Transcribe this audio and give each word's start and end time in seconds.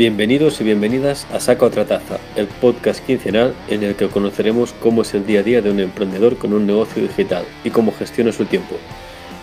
Bienvenidos 0.00 0.58
y 0.62 0.64
bienvenidas 0.64 1.26
a 1.30 1.40
Saca 1.40 1.66
otra 1.66 1.84
taza, 1.84 2.18
el 2.34 2.46
podcast 2.46 3.04
quincenal 3.04 3.54
en 3.68 3.82
el 3.82 3.96
que 3.96 4.08
conoceremos 4.08 4.72
cómo 4.80 5.02
es 5.02 5.12
el 5.12 5.26
día 5.26 5.40
a 5.40 5.42
día 5.42 5.60
de 5.60 5.70
un 5.70 5.78
emprendedor 5.78 6.38
con 6.38 6.54
un 6.54 6.66
negocio 6.66 7.02
digital 7.02 7.44
y 7.64 7.70
cómo 7.70 7.92
gestiona 7.92 8.32
su 8.32 8.46
tiempo. 8.46 8.76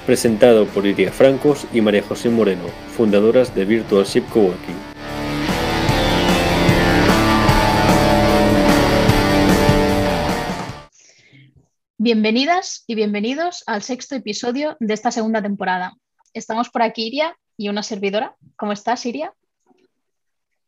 Presentado 0.08 0.66
por 0.66 0.88
Iria 0.88 1.12
Francos 1.12 1.68
y 1.72 1.82
María 1.82 2.02
José 2.02 2.32
Moreno, 2.32 2.64
fundadoras 2.96 3.54
de 3.54 3.66
Virtual 3.66 4.04
Ship 4.04 4.24
Coworking. 4.34 4.76
Bienvenidas 12.00 12.84
y 12.88 12.96
bienvenidos 12.96 13.64
al 13.68 13.84
sexto 13.84 14.16
episodio 14.16 14.76
de 14.80 14.96
esta 14.96 15.12
segunda 15.12 15.40
temporada. 15.40 15.94
Estamos 16.34 16.70
por 16.70 16.82
aquí 16.82 17.06
Iria 17.06 17.38
y 17.58 17.70
una 17.70 17.84
servidora. 17.84 18.36
¿Cómo 18.56 18.72
estás, 18.72 19.06
Iria? 19.06 19.36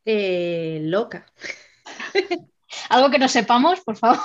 Eh, 0.05 0.79
loca. 0.83 1.25
Algo 2.89 3.09
que 3.09 3.19
no 3.19 3.27
sepamos, 3.27 3.81
por 3.81 3.97
favor. 3.97 4.19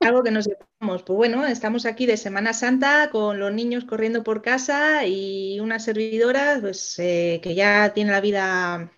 Algo 0.00 0.22
que 0.22 0.30
no 0.30 0.42
sepamos. 0.42 1.02
Pues 1.02 1.16
bueno, 1.16 1.46
estamos 1.46 1.86
aquí 1.86 2.06
de 2.06 2.16
Semana 2.16 2.52
Santa 2.52 3.10
con 3.10 3.38
los 3.38 3.52
niños 3.52 3.84
corriendo 3.84 4.22
por 4.22 4.42
casa 4.42 5.06
y 5.06 5.58
una 5.60 5.80
servidora 5.80 6.58
pues, 6.60 6.98
eh, 6.98 7.40
que 7.42 7.54
ya 7.54 7.92
tiene 7.92 8.12
la 8.12 8.20
vida 8.20 8.90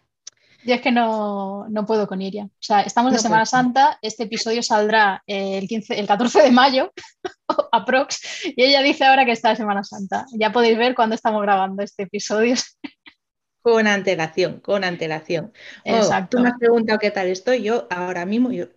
yo 0.65 0.75
es 0.75 0.83
que 0.83 0.93
no, 0.93 1.67
puedo 1.87 2.07
con 2.07 2.21
Iria. 2.21 2.45
O 2.45 2.51
sea, 2.59 2.83
estamos 2.83 3.13
de 3.13 3.19
Semana 3.19 3.47
Santa, 3.47 3.99
este 4.03 4.25
episodio 4.25 4.63
saldrá 4.63 5.23
el, 5.27 5.67
15, 5.67 5.99
el 5.99 6.07
14 6.07 6.43
de 6.43 6.51
mayo, 6.51 6.93
aprox, 7.73 8.21
y 8.45 8.63
ella 8.63 8.83
dice 8.83 9.05
ahora 9.05 9.25
que 9.25 9.33
está 9.33 9.51
de 9.51 9.57
Semana 9.57 9.83
Santa. 9.85 10.27
Ya 10.33 10.53
podéis 10.53 10.77
ver 10.77 10.95
cuándo 10.95 11.15
estamos 11.15 11.41
grabando 11.43 11.83
este 11.83 12.03
episodio. 12.03 12.57
Con 13.63 13.87
antelación, 13.87 14.61
con 14.61 14.85
antelación. 14.85 15.53
Oh, 15.85 15.97
Exacto. 15.97 16.37
tú 16.37 16.43
me 16.43 16.49
has 16.49 16.59
preguntado 16.59 16.99
qué 16.99 17.11
tal 17.11 17.29
estoy. 17.29 17.63
Yo 17.63 17.87
ahora 17.91 18.25
mismo, 18.25 18.53
yo 18.53 18.69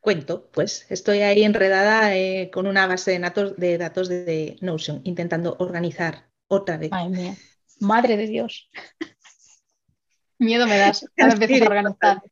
cuento, 0.00 0.50
pues 0.52 0.86
estoy 0.90 1.20
ahí 1.20 1.44
enredada 1.44 2.14
eh, 2.14 2.50
con 2.52 2.66
una 2.66 2.86
base 2.86 3.12
de 3.12 3.18
datos, 3.18 3.56
de 3.56 3.78
datos 3.78 4.08
de, 4.08 4.56
Notion, 4.60 5.00
intentando 5.04 5.56
organizar 5.58 6.28
otra 6.46 6.76
vez. 6.76 6.90
Madre 6.90 7.36
Madre 7.80 8.16
de 8.16 8.26
Dios. 8.26 8.70
Miedo 10.38 10.66
me 10.66 10.76
das 10.76 11.06
cuando 11.16 11.34
empieces 11.34 11.62
a 11.62 11.66
organizar. 11.66 12.22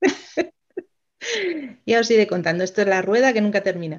ya 1.86 2.00
os 2.00 2.10
iré 2.10 2.26
contando. 2.28 2.62
Esto 2.62 2.82
es 2.82 2.86
la 2.86 3.02
rueda 3.02 3.32
que 3.32 3.40
nunca 3.40 3.62
termina. 3.62 3.98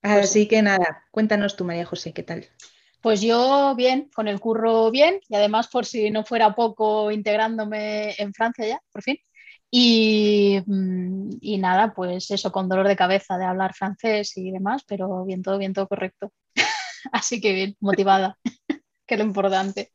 Pues 0.00 0.24
Así 0.24 0.46
que 0.46 0.62
nada, 0.62 1.04
cuéntanos 1.10 1.56
tú, 1.56 1.64
María 1.64 1.84
José, 1.84 2.12
¿qué 2.12 2.22
tal? 2.22 2.48
Pues 3.00 3.20
yo 3.22 3.74
bien, 3.76 4.10
con 4.14 4.28
el 4.28 4.40
curro 4.40 4.90
bien 4.90 5.20
y 5.28 5.34
además 5.34 5.68
por 5.68 5.86
si 5.86 6.10
no 6.10 6.24
fuera 6.24 6.54
poco 6.54 7.10
integrándome 7.10 8.14
en 8.18 8.34
Francia 8.34 8.66
ya, 8.66 8.82
por 8.92 9.02
fin. 9.02 9.18
Y, 9.70 10.60
mm, 10.66 11.30
y, 11.40 11.58
nada, 11.58 11.94
pues 11.94 12.30
eso, 12.30 12.50
con 12.50 12.68
dolor 12.68 12.88
de 12.88 12.96
cabeza 12.96 13.38
de 13.38 13.44
hablar 13.44 13.72
francés 13.72 14.36
y 14.36 14.50
demás, 14.50 14.82
pero 14.86 15.24
bien, 15.24 15.42
todo 15.42 15.58
bien, 15.58 15.72
todo 15.72 15.86
correcto. 15.86 16.32
Así 17.12 17.40
que 17.40 17.52
bien, 17.52 17.76
motivada, 17.80 18.36
que 19.06 19.14
es 19.14 19.18
lo 19.18 19.24
importante. 19.24 19.92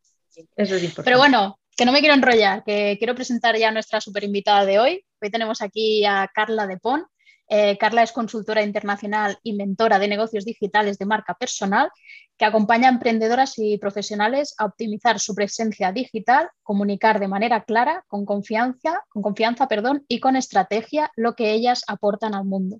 Eso 0.55 0.75
es 0.75 0.83
importante. 0.83 1.03
Pero 1.03 1.17
bueno, 1.17 1.59
que 1.75 1.85
no 1.85 1.91
me 1.91 1.99
quiero 1.99 2.15
enrollar, 2.15 2.63
que 2.63 2.95
quiero 2.97 3.15
presentar 3.15 3.57
ya 3.57 3.69
a 3.69 3.71
nuestra 3.71 3.99
super 3.99 4.23
invitada 4.23 4.65
de 4.65 4.79
hoy. 4.79 5.05
Hoy 5.21 5.29
tenemos 5.29 5.61
aquí 5.61 6.05
a 6.05 6.29
Carla 6.33 6.67
Depon. 6.67 7.05
Eh, 7.47 7.77
Carla 7.77 8.03
es 8.03 8.11
consultora 8.11 8.63
internacional 8.63 9.37
y 9.43 9.53
mentora 9.53 9.99
de 9.99 10.07
negocios 10.07 10.45
digitales 10.45 10.97
de 10.97 11.05
marca 11.05 11.35
personal 11.35 11.89
que 12.37 12.45
acompaña 12.45 12.89
a 12.89 12.91
emprendedoras 12.91 13.53
y 13.57 13.77
profesionales 13.77 14.55
a 14.57 14.65
optimizar 14.65 15.19
su 15.19 15.35
presencia 15.35 15.91
digital, 15.91 16.49
comunicar 16.63 17.19
de 17.19 17.27
manera 17.27 17.63
clara, 17.63 18.03
con 18.07 18.25
confianza, 18.25 19.03
con 19.09 19.21
confianza 19.21 19.67
perdón, 19.67 20.03
y 20.07 20.19
con 20.19 20.35
estrategia 20.35 21.11
lo 21.15 21.35
que 21.35 21.51
ellas 21.53 21.83
aportan 21.87 22.33
al 22.33 22.45
mundo. 22.45 22.79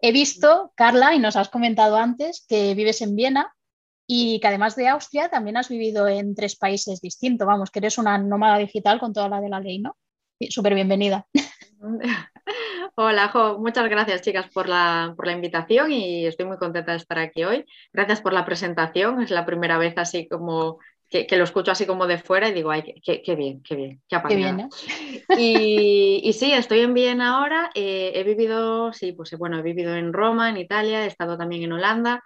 He 0.00 0.10
visto, 0.10 0.72
Carla, 0.74 1.14
y 1.14 1.20
nos 1.20 1.36
has 1.36 1.48
comentado 1.48 1.96
antes, 1.96 2.44
que 2.48 2.74
vives 2.74 3.02
en 3.02 3.14
Viena 3.14 3.54
y 4.04 4.40
que 4.40 4.48
además 4.48 4.74
de 4.74 4.88
Austria 4.88 5.28
también 5.28 5.56
has 5.56 5.68
vivido 5.68 6.08
en 6.08 6.34
tres 6.34 6.56
países 6.56 7.00
distintos. 7.00 7.46
Vamos, 7.46 7.70
que 7.70 7.78
eres 7.78 7.98
una 7.98 8.18
nómada 8.18 8.58
digital 8.58 8.98
con 8.98 9.12
toda 9.12 9.28
la 9.28 9.40
de 9.40 9.48
la 9.48 9.60
ley, 9.60 9.78
¿no? 9.78 9.96
Súper 10.50 10.74
bienvenida. 10.74 11.28
Hola, 12.94 13.28
Jo. 13.28 13.58
Muchas 13.58 13.88
gracias, 13.88 14.22
chicas, 14.22 14.46
por 14.52 14.68
la, 14.68 15.14
por 15.16 15.26
la, 15.26 15.32
invitación 15.32 15.92
y 15.92 16.26
estoy 16.26 16.46
muy 16.46 16.56
contenta 16.56 16.92
de 16.92 16.98
estar 16.98 17.18
aquí 17.18 17.44
hoy. 17.44 17.64
Gracias 17.92 18.20
por 18.20 18.32
la 18.32 18.44
presentación. 18.44 19.20
Es 19.22 19.30
la 19.30 19.44
primera 19.44 19.78
vez 19.78 19.94
así 19.96 20.28
como 20.28 20.78
que, 21.10 21.26
lo 21.36 21.44
escucho 21.44 21.72
así 21.72 21.84
como 21.84 22.06
de 22.06 22.18
fuera 22.18 22.48
y 22.48 22.54
digo, 22.54 22.70
ay, 22.70 22.94
qué, 23.04 23.34
bien, 23.36 23.62
qué 23.62 23.76
bien, 23.76 24.00
qué, 24.08 24.18
qué 24.28 24.36
bien. 24.36 24.60
¿eh? 24.60 24.68
Y, 25.38 26.20
y, 26.24 26.32
sí, 26.32 26.52
estoy 26.52 26.80
en 26.80 26.94
Viena 26.94 27.36
ahora. 27.36 27.70
Eh, 27.74 28.12
he 28.14 28.24
vivido, 28.24 28.92
sí, 28.92 29.12
pues 29.12 29.36
bueno, 29.36 29.58
he 29.58 29.62
vivido 29.62 29.94
en 29.94 30.12
Roma, 30.12 30.48
en 30.48 30.56
Italia, 30.56 31.04
he 31.04 31.08
estado 31.08 31.36
también 31.36 31.64
en 31.64 31.72
Holanda 31.72 32.22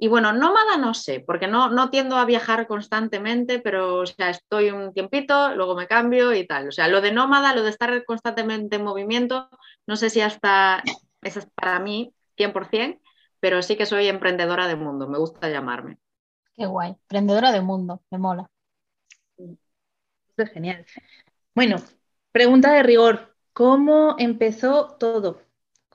y 0.00 0.06
bueno, 0.06 0.32
nómada 0.32 0.76
no 0.76 0.94
sé, 0.94 1.18
porque 1.18 1.48
no, 1.48 1.70
no 1.70 1.90
tiendo 1.90 2.16
a 2.16 2.24
viajar 2.24 2.68
constantemente, 2.68 3.58
pero 3.58 3.96
o 3.96 4.06
sea, 4.06 4.30
estoy 4.30 4.70
un 4.70 4.92
tiempito, 4.92 5.54
luego 5.56 5.74
me 5.74 5.88
cambio 5.88 6.32
y 6.32 6.46
tal. 6.46 6.68
O 6.68 6.72
sea, 6.72 6.86
lo 6.86 7.00
de 7.00 7.10
nómada, 7.10 7.54
lo 7.54 7.64
de 7.64 7.70
estar 7.70 8.04
constantemente 8.04 8.76
en 8.76 8.84
movimiento, 8.84 9.48
no 9.86 9.96
sé 9.96 10.08
si 10.10 10.20
hasta 10.20 10.84
eso 11.22 11.40
es 11.40 11.46
para 11.46 11.80
mí 11.80 12.14
100%, 12.36 13.00
pero 13.40 13.60
sí 13.60 13.76
que 13.76 13.86
soy 13.86 14.06
emprendedora 14.06 14.68
de 14.68 14.76
mundo, 14.76 15.08
me 15.08 15.18
gusta 15.18 15.48
llamarme. 15.48 15.98
Qué 16.56 16.66
guay, 16.66 16.90
emprendedora 16.90 17.50
de 17.50 17.60
mundo, 17.60 18.00
me 18.10 18.18
mola. 18.18 18.48
es 20.36 20.50
genial. 20.50 20.86
Bueno, 21.56 21.76
pregunta 22.30 22.72
de 22.72 22.84
rigor, 22.84 23.34
¿cómo 23.52 24.14
empezó 24.18 24.96
todo? 24.98 25.47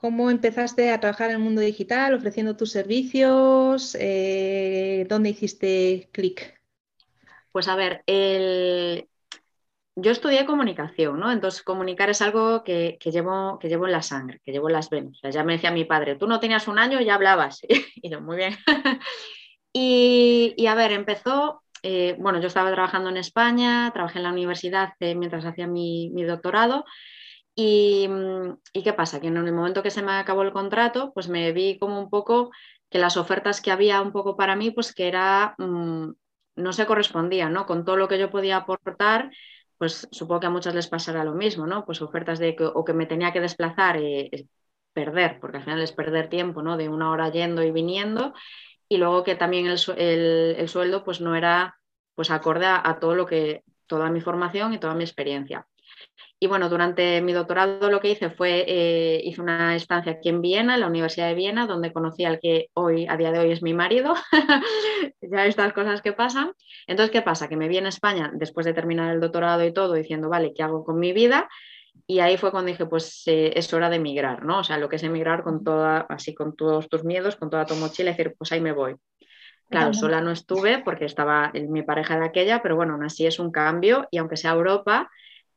¿Cómo 0.03 0.29
empezaste 0.29 0.91
a 0.91 0.99
trabajar 0.99 1.29
en 1.29 1.37
el 1.37 1.41
mundo 1.41 1.61
digital, 1.61 2.13
ofreciendo 2.13 2.57
tus 2.57 2.71
servicios? 2.71 3.95
Eh, 3.97 5.05
¿Dónde 5.07 5.29
hiciste 5.29 6.09
clic? 6.11 6.59
Pues 7.53 7.69
a 7.69 7.77
ver, 7.77 8.03
yo 9.95 10.11
estudié 10.11 10.45
comunicación, 10.45 11.21
¿no? 11.21 11.31
Entonces 11.31 11.63
comunicar 11.63 12.09
es 12.09 12.21
algo 12.21 12.65
que, 12.65 12.99
llevo, 13.01 13.57
que 13.59 13.69
llevo 13.69 13.85
en 13.85 13.93
la 13.93 14.01
sangre, 14.01 14.41
que 14.43 14.51
llevo 14.51 14.67
en 14.67 14.73
las 14.73 14.89
venas. 14.89 15.21
ya 15.31 15.45
me 15.45 15.53
decía 15.53 15.71
mi 15.71 15.85
padre, 15.85 16.15
tú 16.17 16.27
no 16.27 16.41
tenías 16.41 16.67
un 16.67 16.79
año 16.79 16.99
y 16.99 17.05
ya 17.05 17.15
hablabas. 17.15 17.61
y 17.95 18.09
yo, 18.09 18.19
muy 18.19 18.35
bien. 18.35 18.57
y, 19.71 20.65
a 20.67 20.75
ver, 20.75 20.91
empezó, 20.91 21.63
eh, 21.81 22.17
bueno, 22.19 22.41
yo 22.41 22.47
estaba 22.47 22.73
trabajando 22.73 23.09
en 23.09 23.15
España, 23.15 23.89
trabajé 23.93 24.17
en 24.19 24.23
la 24.23 24.33
universidad 24.33 24.95
eh, 24.99 25.15
mientras 25.15 25.45
hacía 25.45 25.65
mi, 25.65 26.09
mi 26.09 26.23
doctorado. 26.23 26.83
Mm, 27.55 28.53
y, 28.73 28.83
qué 28.83 28.93
pasa? 28.93 29.19
Que 29.19 29.27
en 29.27 29.37
el 29.37 29.53
momento 29.53 29.83
que 29.83 29.91
se 29.91 30.01
me 30.01 30.13
acabó 30.13 30.41
el 30.43 30.51
contrato, 30.53 31.11
pues 31.13 31.27
me 31.29 31.51
vi 31.51 31.77
como 31.77 31.99
un 31.99 32.09
poco 32.09 32.51
que 32.89 32.99
las 32.99 33.17
ofertas 33.17 33.61
que 33.61 33.71
había 33.71 34.01
un 34.01 34.11
poco 34.11 34.35
para 34.35 34.55
mí, 34.55 34.71
pues 34.71 34.93
que 34.93 35.07
era, 35.07 35.55
mm, 35.57 36.11
no 36.55 36.73
se 36.73 36.85
correspondían, 36.85 37.53
¿no? 37.53 37.65
Con 37.65 37.85
todo 37.85 37.97
lo 37.97 38.07
que 38.07 38.19
yo 38.19 38.29
podía 38.31 38.57
aportar, 38.57 39.31
pues 39.77 40.07
supongo 40.11 40.41
que 40.41 40.47
a 40.47 40.49
muchas 40.49 40.75
les 40.75 40.87
pasará 40.87 41.23
lo 41.23 41.33
mismo, 41.33 41.67
¿no? 41.67 41.85
Pues 41.85 42.01
ofertas 42.01 42.39
de 42.39 42.55
que, 42.55 42.65
o 42.65 42.83
que 42.85 42.93
me 42.93 43.05
tenía 43.05 43.33
que 43.33 43.41
desplazar, 43.41 43.97
eh, 43.97 44.47
perder, 44.93 45.39
porque 45.39 45.57
al 45.57 45.63
final 45.63 45.81
es 45.81 45.91
perder 45.91 46.29
tiempo, 46.29 46.61
¿no? 46.63 46.77
De 46.77 46.89
una 46.89 47.11
hora 47.11 47.29
yendo 47.29 47.63
y 47.63 47.71
viniendo, 47.71 48.33
y 48.89 48.97
luego 48.97 49.23
que 49.23 49.35
también 49.35 49.67
el, 49.67 49.77
sueldo, 50.69 51.03
pues 51.03 51.21
no 51.21 51.35
era, 51.35 51.79
pues 52.15 52.31
acorde 52.31 52.65
a 52.67 52.97
todo 52.99 53.15
lo 53.15 53.25
que, 53.25 53.63
toda 53.87 54.09
mi 54.11 54.21
formación 54.21 54.73
y 54.73 54.79
toda 54.79 54.95
mi 54.95 55.03
experiencia. 55.03 55.67
Y 56.39 56.47
bueno, 56.47 56.67
durante 56.67 57.21
mi 57.21 57.31
doctorado 57.31 57.89
lo 57.89 58.01
que 58.01 58.09
hice 58.09 58.29
fue, 58.29 58.65
eh, 58.67 59.21
hice 59.23 59.41
una 59.41 59.75
estancia 59.75 60.11
aquí 60.11 60.29
en 60.29 60.41
Viena, 60.41 60.73
en 60.73 60.81
la 60.81 60.87
Universidad 60.87 61.27
de 61.27 61.35
Viena, 61.35 61.67
donde 61.67 61.93
conocí 61.93 62.25
al 62.25 62.39
que 62.39 62.67
hoy, 62.73 63.07
a 63.07 63.15
día 63.15 63.31
de 63.31 63.39
hoy, 63.39 63.51
es 63.51 63.63
mi 63.63 63.73
marido. 63.73 64.13
ya 65.21 65.45
estas 65.45 65.71
cosas 65.71 66.01
que 66.01 66.11
pasan. 66.11 66.51
Entonces, 66.85 67.11
¿qué 67.11 67.21
pasa? 67.21 67.47
Que 67.47 67.55
me 67.55 67.69
vi 67.69 67.77
en 67.77 67.87
España 67.87 68.29
después 68.33 68.65
de 68.65 68.73
terminar 68.73 69.13
el 69.13 69.21
doctorado 69.21 69.63
y 69.65 69.71
todo, 69.71 69.93
diciendo, 69.93 70.27
vale, 70.27 70.53
¿qué 70.53 70.63
hago 70.63 70.83
con 70.83 70.99
mi 70.99 71.13
vida? 71.13 71.47
Y 72.07 72.19
ahí 72.19 72.35
fue 72.35 72.51
cuando 72.51 72.71
dije, 72.71 72.85
pues 72.85 73.23
eh, 73.27 73.53
es 73.55 73.73
hora 73.73 73.89
de 73.89 73.95
emigrar, 73.95 74.43
¿no? 74.43 74.59
O 74.59 74.63
sea, 74.63 74.77
lo 74.77 74.89
que 74.89 74.97
es 74.97 75.03
emigrar 75.03 75.43
con 75.43 75.63
toda, 75.63 75.99
así 76.09 76.33
con 76.33 76.55
todos 76.55 76.89
tus 76.89 77.05
miedos, 77.05 77.37
con 77.37 77.49
toda 77.49 77.65
tu 77.65 77.75
mochila, 77.75 78.09
y 78.09 78.13
decir, 78.13 78.35
pues 78.37 78.51
ahí 78.51 78.59
me 78.59 78.73
voy. 78.73 78.95
Claro, 79.69 79.93
sola 79.93 80.21
no 80.21 80.31
estuve 80.31 80.83
porque 80.83 81.05
estaba 81.05 81.51
mi 81.53 81.81
pareja 81.81 82.19
de 82.19 82.25
aquella, 82.25 82.61
pero 82.61 82.75
bueno, 82.75 82.93
aún 82.93 83.05
así 83.05 83.25
es 83.25 83.39
un 83.39 83.51
cambio 83.51 84.07
y 84.11 84.17
aunque 84.17 84.37
sea 84.37 84.51
Europa, 84.51 85.09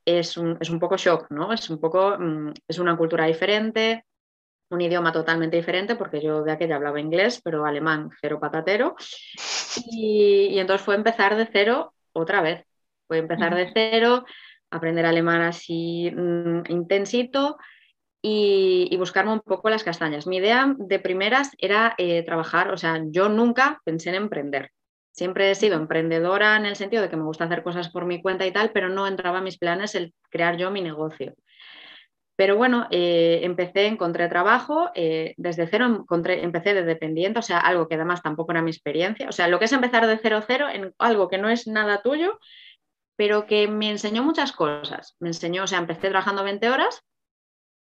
es 0.06 0.36
un, 0.36 0.56
poco 0.78 0.96
shock, 0.96 1.26
¿no? 1.30 1.52
Es 1.52 1.68
un 1.68 1.80
poco, 1.80 2.16
mm, 2.18 2.52
es 2.68 2.78
una 2.78 2.96
cultura 2.96 3.26
diferente, 3.26 4.04
un 4.70 4.80
idioma 4.80 5.12
totalmente 5.12 5.56
diferente, 5.56 5.96
porque 5.96 6.20
yo 6.20 6.42
de 6.42 6.52
aquella 6.52 6.76
hablaba 6.76 7.00
inglés, 7.00 7.40
pero 7.42 7.66
alemán 7.66 8.10
cero 8.20 8.38
patatero. 8.40 8.96
Y, 9.90 10.58
entonces 10.58 10.84
fue 10.84 10.94
empezar 10.94 11.36
de 11.36 11.46
cero 11.46 11.92
otra 12.12 12.40
vez. 12.40 12.64
Fue 13.06 13.18
empezar 13.18 13.54
de 13.54 13.70
cero, 13.74 14.24
aprender 14.70 15.06
alemán 15.06 15.42
así 15.42 16.10
mm, 16.10 16.62
intensito 16.68 17.58
y, 18.22 18.96
buscarme 18.96 19.32
un 19.32 19.40
poco 19.40 19.70
las 19.70 19.84
castañas. 19.84 20.26
Mi 20.26 20.38
idea 20.38 20.74
de 20.76 20.98
primeras 20.98 21.52
era 21.58 21.94
eh, 21.98 22.22
trabajar, 22.24 22.72
o 22.72 22.76
sea, 22.76 23.00
yo 23.06 23.28
nunca 23.28 23.80
pensé 23.84 24.10
en 24.10 24.16
emprender. 24.16 24.70
Siempre 25.16 25.50
he 25.50 25.54
sido 25.54 25.76
emprendedora 25.76 26.56
en 26.56 26.66
el 26.66 26.76
sentido 26.76 27.02
de 27.02 27.08
que 27.08 27.16
me 27.16 27.24
gusta 27.24 27.44
hacer 27.44 27.62
cosas 27.62 27.90
por 27.90 28.04
mi 28.04 28.20
cuenta 28.20 28.46
y 28.46 28.52
tal, 28.52 28.70
pero 28.70 28.88
no 28.88 29.06
entraba 29.06 29.38
en 29.38 29.44
mis 29.44 29.58
planes 29.58 29.94
el 29.94 30.14
crear 30.30 30.56
yo 30.56 30.70
mi 30.70 30.82
negocio. 30.82 31.34
Pero 32.36 32.56
bueno, 32.56 32.86
eh, 32.90 33.40
empecé, 33.44 33.86
encontré 33.86 34.28
trabajo, 34.28 34.90
eh, 34.94 35.32
desde 35.38 35.66
cero 35.66 36.04
empecé 36.10 36.74
de 36.74 36.82
dependiente, 36.82 37.38
o 37.38 37.42
sea, 37.42 37.60
algo 37.60 37.88
que 37.88 37.94
además 37.94 38.20
tampoco 38.20 38.52
era 38.52 38.60
mi 38.60 38.70
experiencia, 38.70 39.26
o 39.26 39.32
sea, 39.32 39.48
lo 39.48 39.58
que 39.58 39.64
es 39.64 39.72
empezar 39.72 40.06
de 40.06 40.18
cero 40.18 40.42
cero 40.46 40.66
en 40.70 40.94
algo 40.98 41.28
que 41.28 41.38
no 41.38 41.48
es 41.48 41.66
nada 41.66 42.02
tuyo, 42.02 42.38
pero 43.16 43.46
que 43.46 43.68
me 43.68 43.90
enseñó 43.90 44.22
muchas 44.22 44.52
cosas. 44.52 45.16
Me 45.18 45.28
enseñó, 45.28 45.64
o 45.64 45.66
sea, 45.66 45.78
empecé 45.78 46.10
trabajando 46.10 46.44
20 46.44 46.68
horas, 46.68 47.02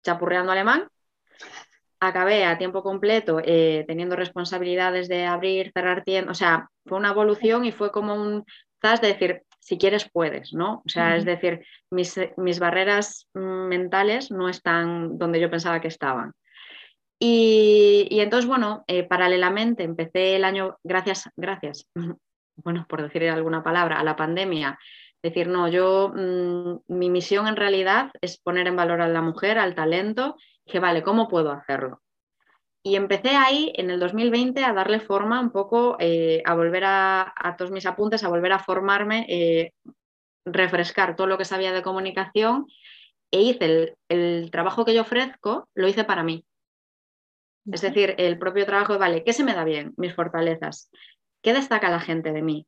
chapurreando 0.04 0.51
alemán, 0.51 0.89
acabé 2.01 2.45
a 2.45 2.57
tiempo 2.57 2.81
completo 2.83 3.39
eh, 3.44 3.86
teniendo 3.88 4.15
responsabilidades 4.15 5.07
de 5.07 5.25
abrir, 5.25 5.71
cerrar 5.71 6.03
tiendas, 6.03 6.38
o 6.38 6.39
sea, 6.39 6.68
fue 6.86 6.98
una 6.98 7.12
evolución 7.12 7.63
y 7.63 7.71
fue 7.71 7.92
como 7.92 8.15
un 8.15 8.44
zas 8.81 9.00
de 9.01 9.09
decir, 9.09 9.44
si 9.59 9.77
quieres 9.77 10.09
puedes, 10.12 10.53
¿no? 10.53 10.81
O 10.83 10.89
sea, 10.89 11.15
es 11.15 11.24
decir, 11.24 11.63
mis, 11.92 12.19
mis, 12.38 12.59
barreras 12.59 13.27
mentales 13.36 14.31
no 14.31 14.50
están 14.50 15.19
donde 15.19 15.39
yo 15.39 15.51
pensaba 15.51 15.80
que 15.80 15.88
estaban. 15.88 16.33
Y, 17.19 18.07
y 18.09 18.21
entonces, 18.21 18.48
bueno, 18.48 18.83
eh, 18.88 19.03
paralelamente 19.03 19.83
empecé 19.83 20.36
el 20.36 20.44
año, 20.44 20.77
gracias, 20.83 21.30
gracias, 21.36 21.88
bueno, 22.56 22.88
por 22.89 23.03
decir 23.03 23.30
alguna 23.30 23.63
palabra, 23.63 24.00
a 24.00 24.03
la 24.03 24.15
pandemia, 24.15 24.80
decir, 25.21 25.48
no, 25.48 25.68
yo, 25.68 26.12
mm, 26.15 26.77
mi 26.88 27.12
misión 27.12 27.48
en 27.48 27.56
realidad 27.56 28.12
es 28.21 28.39
poner 28.39 28.65
en 28.65 28.75
valor 28.75 29.01
a 29.01 29.07
la 29.07 29.21
mujer, 29.21 29.59
al 29.59 29.75
talento, 29.75 30.36
que 30.72 30.80
vale, 30.80 31.04
¿cómo 31.04 31.28
puedo 31.28 31.52
hacerlo? 31.52 32.02
Y 32.84 32.96
empecé 32.96 33.36
ahí 33.36 33.72
en 33.76 33.92
el 33.92 34.00
2020 34.00 34.64
a 34.64 34.74
darle 34.74 35.00
forma 35.00 35.40
un 35.40 35.52
poco, 35.52 35.98
eh, 36.00 36.42
a 36.46 36.56
volver 36.56 36.84
a, 36.86 37.56
todos 37.58 37.72
mis 37.72 37.86
apuntes, 37.86 38.24
a 38.24 38.30
volver 38.30 38.54
a 38.54 38.60
formarme, 38.60 39.26
eh, 39.30 39.74
refrescar 40.46 41.16
todo 41.16 41.28
lo 41.28 41.38
que 41.38 41.46
sabía 41.46 41.72
de 41.72 41.84
comunicación 41.84 42.66
e 43.30 43.42
hice 43.42 43.66
el, 43.66 43.96
el, 44.10 44.50
trabajo 44.52 44.84
que 44.84 44.96
yo 44.96 45.02
ofrezco, 45.02 45.70
lo 45.76 45.88
hice 45.88 46.04
para 46.04 46.24
mí. 46.24 46.44
Es 47.72 47.82
decir, 47.82 48.16
el 48.18 48.40
propio 48.40 48.66
trabajo, 48.66 48.98
vale, 48.98 49.24
¿qué 49.24 49.34
se 49.34 49.44
me 49.44 49.54
da 49.54 49.64
bien? 49.64 49.94
Mis 49.98 50.16
fortalezas. 50.16 50.90
¿Qué 51.44 51.54
destaca 51.54 51.92
la 51.92 52.00
gente 52.00 52.32
de 52.32 52.42
mí? 52.42 52.66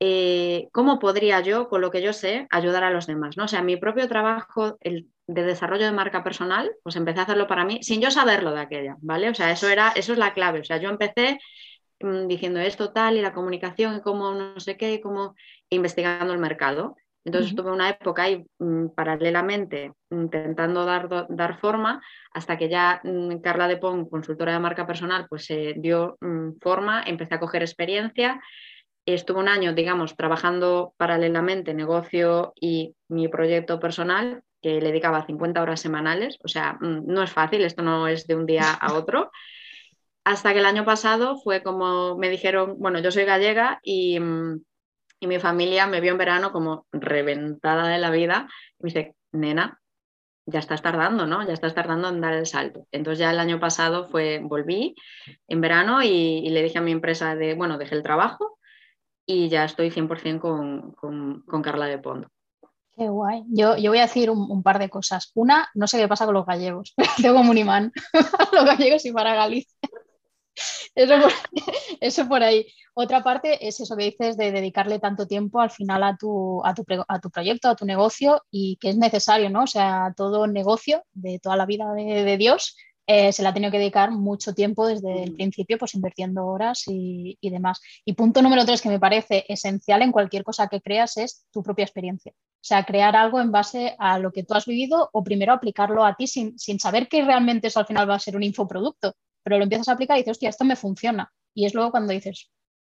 Eh, 0.00 0.68
cómo 0.72 1.00
podría 1.00 1.40
yo, 1.40 1.68
con 1.68 1.80
lo 1.80 1.90
que 1.90 2.02
yo 2.02 2.12
sé, 2.12 2.46
ayudar 2.50 2.84
a 2.84 2.90
los 2.90 3.06
demás. 3.06 3.36
¿no? 3.36 3.44
O 3.44 3.48
sea, 3.48 3.62
mi 3.62 3.76
propio 3.76 4.08
trabajo 4.08 4.76
el, 4.80 5.08
de 5.26 5.42
desarrollo 5.42 5.84
de 5.84 5.92
marca 5.92 6.22
personal, 6.22 6.70
pues 6.82 6.96
empecé 6.96 7.20
a 7.20 7.22
hacerlo 7.24 7.46
para 7.48 7.64
mí 7.64 7.82
sin 7.82 8.00
yo 8.00 8.10
saberlo 8.10 8.52
de 8.52 8.60
aquella, 8.60 8.96
¿vale? 9.00 9.28
O 9.28 9.34
sea, 9.34 9.50
eso, 9.50 9.68
era, 9.68 9.90
eso 9.96 10.12
es 10.12 10.18
la 10.18 10.34
clave. 10.34 10.60
O 10.60 10.64
sea, 10.64 10.78
yo 10.78 10.88
empecé 10.88 11.38
mm, 12.00 12.28
diciendo 12.28 12.60
esto 12.60 12.92
tal 12.92 13.16
y 13.16 13.22
la 13.22 13.34
comunicación 13.34 13.96
y 13.96 14.00
cómo 14.00 14.32
no 14.34 14.60
sé 14.60 14.76
qué, 14.76 15.00
cómo 15.00 15.34
investigando 15.68 16.32
el 16.32 16.38
mercado. 16.38 16.96
Entonces 17.24 17.54
tuve 17.54 17.72
una 17.72 17.90
época 17.90 18.22
ahí 18.22 18.46
mm, 18.58 18.88
paralelamente 18.94 19.92
intentando 20.10 20.84
dar, 20.86 21.26
dar 21.28 21.58
forma 21.58 22.00
hasta 22.32 22.56
que 22.56 22.68
ya 22.68 23.00
mm, 23.02 23.40
Carla 23.40 23.66
de 23.68 23.76
Pong, 23.78 24.08
consultora 24.08 24.52
de 24.52 24.60
marca 24.60 24.86
personal, 24.86 25.26
pues 25.28 25.44
se 25.44 25.74
dio 25.76 26.16
forma, 26.60 27.02
empecé 27.04 27.34
a 27.34 27.40
coger 27.40 27.62
experiencia 27.62 28.40
Estuve 29.14 29.40
un 29.40 29.48
año, 29.48 29.72
digamos, 29.72 30.16
trabajando 30.16 30.92
paralelamente 30.98 31.72
negocio 31.72 32.52
y 32.60 32.94
mi 33.08 33.26
proyecto 33.28 33.80
personal, 33.80 34.42
que 34.60 34.82
le 34.82 34.88
dedicaba 34.88 35.24
50 35.24 35.62
horas 35.62 35.80
semanales. 35.80 36.38
O 36.44 36.48
sea, 36.48 36.74
mm, 36.74 37.06
no 37.06 37.22
es 37.22 37.30
fácil, 37.32 37.64
esto 37.64 37.82
no 37.82 38.06
es 38.06 38.26
de 38.26 38.34
un 38.34 38.44
día 38.44 38.70
a 38.70 38.92
otro. 38.92 39.30
Hasta 40.24 40.52
que 40.52 40.58
el 40.58 40.66
año 40.66 40.84
pasado 40.84 41.38
fue 41.38 41.62
como 41.62 42.18
me 42.18 42.28
dijeron, 42.28 42.76
bueno, 42.78 42.98
yo 42.98 43.10
soy 43.10 43.24
gallega 43.24 43.80
y, 43.82 44.20
mm, 44.20 44.62
y 45.20 45.26
mi 45.26 45.38
familia 45.38 45.86
me 45.86 46.02
vio 46.02 46.12
en 46.12 46.18
verano 46.18 46.52
como 46.52 46.86
reventada 46.92 47.88
de 47.88 47.98
la 47.98 48.10
vida. 48.10 48.46
Y 48.78 48.84
me 48.84 48.88
dice, 48.90 49.14
nena, 49.32 49.80
ya 50.44 50.58
estás 50.58 50.82
tardando, 50.82 51.26
¿no? 51.26 51.46
Ya 51.46 51.54
estás 51.54 51.74
tardando 51.74 52.10
en 52.10 52.20
dar 52.20 52.34
el 52.34 52.46
salto. 52.46 52.86
Entonces 52.92 53.20
ya 53.20 53.30
el 53.30 53.40
año 53.40 53.58
pasado 53.58 54.06
fue, 54.06 54.40
volví 54.42 54.94
en 55.48 55.62
verano 55.62 56.02
y, 56.02 56.08
y, 56.08 56.50
le 56.50 56.62
dije 56.62 56.76
a 56.76 56.82
mi 56.82 56.92
empresa 56.92 57.34
de, 57.36 57.54
bueno, 57.54 57.78
dejé 57.78 57.94
el 57.94 58.02
trabajo 58.02 58.57
y 59.30 59.50
ya 59.50 59.64
estoy 59.64 59.90
100% 59.90 60.40
con, 60.40 60.92
con, 60.92 61.42
con, 61.42 61.62
Carla 61.62 61.84
de 61.84 61.98
Pondo. 61.98 62.30
Qué 62.96 63.08
guay. 63.08 63.44
Yo, 63.50 63.76
yo 63.76 63.90
voy 63.90 63.98
a 63.98 64.06
decir 64.06 64.30
un, 64.30 64.62
par 64.62 64.78
de 64.78 64.88
cosas. 64.88 65.30
Una, 65.34 65.68
no 65.74 65.86
sé 65.86 65.98
qué 65.98 66.08
pasa 66.08 66.24
con 66.24 66.32
los 66.32 66.46
gallegos. 66.46 66.94
Tengo 67.22 67.36
como 67.36 67.50
un 67.50 67.58
imán. 67.58 67.92
los 68.52 68.64
gallegos 68.64 69.04
y 69.04 69.12
para 69.12 69.34
Galicia. 69.34 69.78
Eso 70.94 71.20
por, 71.20 71.32
eso 72.00 72.28
por, 72.28 72.42
ahí. 72.42 72.66
Otra 72.94 73.22
parte 73.22 73.68
es 73.68 73.78
eso 73.78 73.96
que 73.96 74.06
dices 74.06 74.36
de 74.36 74.50
dedicarle 74.50 74.98
tanto 74.98 75.28
tiempo 75.28 75.60
al 75.60 75.70
final 75.70 76.02
a 76.02 76.16
tu, 76.16 76.60
a 76.64 76.74
tu, 76.74 76.84
a 77.06 77.20
tu 77.20 77.30
proyecto, 77.30 77.68
a 77.68 77.76
tu 77.76 77.84
negocio 77.84 78.42
y 78.50 78.76
que 78.80 78.90
es 78.90 78.96
necesario, 78.96 79.50
¿no? 79.50 79.62
O 79.62 79.66
sea, 79.68 80.12
todo 80.16 80.48
negocio 80.48 81.04
de 81.12 81.38
toda 81.38 81.54
la 81.54 81.64
vida 81.64 81.92
de, 81.92 82.24
de 82.24 82.36
Dios 82.36 82.76
eh, 83.10 83.32
se 83.32 83.40
le 83.42 83.48
ha 83.48 83.54
tenido 83.54 83.72
que 83.72 83.78
dedicar 83.78 84.10
mucho 84.10 84.52
tiempo 84.52 84.86
desde 84.86 85.22
el 85.22 85.32
principio, 85.32 85.78
pues 85.78 85.94
invirtiendo 85.94 86.44
horas 86.44 86.84
y, 86.88 87.38
demás. 87.40 87.80
Y 88.04 88.12
punto 88.12 88.42
número 88.42 88.66
tres 88.66 88.82
que 88.82 88.90
me 88.90 89.00
parece 89.00 89.46
esencial 89.48 90.02
en 90.02 90.12
cualquier 90.12 90.44
cosa 90.44 90.68
que 90.68 90.82
creas 90.82 91.16
es 91.16 91.46
tu 91.50 91.62
propia 91.62 91.84
experiencia. 91.84 92.32
O 92.36 92.60
sea, 92.60 92.84
crear 92.84 93.16
algo 93.16 93.40
en 93.40 93.50
base 93.50 93.96
a 93.98 94.18
lo 94.18 94.30
que 94.30 94.42
tú 94.42 94.52
has 94.52 94.66
vivido 94.66 95.08
o 95.14 95.24
primero 95.24 95.54
aplicarlo 95.54 96.04
a 96.04 96.16
ti 96.16 96.26
sin, 96.26 96.58
sin 96.58 96.78
saber 96.78 97.08
que 97.08 97.24
realmente 97.24 97.68
eso 97.68 97.80
al 97.80 97.86
final 97.86 98.10
va 98.10 98.16
a 98.16 98.18
ser 98.18 98.36
un 98.36 98.42
infoproducto, 98.42 99.14
pero 99.42 99.56
lo 99.56 99.62
empiezas 99.62 99.88
a 99.88 99.92
aplicar 99.92 100.18
y 100.18 100.20
dices, 100.20 100.32
hostia, 100.32 100.50
esto 100.50 100.66
me 100.66 100.76
funciona. 100.76 101.32
Y 101.54 101.64
es 101.64 101.72
luego 101.72 101.90
cuando 101.90 102.12
dices, 102.12 102.50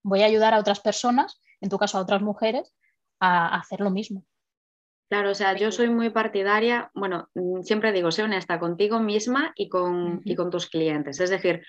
voy 0.03 0.23
a 0.23 0.27
ayudar 0.27 0.55
a 0.55 0.59
otras 0.59 0.81
personas, 0.81 1.39
en 1.61 1.69
tu 1.69 1.77
caso 1.77 1.99
a 1.99 2.01
otras 2.01 2.23
mujeres, 2.23 2.73
a 3.21 3.59
hacer 3.59 3.81
lo 3.81 3.91
mismo. 3.91 4.25
Claro, 5.09 5.31
o 5.31 5.35
sea, 5.35 5.57
yo 5.57 5.73
soy 5.73 5.89
muy 5.89 6.11
partidaria, 6.11 6.91
bueno, 6.95 7.29
mm, 7.35 7.63
siempre 7.63 7.93
digo, 7.93 8.11
sé 8.11 8.23
honesta 8.23 8.59
contigo 8.61 9.01
misma 9.01 9.53
y 9.57 9.69
con, 9.69 10.21
y 10.25 10.35
con 10.35 10.51
tus 10.51 10.69
clientes. 10.69 11.19
Es 11.21 11.31
decir, 11.31 11.63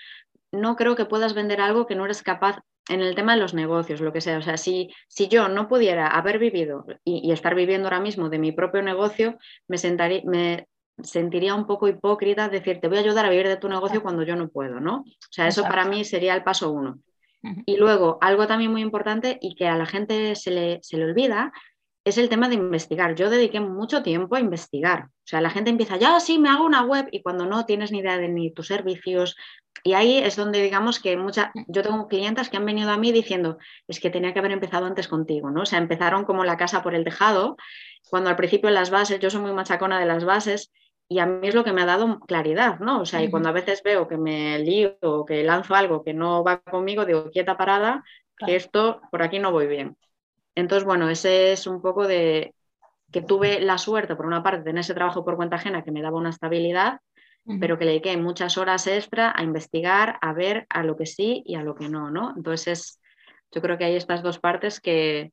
no 0.52 0.76
creo 0.76 0.94
que 0.94 1.06
puedas 1.06 1.34
vender 1.34 1.60
algo 1.60 1.86
que 1.86 1.94
no 1.94 2.04
eres 2.04 2.22
capaz 2.22 2.58
en 2.88 3.00
el 3.00 3.14
tema 3.14 3.34
de 3.34 3.40
los 3.40 3.54
negocios, 3.54 4.00
lo 4.00 4.12
que 4.12 4.20
sea. 4.20 4.38
O 4.38 4.42
sea, 4.42 4.56
si, 4.56 4.90
si 5.08 5.28
yo 5.28 5.48
no 5.48 5.68
pudiera 5.68 6.08
haber 6.08 6.38
vivido 6.38 6.84
y, 7.04 7.30
estar 7.32 7.54
viviendo 7.54 7.86
ahora 7.86 8.00
mismo 8.00 8.28
de 8.28 8.38
mi 8.38 8.52
propio 8.52 8.82
negocio, 8.82 9.38
me, 9.68 9.78
sentaría, 9.78 10.22
me 10.24 10.66
sentiría 11.02 11.54
un 11.54 11.66
poco 11.66 11.88
hipócrita 11.88 12.48
decir, 12.48 12.80
te 12.80 12.88
voy 12.88 12.98
a 12.98 13.00
ayudar 13.00 13.26
a 13.26 13.30
vivir 13.30 13.48
de 13.48 13.56
tu 13.56 13.68
negocio 13.68 14.02
cuando 14.02 14.22
yo 14.22 14.36
no 14.36 14.48
puedo, 14.48 14.80
¿no? 14.80 15.00
O 15.00 15.30
sea, 15.30 15.46
eso 15.46 15.62
para 15.62 15.84
mí 15.86 16.04
sería 16.04 16.34
el 16.34 16.42
paso 16.42 16.70
uno. 16.72 16.98
Y 17.64 17.78
luego, 17.78 18.18
algo 18.20 18.46
también 18.46 18.70
muy 18.70 18.82
importante 18.82 19.38
y 19.40 19.54
que 19.54 19.66
a 19.66 19.78
la 19.78 19.86
gente 19.86 20.34
se 20.34 20.50
le, 20.50 20.78
se 20.82 20.98
le 20.98 21.04
olvida, 21.04 21.52
es 22.10 22.18
el 22.18 22.28
tema 22.28 22.48
de 22.48 22.54
investigar. 22.54 23.14
Yo 23.14 23.30
dediqué 23.30 23.60
mucho 23.60 24.02
tiempo 24.02 24.36
a 24.36 24.40
investigar. 24.40 25.06
O 25.06 25.26
sea, 25.30 25.40
la 25.40 25.50
gente 25.50 25.70
empieza, 25.70 25.96
ya 25.96 26.20
sí, 26.20 26.38
me 26.38 26.48
hago 26.48 26.64
una 26.64 26.84
web 26.84 27.08
y 27.10 27.22
cuando 27.22 27.46
no 27.46 27.64
tienes 27.66 27.92
ni 27.92 27.98
idea 27.98 28.18
de 28.18 28.28
ni 28.28 28.52
tus 28.52 28.66
servicios. 28.68 29.36
Y 29.82 29.94
ahí 29.94 30.18
es 30.18 30.36
donde 30.36 30.62
digamos 30.62 31.00
que 31.00 31.16
mucha, 31.16 31.52
yo 31.66 31.82
tengo 31.82 32.06
clientes 32.08 32.50
que 32.50 32.56
han 32.58 32.66
venido 32.66 32.90
a 32.90 32.98
mí 32.98 33.12
diciendo, 33.12 33.58
es 33.88 34.00
que 34.00 34.10
tenía 34.10 34.32
que 34.32 34.38
haber 34.40 34.52
empezado 34.52 34.86
antes 34.86 35.08
contigo, 35.08 35.50
¿no? 35.50 35.62
O 35.62 35.66
sea, 35.66 35.78
empezaron 35.78 36.24
como 36.24 36.44
la 36.44 36.56
casa 36.56 36.82
por 36.82 36.94
el 36.94 37.04
tejado, 37.04 37.56
cuando 38.10 38.30
al 38.30 38.36
principio 38.36 38.70
las 38.70 38.90
bases, 38.90 39.20
yo 39.20 39.30
soy 39.30 39.40
muy 39.40 39.52
machacona 39.52 39.98
de 39.98 40.06
las 40.06 40.24
bases 40.24 40.70
y 41.08 41.18
a 41.18 41.26
mí 41.26 41.48
es 41.48 41.54
lo 41.54 41.64
que 41.64 41.72
me 41.72 41.82
ha 41.82 41.86
dado 41.86 42.20
claridad, 42.20 42.78
¿no? 42.80 43.00
O 43.00 43.06
sea, 43.06 43.22
y 43.22 43.30
cuando 43.30 43.48
a 43.48 43.52
veces 43.52 43.82
veo 43.82 44.06
que 44.06 44.16
me 44.16 44.58
lío 44.58 44.96
o 45.02 45.24
que 45.24 45.42
lanzo 45.42 45.74
algo 45.74 46.04
que 46.04 46.14
no 46.14 46.44
va 46.44 46.60
conmigo, 46.60 47.04
digo, 47.04 47.30
quieta 47.30 47.56
parada, 47.56 48.04
que 48.36 48.56
esto 48.56 49.00
por 49.10 49.22
aquí 49.22 49.38
no 49.38 49.52
voy 49.52 49.66
bien. 49.66 49.96
Entonces, 50.54 50.84
bueno, 50.84 51.08
ese 51.08 51.52
es 51.52 51.66
un 51.66 51.80
poco 51.80 52.06
de 52.06 52.54
que 53.10 53.22
tuve 53.22 53.60
la 53.60 53.78
suerte, 53.78 54.16
por 54.16 54.26
una 54.26 54.42
parte, 54.42 54.58
de 54.58 54.64
tener 54.64 54.80
ese 54.80 54.94
trabajo 54.94 55.24
por 55.24 55.36
cuenta 55.36 55.56
ajena 55.56 55.82
que 55.82 55.90
me 55.90 56.02
daba 56.02 56.18
una 56.18 56.30
estabilidad, 56.30 57.00
pero 57.58 57.78
que 57.78 57.84
le 57.84 57.92
dediqué 57.92 58.16
muchas 58.16 58.58
horas 58.58 58.86
extra 58.86 59.32
a 59.34 59.42
investigar, 59.42 60.18
a 60.20 60.32
ver 60.32 60.66
a 60.68 60.84
lo 60.84 60.96
que 60.96 61.06
sí 61.06 61.42
y 61.44 61.56
a 61.56 61.62
lo 61.62 61.74
que 61.74 61.88
no, 61.88 62.10
¿no? 62.10 62.32
Entonces, 62.36 63.00
yo 63.50 63.60
creo 63.60 63.76
que 63.78 63.84
hay 63.84 63.96
estas 63.96 64.22
dos 64.22 64.38
partes 64.38 64.80
que, 64.80 65.32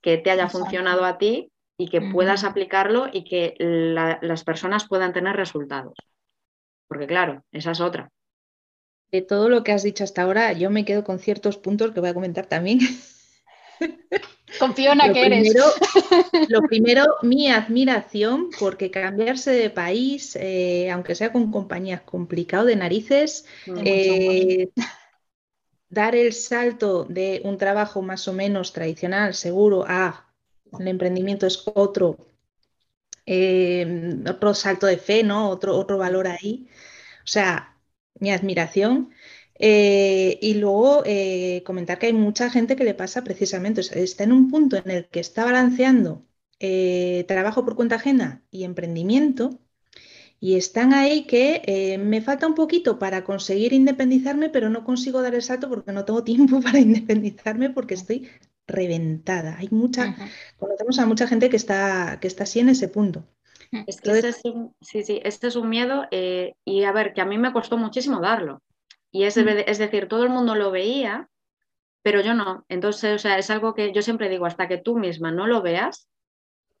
que 0.00 0.18
te 0.18 0.30
haya 0.30 0.48
funcionado 0.48 1.04
a 1.04 1.18
ti 1.18 1.50
y 1.76 1.88
que 1.88 2.00
puedas 2.00 2.44
aplicarlo 2.44 3.08
y 3.12 3.24
que 3.24 3.54
las 3.58 4.44
personas 4.44 4.86
puedan 4.86 5.12
tener 5.12 5.34
resultados. 5.34 5.94
Porque 6.86 7.06
claro, 7.06 7.42
esa 7.50 7.72
es 7.72 7.80
otra. 7.80 8.10
De 9.10 9.22
todo 9.22 9.48
lo 9.48 9.62
que 9.64 9.72
has 9.72 9.82
dicho 9.82 10.04
hasta 10.04 10.22
ahora, 10.22 10.52
yo 10.52 10.70
me 10.70 10.84
quedo 10.84 11.04
con 11.04 11.18
ciertos 11.18 11.58
puntos 11.58 11.92
que 11.92 12.00
voy 12.00 12.10
a 12.10 12.14
comentar 12.14 12.46
también. 12.46 12.78
Confío 14.58 14.92
en 14.92 15.12
que 15.12 15.26
eres. 15.26 15.54
Lo 16.48 16.62
primero, 16.62 17.04
mi 17.22 17.50
admiración, 17.50 18.50
porque 18.58 18.90
cambiarse 18.90 19.50
de 19.50 19.70
país, 19.70 20.36
eh, 20.36 20.90
aunque 20.90 21.14
sea 21.14 21.32
con 21.32 21.50
compañías 21.50 22.02
complicado 22.02 22.66
de 22.66 22.76
narices, 22.76 23.46
eh, 23.84 24.68
dar 25.88 26.14
el 26.14 26.32
salto 26.32 27.04
de 27.04 27.40
un 27.44 27.58
trabajo 27.58 28.02
más 28.02 28.28
o 28.28 28.32
menos 28.32 28.72
tradicional, 28.72 29.34
seguro, 29.34 29.84
a 29.86 30.28
el 30.78 30.88
emprendimiento 30.88 31.46
es 31.46 31.62
otro, 31.74 32.16
eh, 33.26 34.16
otro 34.28 34.54
salto 34.54 34.86
de 34.86 34.96
fe, 34.96 35.22
¿no? 35.22 35.50
Otro, 35.50 35.76
otro 35.76 35.98
valor 35.98 36.26
ahí. 36.28 36.68
O 37.24 37.26
sea, 37.26 37.76
mi 38.20 38.30
admiración. 38.30 39.12
Eh, 39.64 40.40
y 40.42 40.54
luego 40.54 41.04
eh, 41.06 41.62
comentar 41.64 41.98
que 42.00 42.06
hay 42.06 42.12
mucha 42.12 42.50
gente 42.50 42.74
que 42.74 42.82
le 42.82 42.94
pasa 42.94 43.22
precisamente, 43.22 43.80
está 43.80 44.24
en 44.24 44.32
un 44.32 44.50
punto 44.50 44.76
en 44.76 44.90
el 44.90 45.08
que 45.08 45.20
está 45.20 45.44
balanceando 45.44 46.26
eh, 46.58 47.24
trabajo 47.28 47.64
por 47.64 47.76
cuenta 47.76 47.94
ajena 47.94 48.42
y 48.50 48.64
emprendimiento 48.64 49.60
y 50.40 50.56
están 50.56 50.92
ahí 50.92 51.26
que 51.26 51.96
me 52.04 52.20
falta 52.22 52.48
un 52.48 52.56
poquito 52.56 52.98
para 52.98 53.22
conseguir 53.22 53.72
independizarme, 53.72 54.50
pero 54.50 54.68
no 54.68 54.82
consigo 54.84 55.22
dar 55.22 55.36
el 55.36 55.42
salto 55.42 55.68
porque 55.68 55.92
no 55.92 56.04
tengo 56.04 56.24
tiempo 56.32 56.60
para 56.60 56.80
independizarme 56.80 57.70
porque 57.70 57.94
estoy 57.94 58.28
reventada. 58.66 59.58
Hay 59.58 59.68
mucha, 59.70 60.16
conocemos 60.58 60.98
a 60.98 61.06
mucha 61.06 61.28
gente 61.28 61.48
que 61.50 61.56
está, 61.56 62.18
que 62.20 62.26
está 62.26 62.44
así 62.44 62.58
en 62.58 62.70
ese 62.70 62.88
punto. 62.88 63.24
Es 63.86 64.00
que 64.00 64.10
ese 64.10 64.30
es 64.30 64.40
un, 64.44 64.74
sí, 64.80 65.04
sí, 65.04 65.20
este 65.22 65.46
es 65.46 65.54
un 65.56 65.68
miedo 65.68 66.06
y 66.10 66.82
a 66.82 66.92
ver, 66.92 67.14
que 67.14 67.20
a 67.20 67.26
mí 67.26 67.38
me 67.38 67.52
costó 67.52 67.78
muchísimo 67.78 68.20
darlo. 68.20 68.60
Y 69.12 69.24
es, 69.24 69.36
es 69.36 69.78
decir, 69.78 70.08
todo 70.08 70.24
el 70.24 70.30
mundo 70.30 70.54
lo 70.54 70.70
veía, 70.70 71.28
pero 72.02 72.20
yo 72.20 72.34
no. 72.34 72.64
Entonces, 72.68 73.14
o 73.14 73.18
sea, 73.18 73.38
es 73.38 73.50
algo 73.50 73.74
que 73.74 73.92
yo 73.92 74.02
siempre 74.02 74.28
digo, 74.28 74.46
hasta 74.46 74.66
que 74.68 74.78
tú 74.78 74.98
misma 74.98 75.30
no 75.30 75.46
lo 75.46 75.62
veas. 75.62 76.08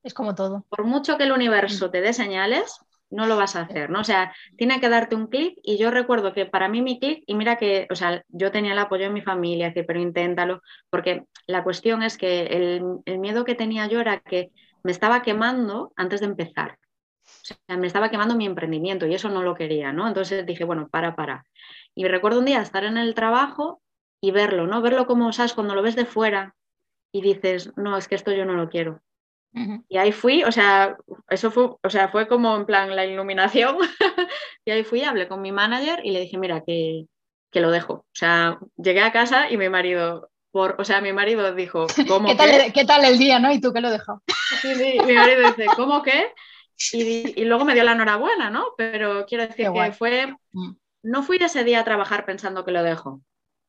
Es 0.02 0.14
como 0.14 0.34
todo. 0.34 0.64
Por 0.68 0.84
mucho 0.84 1.16
que 1.16 1.24
el 1.24 1.32
universo 1.32 1.90
te 1.90 2.00
dé 2.00 2.12
señales, 2.12 2.80
no 3.10 3.26
lo 3.26 3.36
vas 3.36 3.54
a 3.54 3.60
hacer, 3.60 3.90
¿no? 3.90 4.00
O 4.00 4.04
sea, 4.04 4.34
tiene 4.56 4.80
que 4.80 4.88
darte 4.88 5.14
un 5.14 5.28
clic 5.28 5.58
y 5.62 5.76
yo 5.76 5.90
recuerdo 5.90 6.32
que 6.32 6.46
para 6.46 6.68
mí 6.68 6.82
mi 6.82 6.98
clic, 6.98 7.22
y 7.26 7.34
mira 7.34 7.56
que, 7.56 7.86
o 7.90 7.94
sea, 7.94 8.24
yo 8.28 8.50
tenía 8.50 8.72
el 8.72 8.78
apoyo 8.78 9.04
de 9.04 9.10
mi 9.10 9.20
familia, 9.20 9.68
decir, 9.68 9.84
pero 9.86 10.00
inténtalo, 10.00 10.62
porque 10.90 11.24
la 11.46 11.62
cuestión 11.62 12.02
es 12.02 12.16
que 12.16 12.46
el, 12.46 12.82
el 13.04 13.18
miedo 13.18 13.44
que 13.44 13.54
tenía 13.54 13.86
yo 13.86 14.00
era 14.00 14.20
que 14.20 14.50
me 14.82 14.90
estaba 14.90 15.22
quemando 15.22 15.92
antes 15.94 16.20
de 16.20 16.26
empezar. 16.26 16.78
O 17.24 17.44
sea, 17.44 17.76
me 17.76 17.86
estaba 17.86 18.10
quemando 18.10 18.34
mi 18.34 18.46
emprendimiento 18.46 19.06
y 19.06 19.14
eso 19.14 19.28
no 19.28 19.42
lo 19.42 19.54
quería, 19.54 19.92
¿no? 19.92 20.08
Entonces 20.08 20.44
dije, 20.46 20.64
bueno, 20.64 20.88
para, 20.88 21.14
para. 21.14 21.44
Y 21.94 22.06
recuerdo 22.06 22.38
un 22.38 22.46
día 22.46 22.62
estar 22.62 22.84
en 22.84 22.96
el 22.96 23.14
trabajo 23.14 23.82
y 24.20 24.30
verlo, 24.30 24.66
¿no? 24.66 24.80
Verlo 24.80 25.06
como, 25.06 25.32
¿sabes? 25.32 25.52
Cuando 25.52 25.74
lo 25.74 25.82
ves 25.82 25.96
de 25.96 26.06
fuera 26.06 26.54
y 27.12 27.20
dices, 27.20 27.72
no, 27.76 27.96
es 27.96 28.08
que 28.08 28.14
esto 28.14 28.32
yo 28.32 28.44
no 28.44 28.54
lo 28.54 28.70
quiero. 28.70 29.02
Y 29.86 29.98
ahí 29.98 30.12
fui, 30.12 30.44
o 30.44 30.50
sea, 30.52 30.96
eso 31.28 31.50
fue, 31.50 31.64
o 31.82 31.90
sea, 31.90 32.08
fue 32.08 32.26
como 32.26 32.56
en 32.56 32.64
plan 32.64 32.96
la 32.96 33.04
iluminación. 33.04 33.76
y 34.64 34.70
ahí 34.70 34.82
fui, 34.82 35.04
hablé 35.04 35.28
con 35.28 35.42
mi 35.42 35.52
manager 35.52 36.00
y 36.02 36.12
le 36.12 36.20
dije, 36.20 36.38
mira, 36.38 36.62
que, 36.66 37.04
que 37.50 37.60
lo 37.60 37.70
dejo. 37.70 37.92
O 37.92 38.14
sea, 38.14 38.58
llegué 38.76 39.02
a 39.02 39.12
casa 39.12 39.50
y 39.50 39.58
mi 39.58 39.68
marido, 39.68 40.30
por, 40.52 40.76
o 40.78 40.84
sea, 40.84 41.02
mi 41.02 41.12
marido 41.12 41.54
dijo, 41.54 41.86
¿cómo 42.08 42.30
¿Qué, 42.30 42.34
tal, 42.34 42.72
¿Qué 42.72 42.84
tal 42.86 43.04
el 43.04 43.18
día, 43.18 43.38
no? 43.38 43.52
Y 43.52 43.60
tú 43.60 43.74
que 43.74 43.82
lo 43.82 43.90
dejó. 43.90 44.22
Sí, 44.62 44.74
sí, 44.76 44.98
mi 45.04 45.14
marido 45.14 45.48
dice, 45.48 45.66
¿cómo 45.74 46.02
qué? 46.02 46.32
Y, 46.92 47.44
luego 47.44 47.64
me 47.64 47.74
dio 47.74 47.82
la 47.84 47.92
enhorabuena, 47.92 48.48
¿no? 48.48 48.74
Pero 48.76 49.26
quiero 49.26 49.46
decir 49.46 49.70
que 49.72 49.92
fue, 49.92 50.36
mm 50.52 50.72
no 51.02 51.22
fui 51.22 51.38
ese 51.38 51.64
día 51.64 51.80
a 51.80 51.84
trabajar 51.84 52.24
pensando 52.24 52.64
que 52.64 52.72
lo 52.72 52.82
dejo. 52.82 53.20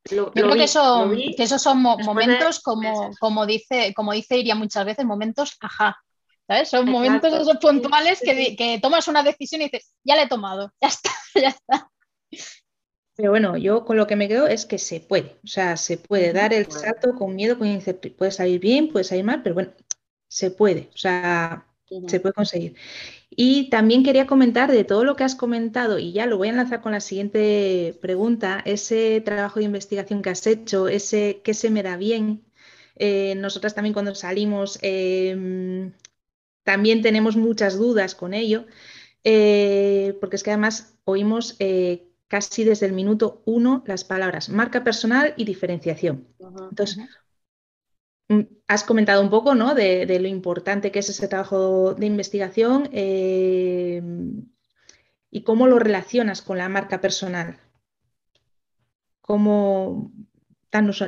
Yo 0.09 0.31
creo 0.31 0.53
que, 0.53 0.63
eso, 0.63 1.09
que, 1.37 1.43
esos 1.43 1.61
son 1.61 1.81
momentos, 1.81 2.59
como, 2.61 3.11
como, 3.19 3.45
dice, 3.45 3.93
como 3.95 4.11
dice 4.11 4.37
Iria 4.37 4.53
muchas 4.53 4.85
veces, 4.85 5.05
momentos 5.05 5.55
ajá. 5.61 5.97
¿sabes? 6.47 6.69
Son 6.69 6.89
momentos 6.89 7.33
esos 7.33 7.57
puntuales 7.57 8.19
que, 8.21 8.55
que, 8.55 8.79
tomas 8.81 9.07
una 9.07 9.23
decisión 9.23 9.61
y 9.61 9.65
dices, 9.65 9.93
ya 10.03 10.15
la 10.15 10.23
he 10.23 10.27
tomado, 10.27 10.71
ya 10.81 10.87
está, 10.89 11.09
ya 11.35 11.49
está. 11.49 11.89
Pero 13.15 13.29
bueno, 13.29 13.57
yo 13.57 13.85
con 13.85 13.95
lo 13.95 14.07
que 14.07 14.15
me 14.15 14.27
quedo 14.27 14.47
es 14.47 14.65
que 14.65 14.79
se 14.79 14.99
puede, 14.99 15.37
o 15.43 15.47
sea, 15.47 15.77
se 15.77 15.97
puede 15.97 16.33
dar 16.33 16.53
el 16.53 16.69
salto 16.71 17.13
con 17.15 17.35
miedo, 17.35 17.57
con 17.57 17.67
incertidumbre. 17.67 18.17
Puede 18.17 18.31
salir 18.31 18.59
bien, 18.59 18.91
puede 18.91 19.05
salir 19.05 19.23
mal, 19.23 19.43
pero 19.43 19.53
bueno, 19.53 19.71
se 20.27 20.49
puede, 20.49 20.89
o 20.93 20.97
sea, 20.97 21.67
se 22.07 22.19
puede 22.19 22.33
conseguir. 22.33 22.75
Y 23.35 23.69
también 23.69 24.03
quería 24.03 24.27
comentar 24.27 24.71
de 24.71 24.83
todo 24.83 25.03
lo 25.03 25.15
que 25.15 25.23
has 25.23 25.35
comentado, 25.35 25.99
y 25.99 26.11
ya 26.11 26.25
lo 26.25 26.37
voy 26.37 26.47
a 26.49 26.51
enlazar 26.51 26.81
con 26.81 26.91
la 26.91 26.99
siguiente 26.99 27.97
pregunta, 28.01 28.61
ese 28.65 29.21
trabajo 29.21 29.59
de 29.59 29.65
investigación 29.65 30.21
que 30.21 30.29
has 30.29 30.45
hecho, 30.47 30.87
ese 30.87 31.41
que 31.43 31.53
se 31.53 31.69
me 31.69 31.83
da 31.83 31.97
bien. 31.97 32.43
Eh, 32.95 33.35
nosotras 33.37 33.73
también 33.73 33.93
cuando 33.93 34.13
salimos 34.13 34.77
em, 34.81 35.93
también 36.63 37.01
tenemos 37.01 37.35
muchas 37.35 37.77
dudas 37.77 38.15
con 38.15 38.33
ello, 38.33 38.65
eh, 39.23 40.17
porque 40.19 40.35
es 40.35 40.43
que 40.43 40.51
además 40.51 40.95
oímos 41.05 41.55
eh, 41.59 42.07
casi 42.27 42.63
desde 42.63 42.85
el 42.85 42.93
minuto 42.93 43.41
uno 43.45 43.83
las 43.87 44.03
palabras 44.03 44.49
marca 44.49 44.83
personal 44.83 45.33
y 45.37 45.45
diferenciación. 45.45 46.27
Entonces, 46.69 46.99
has 48.67 48.83
comentado 48.83 49.21
un 49.21 49.29
poco 49.29 49.55
¿no? 49.55 49.75
de, 49.75 50.19
lo 50.19 50.27
importante 50.27 50.91
que 50.91 50.99
es 50.99 51.09
ese 51.09 51.27
trabajo 51.27 51.93
de 51.93 52.05
investigación 52.05 52.89
eh, 52.91 54.01
y 55.29 55.43
cómo 55.43 55.67
lo 55.67 55.79
relacionas 55.79 56.41
con 56.41 56.57
la 56.57 56.69
marca 56.69 57.01
personal. 57.01 57.59
¿Cómo... 59.21 60.11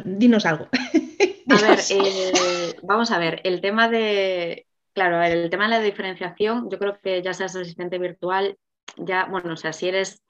dinos 0.05 0.45
algo. 0.45 0.69
A 1.47 1.61
ver, 1.61 1.79
eh, 1.89 2.75
vamos 2.81 3.11
a 3.11 3.19
ver, 3.19 3.39
el 3.43 3.61
tema 3.61 3.87
de, 3.87 4.65
claro, 4.93 5.21
el 5.21 5.49
tema 5.51 5.65
de 5.65 5.69
la 5.69 5.79
diferenciación, 5.79 6.69
yo 6.71 6.79
creo 6.79 6.99
que 6.99 7.21
ya 7.21 7.33
seas 7.33 7.55
asistente 7.55 7.99
virtual, 7.99 8.57
ya, 8.97 9.25
bueno, 9.25 9.53
o 9.53 9.55
sea, 9.55 9.71
si 9.71 9.87
eres 9.87 10.23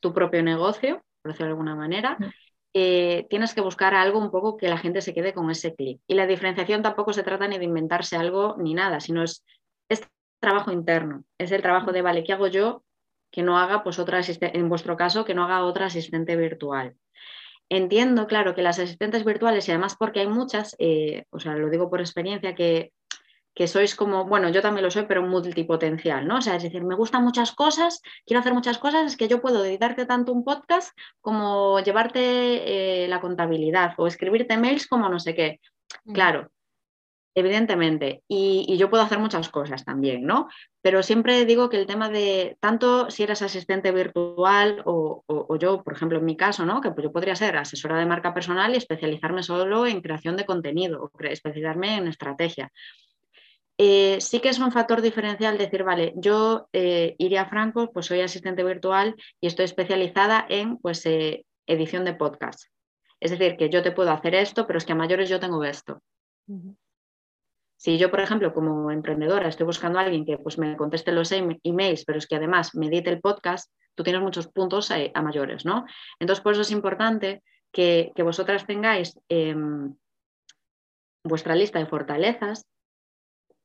tu 0.00 0.14
propio 0.14 0.42
negocio, 0.42 1.04
por 1.20 1.32
decirlo 1.32 1.46
de 1.46 1.52
alguna 1.52 1.74
manera, 1.74 2.16
mm. 2.18 2.24
Eh, 2.74 3.26
tienes 3.28 3.54
que 3.54 3.60
buscar 3.60 3.94
algo 3.94 4.18
un 4.18 4.30
poco 4.30 4.56
que 4.56 4.68
la 4.68 4.78
gente 4.78 5.02
se 5.02 5.12
quede 5.12 5.34
con 5.34 5.50
ese 5.50 5.74
clic. 5.74 6.00
Y 6.06 6.14
la 6.14 6.26
diferenciación 6.26 6.82
tampoco 6.82 7.12
se 7.12 7.22
trata 7.22 7.46
ni 7.46 7.58
de 7.58 7.64
inventarse 7.64 8.16
algo 8.16 8.56
ni 8.58 8.74
nada, 8.74 9.00
sino 9.00 9.22
es, 9.22 9.44
es 9.88 10.02
trabajo 10.40 10.72
interno. 10.72 11.24
Es 11.38 11.52
el 11.52 11.62
trabajo 11.62 11.92
de, 11.92 12.02
vale, 12.02 12.24
¿qué 12.24 12.32
hago 12.32 12.46
yo 12.46 12.84
que 13.30 13.42
no 13.42 13.58
haga, 13.58 13.82
pues 13.82 13.98
otra 13.98 14.20
en 14.40 14.68
vuestro 14.68 14.96
caso, 14.96 15.24
que 15.24 15.34
no 15.34 15.44
haga 15.44 15.64
otra 15.64 15.86
asistente 15.86 16.36
virtual? 16.36 16.96
Entiendo, 17.68 18.26
claro, 18.26 18.54
que 18.54 18.60
las 18.60 18.78
asistentes 18.78 19.24
virtuales, 19.24 19.66
y 19.66 19.70
además 19.70 19.96
porque 19.98 20.20
hay 20.20 20.28
muchas, 20.28 20.76
eh, 20.78 21.24
o 21.30 21.40
sea, 21.40 21.54
lo 21.54 21.70
digo 21.70 21.88
por 21.88 22.00
experiencia, 22.00 22.54
que 22.54 22.92
que 23.54 23.68
sois 23.68 23.94
como, 23.94 24.24
bueno, 24.24 24.48
yo 24.48 24.62
también 24.62 24.84
lo 24.84 24.90
soy, 24.90 25.04
pero 25.06 25.22
multipotencial, 25.22 26.26
¿no? 26.26 26.38
O 26.38 26.40
sea, 26.40 26.56
es 26.56 26.62
decir, 26.62 26.84
me 26.84 26.94
gustan 26.94 27.24
muchas 27.24 27.52
cosas, 27.52 28.00
quiero 28.26 28.40
hacer 28.40 28.54
muchas 28.54 28.78
cosas, 28.78 29.06
es 29.06 29.16
que 29.16 29.28
yo 29.28 29.42
puedo 29.42 29.64
editarte 29.64 30.06
tanto 30.06 30.32
un 30.32 30.44
podcast 30.44 30.96
como 31.20 31.80
llevarte 31.80 33.04
eh, 33.04 33.08
la 33.08 33.20
contabilidad 33.20 33.94
o 33.98 34.06
escribirte 34.06 34.56
mails 34.56 34.86
como 34.86 35.08
no 35.08 35.18
sé 35.18 35.34
qué. 35.34 35.60
Mm. 36.04 36.12
Claro, 36.14 36.50
evidentemente, 37.34 38.22
y, 38.26 38.76
yo 38.78 38.88
puedo 38.88 39.02
hacer 39.02 39.18
muchas 39.18 39.50
cosas 39.50 39.84
también, 39.84 40.24
¿no? 40.24 40.48
Pero 40.80 41.02
siempre 41.02 41.44
digo 41.44 41.68
que 41.68 41.78
el 41.78 41.86
tema 41.86 42.08
de, 42.08 42.56
tanto 42.60 43.10
si 43.10 43.22
eres 43.22 43.42
asistente 43.42 43.92
virtual 43.92 44.82
o, 44.86 45.24
o 45.26 45.56
yo, 45.56 45.82
por 45.82 45.92
ejemplo, 45.94 46.18
en 46.18 46.24
mi 46.24 46.36
caso, 46.36 46.64
¿no? 46.64 46.80
Que 46.80 46.90
pues 46.90 47.04
yo 47.04 47.12
podría 47.12 47.36
ser 47.36 47.56
asesora 47.58 47.98
de 47.98 48.06
marca 48.06 48.32
personal 48.32 48.72
y 48.72 48.78
especializarme 48.78 49.42
solo 49.42 49.86
en 49.86 50.00
creación 50.00 50.36
de 50.36 50.46
contenido 50.46 51.02
o 51.02 51.10
especializarme 51.24 51.96
en 51.96 52.08
estrategia 52.08 52.72
eh, 53.78 54.20
sí 54.20 54.40
que 54.40 54.50
es 54.50 54.58
un 54.58 54.72
factor 54.72 55.00
diferencial 55.00 55.58
decir, 55.58 55.82
vale, 55.82 56.12
yo 56.16 56.68
eh, 56.72 57.14
iría 57.18 57.42
a 57.42 57.48
Franco, 57.48 57.90
pues 57.92 58.06
soy 58.06 58.20
asistente 58.20 58.64
virtual 58.64 59.16
y 59.40 59.46
estoy 59.46 59.64
especializada 59.64 60.44
en 60.48 60.76
pues, 60.78 61.04
eh, 61.06 61.44
edición 61.66 62.04
de 62.04 62.14
podcast. 62.14 62.64
Es 63.20 63.30
decir, 63.30 63.56
que 63.56 63.70
yo 63.70 63.82
te 63.82 63.92
puedo 63.92 64.10
hacer 64.10 64.34
esto, 64.34 64.66
pero 64.66 64.78
es 64.78 64.84
que 64.84 64.92
a 64.92 64.96
mayores 64.96 65.28
yo 65.28 65.40
tengo 65.40 65.64
esto. 65.64 66.02
Si 67.76 67.96
yo, 67.96 68.10
por 68.10 68.20
ejemplo, 68.20 68.52
como 68.52 68.90
emprendedora 68.90 69.48
estoy 69.48 69.64
buscando 69.64 69.98
a 69.98 70.02
alguien 70.02 70.24
que 70.24 70.38
pues, 70.38 70.58
me 70.58 70.76
conteste 70.76 71.12
los 71.12 71.32
em-, 71.32 71.58
emails, 71.62 72.04
pero 72.04 72.18
es 72.18 72.26
que 72.26 72.36
además 72.36 72.74
me 72.74 72.86
edite 72.86 73.10
el 73.10 73.20
podcast, 73.20 73.72
tú 73.94 74.02
tienes 74.02 74.22
muchos 74.22 74.48
puntos 74.48 74.90
a, 74.90 75.22
mayores, 75.22 75.64
¿no? 75.64 75.86
Entonces, 76.18 76.42
por 76.42 76.52
eso 76.52 76.62
es 76.62 76.70
importante 76.70 77.42
que, 77.72 78.12
que 78.14 78.22
vosotras 78.22 78.66
tengáis 78.66 79.18
em, 79.28 79.94
vuestra 81.24 81.54
lista 81.54 81.78
de 81.78 81.86
fortalezas 81.86 82.66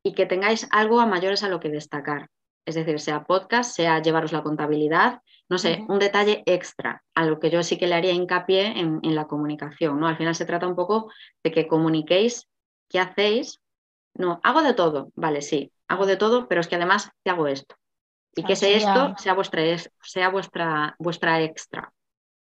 y 0.07 0.13
que 0.13 0.25
tengáis 0.25 0.67
algo 0.71 1.01
a 1.01 1.05
mayores 1.05 1.43
a 1.43 1.49
lo 1.49 1.59
que 1.59 1.69
destacar. 1.69 2.29
Es 2.65 2.75
decir, 2.75 2.99
sea 2.99 3.25
podcast, 3.25 3.75
sea 3.75 4.01
llevaros 4.01 4.31
la 4.31 4.41
contabilidad, 4.41 5.21
no 5.49 5.57
sé, 5.57 5.85
un 5.89 5.99
detalle 5.99 6.43
extra, 6.45 7.03
a 7.13 7.25
lo 7.25 7.39
que 7.39 7.49
yo 7.49 7.61
sí 7.61 7.77
que 7.77 7.87
le 7.87 7.95
haría 7.95 8.13
hincapié 8.13 8.79
en, 8.79 9.15
la 9.15 9.27
comunicación. 9.27 9.99
¿no? 9.99 10.07
Al 10.07 10.15
final 10.15 10.33
se 10.33 10.45
trata 10.45 10.67
un 10.67 10.75
poco 10.75 11.11
de 11.43 11.51
que 11.51 11.67
comuniquéis 11.67 12.47
qué 12.89 12.99
hacéis. 13.01 13.59
No, 14.13 14.39
hago 14.43 14.63
de 14.63 14.73
todo, 14.73 15.11
vale, 15.15 15.41
sí, 15.41 15.71
hago 15.89 16.05
de 16.05 16.15
todo, 16.15 16.47
pero 16.47 16.61
es 16.61 16.67
que 16.67 16.75
además 16.75 17.11
te 17.23 17.31
hago 17.31 17.47
esto. 17.47 17.75
Y 18.33 18.43
que 18.43 18.53
ese 18.53 18.77
esto 18.77 19.13
sea 19.17 19.33
vuestra, 19.33 19.61
sea 20.01 20.29
vuestra, 20.29 20.95
vuestra 20.99 21.41
extra. 21.41 21.91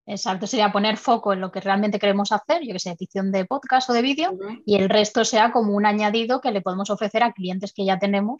Exacto, 0.05 0.48
sería 0.48 0.72
poner 0.72 0.98
foco 0.98 1.31
en 1.34 1.41
lo 1.41 1.51
que 1.51 1.62
realmente 1.62 2.00
queremos 2.00 2.31
hacer, 2.31 2.63
yo 2.63 2.74
que 2.74 2.79
sé, 2.79 2.91
edición 2.91 3.31
de 3.31 3.46
podcast 3.46 3.89
o 3.89 3.93
de 3.93 4.01
vídeo, 4.01 4.38
y 4.65 4.75
el 4.75 4.89
resto 4.89 5.24
sea 5.24 5.51
como 5.51 5.74
un 5.74 5.86
añadido 5.86 6.41
que 6.41 6.51
le 6.51 6.62
podemos 6.62 6.89
ofrecer 6.89 7.24
a 7.24 7.34
clientes 7.34 7.72
que 7.74 7.86
ya 7.86 8.00
tenemos 8.00 8.38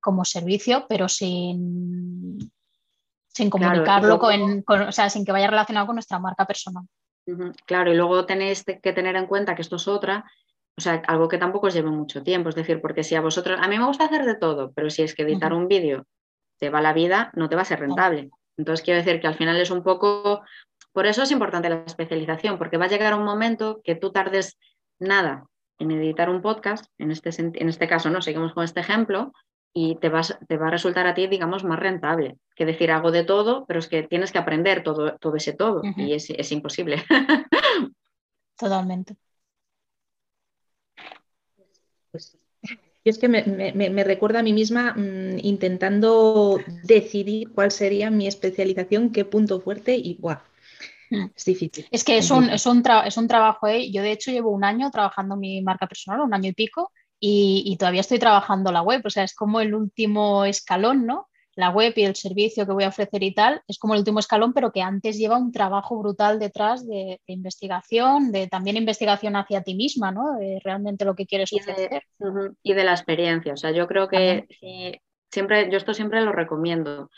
como 0.00 0.24
servicio, 0.24 0.86
pero 0.88 1.08
sin, 1.08 2.52
sin 3.28 3.48
comunicarlo, 3.48 4.18
con, 4.18 4.64
o 4.66 4.92
sea, 4.92 5.08
sin 5.08 5.24
que 5.24 5.32
vaya 5.32 5.46
relacionado 5.46 5.86
con 5.86 5.96
nuestra 5.96 6.18
marca 6.18 6.46
personal. 6.46 6.84
Claro, 7.64 7.92
y 7.92 7.96
luego 7.96 8.26
tenéis 8.26 8.64
que 8.64 8.92
tener 8.92 9.16
en 9.16 9.26
cuenta 9.26 9.54
que 9.54 9.62
esto 9.62 9.76
es 9.76 9.88
otra, 9.88 10.24
o 10.76 10.80
sea, 10.80 11.02
algo 11.06 11.28
que 11.28 11.38
tampoco 11.38 11.68
os 11.68 11.74
lleve 11.74 11.90
mucho 11.90 12.22
tiempo, 12.22 12.48
es 12.48 12.54
decir, 12.54 12.80
porque 12.80 13.04
si 13.04 13.14
a 13.14 13.20
vosotros, 13.20 13.58
a 13.62 13.68
mí 13.68 13.78
me 13.78 13.86
gusta 13.86 14.04
hacer 14.04 14.24
de 14.24 14.34
todo, 14.34 14.72
pero 14.72 14.90
si 14.90 15.02
es 15.02 15.14
que 15.14 15.22
editar 15.22 15.52
un 15.52 15.68
vídeo 15.68 16.04
te 16.58 16.70
va 16.70 16.80
la 16.80 16.92
vida, 16.92 17.30
no 17.34 17.48
te 17.48 17.56
va 17.56 17.62
a 17.62 17.66
ser 17.66 17.80
rentable. 17.80 18.30
Entonces 18.56 18.84
quiero 18.84 19.02
decir 19.02 19.20
que 19.20 19.26
al 19.26 19.34
final 19.34 19.56
es 19.60 19.70
un 19.70 19.82
poco 19.82 20.42
Por 20.94 21.06
eso 21.06 21.24
es 21.24 21.32
importante 21.32 21.68
la 21.68 21.82
especialización, 21.84 22.56
porque 22.56 22.76
va 22.76 22.84
a 22.84 22.88
llegar 22.88 23.14
un 23.14 23.24
momento 23.24 23.80
que 23.82 23.96
tú 23.96 24.12
tardes 24.12 24.56
nada 25.00 25.44
en 25.80 25.90
editar 25.90 26.30
un 26.30 26.40
podcast, 26.40 26.86
en 26.98 27.10
este, 27.10 27.30
en 27.36 27.68
este 27.68 27.88
caso 27.88 28.10
no, 28.10 28.22
seguimos 28.22 28.54
con 28.54 28.62
este 28.62 28.78
ejemplo, 28.78 29.32
y 29.72 29.96
te, 29.96 30.08
vas, 30.08 30.38
te 30.46 30.56
va 30.56 30.68
a 30.68 30.70
resultar 30.70 31.08
a 31.08 31.14
ti, 31.14 31.26
digamos, 31.26 31.64
más 31.64 31.80
rentable 31.80 32.38
que 32.54 32.64
decir 32.64 32.92
hago 32.92 33.10
de 33.10 33.24
todo, 33.24 33.66
pero 33.66 33.80
es 33.80 33.88
que 33.88 34.04
tienes 34.04 34.30
que 34.30 34.38
aprender 34.38 34.84
todo, 34.84 35.16
todo 35.18 35.34
ese 35.34 35.52
todo 35.52 35.82
y 35.96 36.12
es, 36.12 36.30
es 36.30 36.52
imposible. 36.52 37.02
Totalmente. 38.56 39.16
Pues, 42.12 42.38
y 43.02 43.10
es 43.10 43.18
que 43.18 43.28
me, 43.28 44.04
recuerda 44.04 44.38
a 44.38 44.42
mí 44.44 44.52
misma 44.52 44.94
mm, 44.94 45.40
intentando 45.42 46.60
decidir 46.84 47.50
cuál 47.52 47.72
sería 47.72 48.12
mi 48.12 48.28
especialización, 48.28 49.10
qué 49.10 49.24
punto 49.24 49.60
fuerte 49.60 49.96
y 49.96 50.18
¡guau! 50.20 50.38
Mm. 51.14 51.30
Es 51.34 51.44
difícil. 51.44 51.86
Es 51.90 52.04
que 52.04 52.18
es 52.18 52.30
un, 52.30 52.50
es 52.50 52.66
un, 52.66 52.82
es 53.04 53.16
un 53.16 53.28
trabajo. 53.28 53.66
¿eh? 53.66 53.90
Yo, 53.90 54.02
de 54.02 54.12
hecho, 54.12 54.30
llevo 54.30 54.50
un 54.50 54.64
año 54.64 54.90
trabajando 54.90 55.36
mi 55.36 55.62
marca 55.62 55.86
personal, 55.86 56.20
un 56.20 56.34
año 56.34 56.50
y 56.50 56.54
pico, 56.54 56.90
y, 57.20 57.76
todavía 57.78 58.02
estoy 58.02 58.18
trabajando 58.18 58.70
la 58.70 58.82
web. 58.82 59.00
O 59.04 59.10
sea, 59.10 59.24
es 59.24 59.34
como 59.34 59.60
el 59.60 59.74
último 59.74 60.44
escalón, 60.44 61.06
¿no? 61.06 61.28
La 61.56 61.70
web 61.70 61.94
y 61.96 62.02
el 62.02 62.16
servicio 62.16 62.66
que 62.66 62.72
voy 62.72 62.84
a 62.84 62.88
ofrecer 62.88 63.22
y 63.22 63.32
tal, 63.32 63.62
es 63.68 63.78
como 63.78 63.94
el 63.94 64.00
último 64.00 64.18
escalón, 64.18 64.52
pero 64.52 64.72
que 64.72 64.82
antes 64.82 65.16
lleva 65.16 65.38
un 65.38 65.52
trabajo 65.52 65.96
brutal 65.96 66.38
detrás 66.38 66.86
de, 66.86 67.20
investigación, 67.26 68.32
de 68.32 68.48
también 68.48 68.76
investigación 68.76 69.36
hacia 69.36 69.62
ti 69.62 69.74
misma, 69.74 70.10
¿no? 70.10 70.34
De 70.34 70.60
realmente 70.62 71.04
lo 71.04 71.14
que 71.14 71.26
quieres 71.26 71.52
ofrecer. 71.52 72.02
y 72.62 72.74
de 72.74 72.84
la 72.84 72.92
experiencia. 72.92 73.54
O 73.54 73.56
sea, 73.56 73.70
yo 73.70 73.86
creo 73.86 74.08
que 74.08 74.46
siempre, 75.30 75.70
yo 75.70 75.78
esto 75.78 75.94
siempre 75.94 76.20
lo 76.22 76.32
recomiendo. 76.32 77.08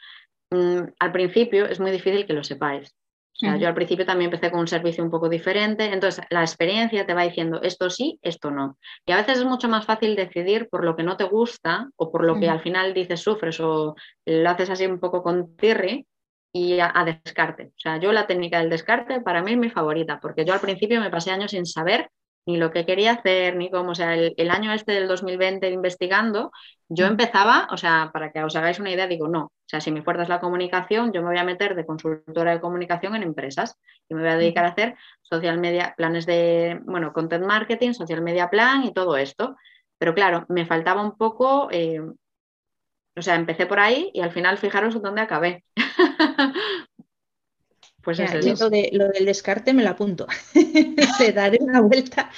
Mm, 0.51 0.83
al 0.99 1.13
principio 1.13 1.67
es 1.67 1.81
muy 1.81 1.91
difícil 1.91 2.27
que 2.27 2.33
lo 2.33 2.45
sepáis. 2.45 2.95
O 3.37 3.39
sea, 3.39 3.57
yo 3.59 3.69
al 3.69 3.75
principio 3.75 4.07
también 4.07 4.31
empecé 4.31 4.51
con 4.51 4.61
un 4.61 4.69
servicio 4.69 5.05
un 5.05 5.11
poco 5.11 5.29
diferente, 5.29 5.93
entonces 5.93 6.25
la 6.31 6.41
experiencia 6.41 7.05
te 7.05 7.13
va 7.13 7.23
diciendo 7.23 7.61
esto 7.63 7.91
sí, 7.91 8.19
esto 8.23 8.51
no. 8.51 8.79
Y 9.05 9.13
a 9.13 9.17
veces 9.17 9.39
es 9.39 9.45
mucho 9.45 9.69
más 9.69 9.85
fácil 9.85 10.17
decidir 10.17 10.69
por 10.71 10.85
lo 10.85 10.97
que 10.97 11.03
no 11.03 11.19
te 11.19 11.25
gusta 11.25 11.91
o 11.97 12.11
por 12.11 12.25
lo 12.25 12.41
que 12.41 12.49
al 12.49 12.61
final 12.61 12.95
dices 12.95 13.21
sufres 13.21 13.61
o 13.61 13.95
lo 14.25 14.51
haces 14.51 14.71
así 14.71 14.87
un 14.87 15.01
poco 15.01 15.23
con 15.23 15.55
tirri 15.57 16.07
y 16.51 16.81
a, 16.81 16.91
a, 16.95 17.05
descarte. 17.05 17.65
O 17.65 17.79
sea, 17.79 17.99
yo 17.99 18.11
la 18.13 18.27
técnica 18.27 18.59
del 18.59 18.71
descarte 18.71 19.21
para 19.21 19.43
mí 19.43 19.53
es 19.53 19.59
mi 19.59 19.69
favorita, 19.69 20.19
porque 20.19 20.47
yo 20.47 20.55
al 20.55 20.61
principio 20.61 21.01
me 21.03 21.11
pasé 21.11 21.31
años 21.31 21.51
sin 21.51 21.67
saber 21.67 22.09
ni 22.47 22.57
lo 22.57 22.71
que 22.71 22.87
quería 22.87 23.13
hacer, 23.13 23.57
ni 23.57 23.71
cómo, 23.71 23.91
o 23.91 23.95
sea, 23.95 24.15
el, 24.15 24.51
año 24.51 24.73
este 24.73 24.93
del 24.93 25.09
2020 25.09 25.69
investigando, 25.71 26.53
yo 26.89 27.07
empezaba, 27.07 27.67
o 27.73 27.77
sea, 27.77 28.11
para 28.13 28.31
que 28.31 28.43
os 28.45 28.55
hagáis 28.55 28.79
una 28.79 28.93
idea, 28.93 29.09
digo, 29.09 29.27
no, 29.29 29.47
o 29.47 29.69
sea, 29.69 29.81
si 29.81 29.91
mi 29.91 30.03
fuerza 30.03 30.23
es 30.23 30.29
la 30.29 30.41
comunicación, 30.41 31.13
yo 31.13 31.23
me 31.23 31.29
voy 31.29 31.39
a 31.39 31.45
meter 31.45 31.75
de 31.75 31.85
consultora 31.85 32.53
de 32.53 32.61
comunicación 32.61 33.17
en 33.17 33.25
empresas 33.25 33.77
y 34.09 34.15
me 34.15 34.23
voy 34.23 34.31
a 34.31 34.37
dedicar 34.37 34.65
a 34.65 34.69
hacer 34.69 34.97
social 35.23 35.59
media, 35.59 35.95
planes 35.97 36.25
de, 36.25 36.81
bueno, 36.85 37.13
content 37.13 37.45
marketing, 37.45 37.93
social 37.93 38.23
media 38.23 38.49
plan 38.49 38.85
y 38.85 38.93
todo 38.93 39.17
esto. 39.17 39.57
Pero 39.99 40.15
claro, 40.15 40.47
me 40.49 40.67
faltaba 40.67 41.03
un 41.03 41.17
poco, 41.17 41.69
eh, 41.73 42.01
o 43.17 43.23
sea, 43.23 43.35
empecé 43.35 43.67
por 43.67 43.81
ahí 43.81 44.11
y 44.15 44.21
al 44.21 44.31
final 44.31 44.59
fijaros 44.59 45.01
dónde 45.03 45.23
acabé. 45.23 45.65
Pues 48.07 48.21
lo, 48.21 48.71
del 48.71 49.25
descarte 49.25 49.75
me 49.75 49.83
lo 49.83 49.91
apunto. 49.91 50.29
Le 51.21 51.33
daré 51.33 51.59
una 51.61 51.81
vuelta. 51.81 52.31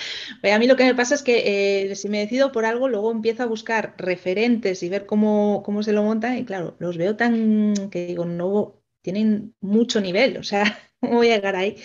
a 0.43 0.59
mí 0.59 0.67
lo 0.67 0.77
que 0.77 0.85
me 0.85 0.95
pasa 0.95 1.15
es 1.15 1.23
que 1.23 1.91
eh, 1.91 1.95
si 1.95 2.09
me 2.09 2.21
decido 2.21 2.53
por 2.53 2.65
algo, 2.65 2.89
luego 2.89 3.13
empiezo 3.13 3.43
a 3.43 3.47
buscar 3.47 3.93
referentes 3.99 4.83
y 4.83 4.89
ver 4.89 5.05
cómo, 5.05 5.63
cómo 5.67 5.83
se 5.83 5.93
lo 5.93 6.03
montan. 6.03 6.39
Y 6.39 6.47
claro, 6.47 6.75
los 6.79 6.97
veo 6.97 7.17
tan 7.17 7.75
que 7.91 8.07
digo, 8.07 8.25
no 8.25 8.81
tienen 9.03 9.55
mucho 9.61 10.01
nivel. 10.01 10.39
O 10.39 10.43
sea, 10.43 10.65
¿cómo 11.01 11.17
voy 11.17 11.33
a 11.33 11.35
llegar 11.35 11.55
ahí? 11.55 11.77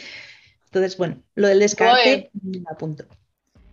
Entonces, 0.68 0.96
bueno, 0.96 1.22
lo 1.36 1.50
del 1.50 1.60
descarte 1.60 2.32
me 2.42 2.60
lo 2.60 2.72
apunto. 2.72 3.04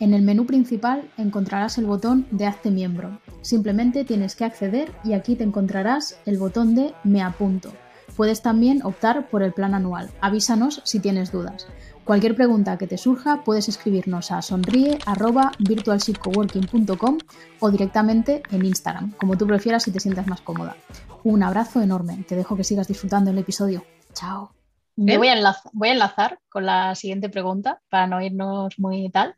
En 0.00 0.12
el 0.12 0.22
menú 0.22 0.44
principal 0.44 1.08
encontrarás 1.16 1.78
el 1.78 1.86
botón 1.86 2.26
de 2.32 2.46
Hazte 2.46 2.72
miembro. 2.72 3.20
Simplemente 3.40 4.04
tienes 4.04 4.34
que 4.34 4.44
acceder 4.44 4.90
y 5.04 5.12
aquí 5.12 5.36
te 5.36 5.44
encontrarás 5.44 6.18
el 6.26 6.38
botón 6.38 6.74
de 6.74 6.94
Me 7.04 7.22
apunto. 7.22 7.72
Puedes 8.16 8.42
también 8.42 8.84
optar 8.84 9.30
por 9.30 9.44
el 9.44 9.52
plan 9.52 9.74
anual. 9.74 10.10
Avísanos 10.20 10.82
si 10.84 10.98
tienes 10.98 11.30
dudas. 11.30 11.68
Cualquier 12.04 12.34
pregunta 12.34 12.76
que 12.76 12.86
te 12.86 12.98
surja 12.98 13.44
puedes 13.44 13.66
escribirnos 13.68 14.30
a 14.30 14.42
sonríe@virtualshipcoworking.com 14.42 17.18
o 17.60 17.70
directamente 17.70 18.42
en 18.50 18.62
Instagram, 18.64 19.12
como 19.12 19.38
tú 19.38 19.46
prefieras 19.46 19.88
y 19.88 19.92
te 19.92 20.00
sientas 20.00 20.26
más 20.26 20.42
cómoda. 20.42 20.76
Un 21.22 21.42
abrazo 21.42 21.80
enorme. 21.80 22.22
Te 22.28 22.36
dejo 22.36 22.56
que 22.56 22.64
sigas 22.64 22.88
disfrutando 22.88 23.30
el 23.30 23.38
episodio. 23.38 23.84
Chao. 24.12 24.50
Me 24.96 25.18
voy 25.18 25.28
a, 25.28 25.34
enlazar, 25.34 26.38
con 26.48 26.66
la 26.66 26.94
siguiente 26.94 27.28
pregunta 27.28 27.80
para 27.88 28.06
no 28.06 28.22
irnos 28.22 28.78
muy 28.78 29.10
tal. 29.10 29.34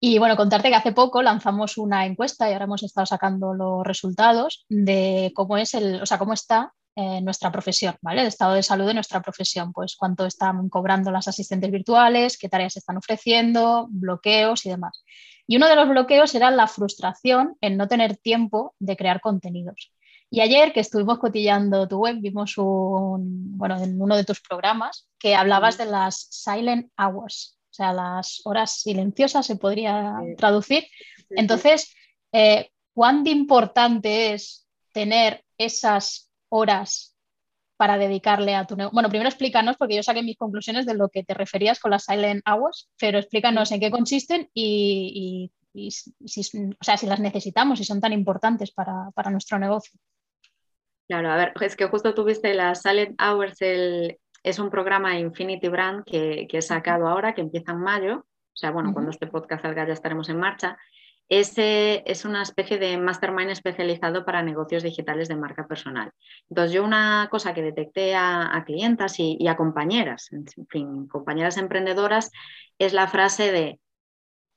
Y 0.00 0.18
bueno, 0.18 0.36
contarte 0.36 0.68
que 0.68 0.74
hace 0.74 0.92
poco 0.92 1.22
lanzamos 1.22 1.76
una 1.76 2.06
encuesta 2.06 2.48
y 2.48 2.52
ahora 2.52 2.66
hemos 2.66 2.82
estado 2.82 3.06
sacando 3.06 3.54
los 3.54 3.84
resultados 3.84 4.64
de 4.68 5.32
cómo 5.34 5.56
es 5.56 5.74
el, 5.74 6.02
o 6.02 6.06
sea, 6.06 6.18
cómo 6.18 6.32
está 6.32 6.72
eh, 6.94 7.20
nuestra 7.20 7.52
profesión, 7.52 7.96
¿vale? 8.02 8.22
El 8.22 8.26
estado 8.28 8.54
de 8.54 8.62
salud 8.62 8.86
de 8.86 8.94
nuestra 8.94 9.22
profesión, 9.22 9.72
pues 9.72 9.94
cuánto 9.96 10.26
están 10.26 10.68
cobrando 10.68 11.12
las 11.12 11.28
asistentes 11.28 11.70
virtuales, 11.70 12.36
qué 12.38 12.48
tareas 12.48 12.76
están 12.76 12.96
ofreciendo, 12.96 13.86
bloqueos 13.90 14.66
y 14.66 14.70
demás. 14.70 15.04
Y 15.46 15.56
uno 15.56 15.68
de 15.68 15.76
los 15.76 15.88
bloqueos 15.88 16.34
era 16.34 16.50
la 16.50 16.66
frustración 16.66 17.56
en 17.60 17.76
no 17.76 17.88
tener 17.88 18.16
tiempo 18.16 18.74
de 18.80 18.96
crear 18.96 19.20
contenidos. 19.20 19.92
Y 20.30 20.40
ayer 20.40 20.72
que 20.72 20.80
estuvimos 20.80 21.18
cotillando 21.18 21.88
tu 21.88 21.98
web, 21.98 22.16
vimos 22.20 22.58
un, 22.58 23.56
bueno, 23.56 23.82
en 23.82 24.00
uno 24.00 24.16
de 24.16 24.24
tus 24.24 24.40
programas 24.40 25.08
que 25.18 25.34
hablabas 25.34 25.78
de 25.78 25.86
las 25.86 26.28
silent 26.30 26.90
hours, 26.98 27.58
o 27.70 27.74
sea, 27.74 27.92
las 27.92 28.42
horas 28.44 28.80
silenciosas 28.82 29.46
se 29.46 29.56
podría 29.56 30.16
traducir. 30.36 30.84
Entonces, 31.30 31.94
eh, 32.32 32.70
¿cuán 32.92 33.26
importante 33.26 34.34
es 34.34 34.66
tener 34.92 35.44
esas 35.56 36.30
horas 36.50 37.16
para 37.78 37.96
dedicarle 37.96 38.54
a 38.54 38.66
tu 38.66 38.76
negocio? 38.76 38.94
Bueno, 38.94 39.08
primero 39.08 39.30
explícanos, 39.30 39.76
porque 39.78 39.96
yo 39.96 40.02
saqué 40.02 40.22
mis 40.22 40.36
conclusiones 40.36 40.84
de 40.84 40.94
lo 40.94 41.08
que 41.08 41.24
te 41.24 41.32
referías 41.32 41.80
con 41.80 41.92
las 41.92 42.04
silent 42.04 42.42
hours, 42.46 42.90
pero 42.98 43.18
explícanos 43.18 43.72
en 43.72 43.80
qué 43.80 43.90
consisten 43.90 44.50
y, 44.52 45.50
si, 45.72 46.12
o 46.80 46.84
sea, 46.84 46.98
si 46.98 47.06
las 47.06 47.20
necesitamos 47.20 47.80
y 47.80 47.84
son 47.84 48.00
tan 48.00 48.12
importantes 48.12 48.72
para, 48.72 49.10
para 49.14 49.30
nuestro 49.30 49.58
negocio. 49.58 49.98
Claro, 51.08 51.30
a 51.30 51.36
ver, 51.36 51.52
es 51.62 51.74
que 51.74 51.86
justo 51.86 52.14
tuviste 52.14 52.52
las 52.52 52.82
Silent 52.82 53.18
Hours, 53.20 53.56
es 53.62 54.58
un 54.58 54.68
programa 54.70 55.18
Infinity 55.18 55.68
Brand 55.68 56.04
que, 56.04 56.46
he 56.50 56.62
sacado 56.62 57.08
ahora, 57.08 57.34
que 57.34 57.40
empieza 57.40 57.72
en 57.72 57.80
mayo. 57.80 58.18
O 58.18 58.56
sea, 58.60 58.72
bueno, 58.72 58.92
cuando 58.92 59.10
este 59.10 59.26
podcast 59.26 59.62
salga 59.62 59.86
ya 59.86 59.94
estaremos 59.94 60.28
en 60.28 60.38
marcha. 60.38 60.76
Ese 61.30 62.02
es 62.06 62.24
una 62.24 62.42
especie 62.42 62.78
de 62.78 62.98
mastermind 62.98 63.50
especializado 63.50 64.24
para 64.24 64.42
negocios 64.42 64.82
digitales 64.82 65.28
de 65.28 65.36
marca 65.36 65.66
personal. 65.66 66.12
Entonces, 66.50 66.72
yo 66.72 66.84
una 66.84 67.28
cosa 67.30 67.54
que 67.54 67.62
detecté 67.62 68.14
a, 68.14 68.62
clientas 68.66 69.18
y, 69.18 69.46
a 69.46 69.56
compañeras, 69.56 70.30
en 70.32 70.46
fin, 70.68 71.06
compañeras 71.06 71.56
emprendedoras, 71.56 72.30
es 72.78 72.92
la 72.92 73.08
frase 73.08 73.52
de, 73.52 73.80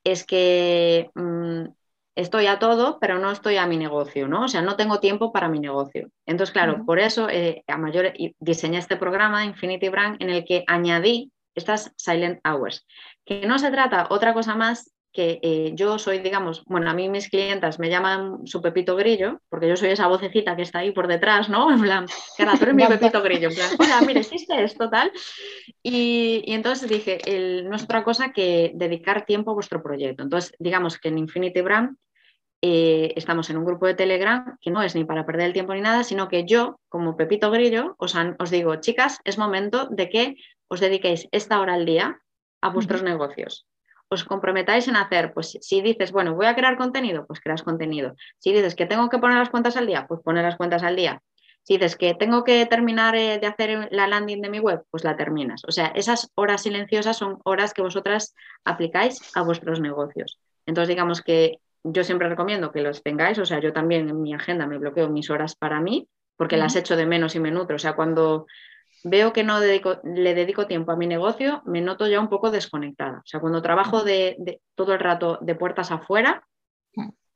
es 0.04 0.24
que 0.24 1.10
mm, 1.14 1.64
estoy 2.14 2.46
a 2.46 2.58
todo, 2.58 2.98
pero 3.00 3.18
no 3.18 3.30
estoy 3.30 3.56
a 3.56 3.66
mi 3.66 3.76
negocio, 3.76 4.28
¿no? 4.28 4.44
O 4.44 4.48
sea, 4.48 4.62
no 4.62 4.76
tengo 4.76 5.00
tiempo 5.00 5.32
para 5.32 5.48
mi 5.48 5.58
negocio. 5.58 6.10
Entonces, 6.26 6.52
claro, 6.52 6.84
por 6.84 6.98
eso 6.98 7.28
eh, 7.28 7.64
a 7.66 7.78
mayor 7.78 8.12
diseñé 8.38 8.78
este 8.78 8.96
programa 8.96 9.44
Infinity 9.44 9.88
Brand 9.88 10.22
en 10.22 10.30
el 10.30 10.44
que 10.44 10.64
añadí 10.66 11.32
estas 11.54 11.92
silent 11.96 12.40
hours, 12.46 12.86
que 13.24 13.46
no 13.46 13.58
se 13.58 13.70
trata 13.70 14.06
otra 14.10 14.34
cosa 14.34 14.54
más 14.54 14.92
que 15.12 15.38
eh, 15.42 15.72
yo 15.74 15.98
soy, 15.98 16.20
digamos, 16.20 16.64
bueno, 16.64 16.88
a 16.88 16.94
mí 16.94 17.08
mis 17.08 17.28
clientas 17.28 17.78
me 17.78 17.90
llaman 17.90 18.46
su 18.46 18.62
Pepito 18.62 18.96
Grillo, 18.96 19.40
porque 19.50 19.68
yo 19.68 19.76
soy 19.76 19.90
esa 19.90 20.08
vocecita 20.08 20.56
que 20.56 20.62
está 20.62 20.78
ahí 20.78 20.90
por 20.90 21.06
detrás, 21.06 21.50
¿no? 21.50 21.70
En 21.70 21.80
plan, 21.80 22.06
cara, 22.38 22.52
tú 22.56 22.64
eres 22.64 22.74
mi 22.74 22.86
Pepito 22.88 23.22
Grillo, 23.22 23.48
en 23.48 23.54
plan, 23.54 23.70
hola, 23.78 24.00
mire, 24.06 24.20
existe 24.20 24.64
esto, 24.64 24.88
tal. 24.88 25.12
Y, 25.82 26.42
y 26.46 26.54
entonces 26.54 26.88
dije, 26.88 27.18
el, 27.26 27.68
no 27.68 27.76
es 27.76 27.84
otra 27.84 28.04
cosa 28.04 28.32
que 28.32 28.72
dedicar 28.74 29.26
tiempo 29.26 29.50
a 29.50 29.54
vuestro 29.54 29.82
proyecto. 29.82 30.22
Entonces, 30.22 30.54
digamos 30.58 30.98
que 30.98 31.08
en 31.08 31.18
Infinity 31.18 31.60
Brand 31.60 31.96
eh, 32.62 33.12
estamos 33.14 33.50
en 33.50 33.58
un 33.58 33.66
grupo 33.66 33.86
de 33.86 33.94
Telegram 33.94 34.56
que 34.60 34.70
no 34.70 34.82
es 34.82 34.94
ni 34.94 35.04
para 35.04 35.26
perder 35.26 35.46
el 35.46 35.52
tiempo 35.52 35.74
ni 35.74 35.82
nada, 35.82 36.04
sino 36.04 36.28
que 36.28 36.46
yo, 36.46 36.80
como 36.88 37.16
Pepito 37.16 37.50
Grillo, 37.50 37.96
os, 37.98 38.14
os 38.38 38.50
digo, 38.50 38.76
chicas, 38.76 39.18
es 39.24 39.36
momento 39.36 39.88
de 39.90 40.08
que 40.08 40.36
os 40.68 40.80
dediquéis 40.80 41.28
esta 41.32 41.60
hora 41.60 41.74
al 41.74 41.84
día 41.84 42.18
a 42.62 42.70
vuestros 42.70 43.02
negocios 43.02 43.66
os 44.12 44.24
comprometáis 44.24 44.88
en 44.88 44.96
hacer, 44.96 45.32
pues 45.32 45.58
si 45.60 45.80
dices, 45.80 46.12
bueno, 46.12 46.34
voy 46.34 46.46
a 46.46 46.54
crear 46.54 46.76
contenido, 46.76 47.26
pues 47.26 47.40
creas 47.40 47.62
contenido. 47.62 48.14
Si 48.38 48.52
dices 48.52 48.74
que 48.74 48.86
tengo 48.86 49.08
que 49.08 49.18
poner 49.18 49.38
las 49.38 49.50
cuentas 49.50 49.76
al 49.76 49.86
día, 49.86 50.06
pues 50.06 50.20
poner 50.20 50.44
las 50.44 50.56
cuentas 50.56 50.82
al 50.82 50.96
día. 50.96 51.22
Si 51.62 51.74
dices 51.74 51.96
que 51.96 52.14
tengo 52.14 52.44
que 52.44 52.66
terminar 52.66 53.14
eh, 53.14 53.38
de 53.38 53.46
hacer 53.46 53.88
la 53.90 54.06
landing 54.06 54.42
de 54.42 54.50
mi 54.50 54.58
web, 54.58 54.82
pues 54.90 55.04
la 55.04 55.16
terminas. 55.16 55.62
O 55.66 55.72
sea, 55.72 55.86
esas 55.94 56.30
horas 56.34 56.62
silenciosas 56.62 57.16
son 57.16 57.38
horas 57.44 57.72
que 57.72 57.82
vosotras 57.82 58.34
aplicáis 58.64 59.20
a 59.34 59.42
vuestros 59.42 59.80
negocios. 59.80 60.38
Entonces, 60.66 60.88
digamos 60.88 61.22
que 61.22 61.58
yo 61.84 62.04
siempre 62.04 62.28
recomiendo 62.28 62.70
que 62.70 62.82
los 62.82 63.02
tengáis, 63.02 63.38
o 63.38 63.46
sea, 63.46 63.60
yo 63.60 63.72
también 63.72 64.08
en 64.08 64.20
mi 64.20 64.34
agenda 64.34 64.66
me 64.66 64.78
bloqueo 64.78 65.08
mis 65.08 65.30
horas 65.30 65.56
para 65.56 65.80
mí, 65.80 66.08
porque 66.36 66.56
las 66.56 66.76
echo 66.76 66.96
de 66.96 67.06
menos 67.06 67.34
y 67.34 67.40
me 67.40 67.50
nutro. 67.50 67.76
O 67.76 67.78
sea, 67.78 67.94
cuando 67.94 68.46
veo 69.04 69.32
que 69.32 69.44
no 69.44 69.58
le 69.60 70.34
dedico 70.34 70.66
tiempo 70.66 70.92
a 70.92 70.96
mi 70.96 71.06
negocio, 71.06 71.62
me 71.64 71.80
noto 71.80 72.06
ya 72.06 72.20
un 72.20 72.28
poco 72.28 72.50
desconectada. 72.50 73.18
O 73.18 73.26
sea, 73.26 73.40
cuando 73.40 73.62
trabajo 73.62 74.04
de, 74.04 74.60
todo 74.74 74.94
el 74.94 75.00
rato 75.00 75.38
de 75.40 75.54
puertas 75.54 75.90
afuera, 75.90 76.44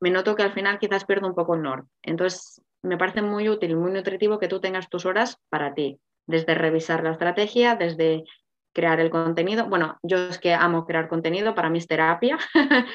me 0.00 0.10
noto 0.10 0.36
que 0.36 0.42
al 0.42 0.52
final 0.52 0.78
quizás 0.78 1.04
pierdo 1.04 1.26
un 1.26 1.34
poco 1.34 1.54
el 1.54 1.62
norte. 1.62 1.88
Entonces, 2.02 2.62
me 2.82 2.96
parece 2.96 3.22
muy 3.22 3.48
útil 3.48 3.76
muy 3.76 3.90
nutritivo 3.90 4.38
que 4.38 4.48
tú 4.48 4.60
tengas 4.60 4.88
tus 4.88 5.06
horas 5.06 5.38
para 5.48 5.74
ti, 5.74 5.98
desde 6.26 6.54
revisar 6.54 7.02
la 7.02 7.12
estrategia, 7.12 7.74
desde 7.74 8.24
crear 8.72 9.00
el 9.00 9.10
contenido. 9.10 9.66
Bueno, 9.66 9.98
yo 10.02 10.18
es 10.18 10.38
que 10.38 10.54
amo 10.54 10.84
crear 10.84 11.08
contenido, 11.08 11.54
para 11.54 11.70
mí 11.70 11.78
es 11.78 11.86
terapia, 11.86 12.38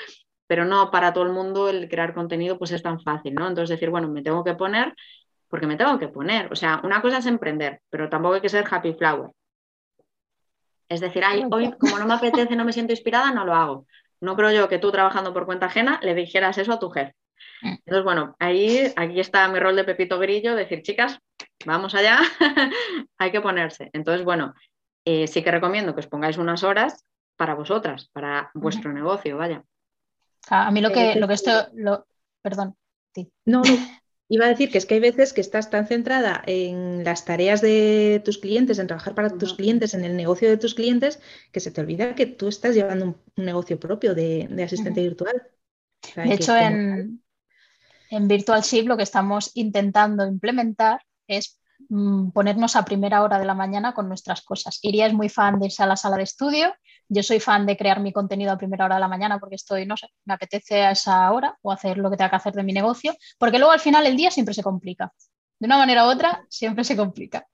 pero 0.48 0.64
no 0.64 0.92
para 0.92 1.12
todo 1.12 1.26
el 1.26 1.32
mundo 1.32 1.70
el 1.70 1.90
crear 1.90 2.14
contenido 2.14 2.58
pues 2.58 2.72
es 2.72 2.84
tan 2.84 3.00
fácil, 3.02 3.34
¿no? 3.34 3.48
Entonces 3.48 3.70
decir, 3.70 3.90
bueno, 3.90 4.08
me 4.08 4.22
tengo 4.22 4.44
que 4.44 4.54
poner 4.54 4.94
porque 5.52 5.68
me 5.68 5.76
tengo 5.76 6.00
que 6.00 6.08
poner. 6.08 6.52
O 6.52 6.56
sea, 6.56 6.80
una 6.84 7.02
cosa 7.02 7.18
es 7.18 7.26
emprender, 7.26 7.82
pero 7.90 8.10
tampoco 8.10 8.36
hay 8.36 8.42
que 8.42 8.50
ser 8.50 8.66
happy 8.68 8.94
flower. 8.94 9.30
Es 10.88 11.02
decir, 11.02 11.24
Ay, 11.26 11.44
hoy 11.52 11.74
como 11.78 12.00
no 12.00 12.08
me 12.08 12.14
apetece, 12.16 12.56
no 12.56 12.66
me 12.66 12.74
siento 12.74 12.94
inspirada, 12.94 13.32
no 13.32 13.46
lo 13.46 13.54
hago. 13.54 13.86
No 14.22 14.36
creo 14.36 14.52
yo 14.52 14.70
que 14.70 14.80
tú 14.80 14.92
trabajando 14.92 15.34
por 15.34 15.46
cuenta 15.46 15.66
ajena 15.66 16.00
le 16.02 16.16
dijeras 16.16 16.58
eso 16.58 16.74
a 16.74 16.80
tu 16.80 16.90
jefe. 16.90 17.14
Mm. 17.62 17.74
Entonces, 17.86 18.04
bueno, 18.04 18.36
ahí 18.40 18.94
aquí 18.96 19.20
está 19.20 19.48
mi 19.50 19.60
rol 19.60 19.76
de 19.76 19.84
Pepito 19.84 20.18
Grillo, 20.20 20.56
decir, 20.56 20.84
chicas, 20.84 21.20
vamos 21.66 21.96
allá, 21.96 22.20
hay 23.18 23.32
que 23.32 23.42
ponerse. 23.42 23.90
Entonces, 23.92 24.24
bueno, 24.24 24.54
eh, 25.06 25.28
sí 25.28 25.44
que 25.44 25.52
recomiendo 25.52 25.94
que 25.94 26.00
os 26.00 26.08
pongáis 26.08 26.38
unas 26.38 26.64
horas 26.64 27.04
para 27.36 27.56
vosotras, 27.56 28.10
para 28.14 28.52
vuestro 28.54 28.94
negocio, 28.94 29.36
vaya. 29.36 29.64
A 30.50 30.72
mí 30.72 30.80
lo 30.80 30.92
que, 30.92 31.16
lo 31.16 31.28
que 31.28 31.34
esto, 31.34 31.68
lo, 31.74 32.06
perdón. 32.42 32.78
No, 33.46 33.62
no, 33.62 33.64
iba 34.32 34.46
a 34.46 34.50
decir 34.50 34.72
que 34.72 34.78
es 34.78 34.86
que 34.86 34.94
hay 34.94 35.02
veces 35.02 35.34
que 35.34 35.42
estás 35.42 35.70
tan 35.70 35.88
centrada 35.88 36.42
en 36.48 37.04
las 37.04 37.26
tareas 37.26 37.60
de 37.60 38.22
tus 38.24 38.38
clientes, 38.38 38.80
en 38.80 38.88
trabajar 38.88 39.14
para 39.14 39.30
tus 39.30 39.56
clientes, 39.56 39.94
en 39.94 40.06
el 40.06 40.16
negocio 40.16 40.50
de 40.50 40.56
tus 40.56 40.74
clientes, 40.74 41.20
que 41.52 41.60
se 41.60 41.70
te 41.70 41.82
olvida 41.82 42.16
que 42.16 42.28
tú 42.28 42.48
estás 42.48 42.74
llevando 42.74 43.06
un, 43.36 43.46
negocio 43.46 43.78
propio 43.78 44.16
de, 44.16 44.48
asistente 44.64 45.02
virtual. 45.02 45.34
de 46.16 46.34
hecho, 46.34 46.56
en, 46.56 47.22
en 48.10 48.28
Virtual 48.30 48.62
Ship 48.62 48.88
lo 48.88 48.96
que 48.96 49.04
estamos 49.04 49.52
intentando 49.56 50.26
implementar 50.26 51.02
es 51.28 51.60
mm, 51.90 52.30
ponernos 52.30 52.78
a 52.78 52.86
primera 52.86 53.24
hora 53.24 53.38
de 53.38 53.46
la 53.46 53.54
mañana 53.54 53.94
con 53.94 54.08
nuestras 54.08 54.44
cosas. 54.44 54.80
Iría 54.82 55.08
es 55.08 55.14
muy 55.14 55.28
fan 55.28 55.60
de 55.60 55.66
irse 55.66 55.84
a 55.84 55.88
la 55.88 55.98
sala 55.98 56.16
de 56.16 56.24
estudio. 56.24 56.74
Yo 57.14 57.24
soy 57.24 57.42
fan 57.42 57.66
de 57.66 57.76
crear 57.76 58.00
mi 58.00 58.14
contenido 58.14 58.54
a 58.54 58.58
primera 58.58 58.86
hora 58.86 58.96
de 58.96 59.02
la 59.02 59.10
mañana 59.10 59.38
porque 59.38 59.56
estoy, 59.56 59.86
no 59.86 59.98
sé, 59.98 60.08
me 60.24 60.34
apetece 60.34 60.84
a 60.84 60.92
esa 60.92 61.30
hora 61.34 61.58
o 61.62 61.72
hacer 61.74 61.98
lo 61.98 62.10
que 62.10 62.16
tenga 62.16 62.30
que 62.30 62.38
hacer 62.38 62.54
de 62.54 62.64
mi 62.64 62.72
negocio, 62.72 63.14
porque 63.38 63.60
luego 63.60 63.74
al 63.74 63.82
final 63.82 64.06
el 64.06 64.16
día 64.16 64.32
siempre 64.32 64.54
se 64.54 64.64
complica. 64.64 65.12
De 65.60 65.66
una 65.66 65.78
manera 65.78 66.08
u 66.08 66.10
otra, 66.10 66.46
siempre 66.48 66.86
se 66.86 66.96
complica. 66.96 67.46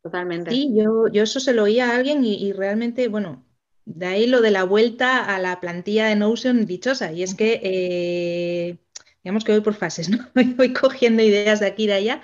Totalmente. 0.00 0.52
Sí, 0.52 0.72
yo, 0.72 1.08
yo 1.08 1.24
eso 1.24 1.40
se 1.40 1.52
lo 1.52 1.64
oía 1.64 1.90
a 1.90 1.96
alguien 1.96 2.24
y, 2.24 2.52
realmente, 2.52 3.08
bueno, 3.08 3.44
de 3.84 4.06
ahí 4.06 4.26
lo 4.28 4.40
de 4.40 4.52
la 4.52 4.62
vuelta 4.62 5.24
a 5.24 5.40
la 5.40 5.58
plantilla 5.58 6.06
de 6.06 6.14
Notion 6.14 6.66
dichosa. 6.66 7.12
Y 7.12 7.24
es 7.24 7.34
que 7.34 7.60
eh, 7.64 8.78
digamos 9.24 9.44
que 9.44 9.52
voy 9.52 9.60
por 9.60 9.74
fases, 9.74 10.08
¿no? 10.08 10.18
Voy 10.56 10.72
cogiendo 10.72 11.22
ideas 11.22 11.60
de 11.60 11.66
aquí 11.66 11.84
y 11.84 11.86
de 11.88 11.94
allá. 11.94 12.22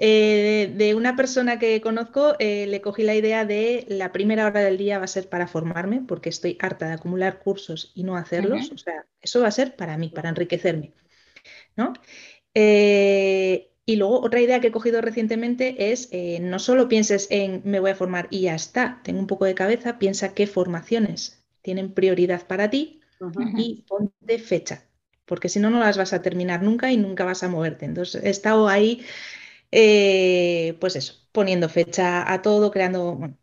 Eh, 0.00 0.72
de 0.76 0.94
una 0.94 1.16
persona 1.16 1.58
que 1.58 1.80
conozco, 1.80 2.36
eh, 2.38 2.66
le 2.68 2.80
cogí 2.80 3.02
la 3.02 3.16
idea 3.16 3.44
de 3.44 3.84
la 3.88 4.12
primera 4.12 4.46
hora 4.46 4.60
del 4.60 4.78
día 4.78 4.98
va 4.98 5.04
a 5.04 5.08
ser 5.08 5.28
para 5.28 5.48
formarme, 5.48 6.02
porque 6.06 6.28
estoy 6.28 6.56
harta 6.60 6.86
de 6.86 6.94
acumular 6.94 7.40
cursos 7.40 7.90
y 7.94 8.04
no 8.04 8.16
hacerlos. 8.16 8.70
O 8.72 8.78
sea, 8.78 9.06
eso 9.20 9.40
va 9.40 9.48
a 9.48 9.52
ser 9.52 9.76
para 9.76 9.98
mí, 9.98 10.08
para 10.08 10.28
enriquecerme. 10.28 10.92
¿no? 11.76 11.92
Eh, 12.54 13.70
y 13.84 13.96
luego 13.96 14.20
otra 14.20 14.40
idea 14.40 14.60
que 14.60 14.68
he 14.68 14.72
cogido 14.72 15.00
recientemente 15.00 15.90
es 15.90 16.10
no 16.40 16.58
solo 16.58 16.88
pienses 16.88 17.26
en 17.30 17.62
me 17.64 17.80
voy 17.80 17.90
a 17.90 17.94
formar 17.94 18.28
y 18.30 18.42
ya 18.42 18.54
está, 18.54 19.00
tengo 19.02 19.18
un 19.18 19.26
poco 19.26 19.46
de 19.46 19.54
cabeza, 19.54 19.98
piensa 19.98 20.34
qué 20.34 20.46
formaciones 20.46 21.42
tienen 21.62 21.94
prioridad 21.94 22.46
para 22.46 22.68
ti 22.68 23.00
y 23.56 23.84
ponte 23.88 24.38
fecha 24.38 24.88
porque 25.28 25.48
si 25.48 25.60
no, 25.60 25.70
no 25.70 25.78
las 25.78 25.96
vas 25.98 26.12
a 26.12 26.22
terminar 26.22 26.62
nunca 26.62 26.90
y 26.90 26.96
nunca 26.96 27.24
vas 27.24 27.42
a 27.42 27.48
moverte. 27.48 27.84
Entonces, 27.84 28.24
he 28.24 28.30
estado 28.30 28.68
ahí, 28.68 29.04
eh, 29.70 30.76
pues 30.80 30.96
eso, 30.96 31.14
poniendo 31.32 31.68
fecha 31.68 32.30
a 32.30 32.42
todo, 32.42 32.70
creando... 32.70 33.14
Bueno, 33.14 33.36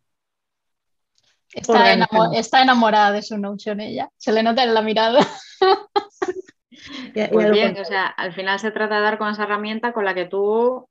está, 2.32 2.62
enamorada 2.62 3.12
de 3.12 3.22
su 3.22 3.38
Notion 3.38 3.80
ella, 3.80 4.10
se 4.16 4.32
le 4.32 4.42
nota 4.42 4.62
en 4.62 4.74
la 4.74 4.82
mirada. 4.82 5.26
Muy 7.32 7.50
bien, 7.50 7.78
o 7.80 7.84
sea, 7.84 8.06
al 8.06 8.34
final 8.34 8.58
se 8.58 8.70
trata 8.70 8.96
de 8.96 9.02
dar 9.02 9.18
con 9.18 9.30
esa 9.30 9.44
herramienta 9.44 9.92
con 9.92 10.04
la 10.04 10.14
que 10.14 10.26
tú 10.26 10.86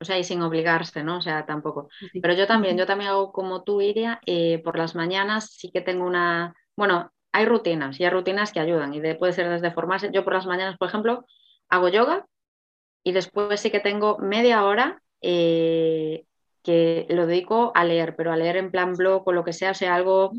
o 0.00 0.04
sea, 0.04 0.18
y 0.18 0.24
sin 0.24 0.40
obligarse, 0.40 1.04
¿no? 1.04 1.18
O 1.18 1.20
sea, 1.20 1.44
tampoco. 1.44 1.90
Pero 2.22 2.32
yo 2.32 2.46
también, 2.46 2.78
yo 2.78 2.86
también 2.86 3.10
hago 3.10 3.32
como 3.32 3.64
tú, 3.64 3.82
Iria, 3.82 4.18
eh, 4.24 4.60
por 4.64 4.78
las 4.78 4.94
mañanas 4.94 5.50
sí 5.52 5.70
que 5.70 5.82
tengo 5.82 6.06
una, 6.06 6.54
bueno, 6.74 7.12
hay 7.32 7.44
rutinas 7.44 8.00
y 8.00 8.04
hay 8.04 8.10
rutinas 8.10 8.50
que 8.50 8.60
ayudan 8.60 8.94
y 8.94 9.14
puede 9.14 9.34
ser 9.34 9.50
desde 9.50 9.72
formarse. 9.72 10.10
Yo 10.10 10.24
por 10.24 10.32
las 10.32 10.46
mañanas, 10.46 10.78
por 10.78 10.88
ejemplo, 10.88 11.26
hago 11.68 11.88
yoga 11.90 12.26
y 13.02 13.12
después 13.12 13.60
sí 13.60 13.70
que 13.70 13.80
tengo 13.80 14.18
media 14.18 14.64
hora 14.64 15.02
eh, 15.22 16.24
que 16.62 17.06
lo 17.08 17.26
dedico 17.26 17.72
a 17.74 17.84
leer, 17.84 18.16
pero 18.16 18.32
a 18.32 18.36
leer 18.36 18.56
en 18.56 18.70
plan 18.70 18.94
blog 18.94 19.26
o 19.26 19.32
lo 19.32 19.44
que 19.44 19.52
sea, 19.52 19.70
o 19.70 19.74
sea, 19.74 19.94
algo, 19.94 20.32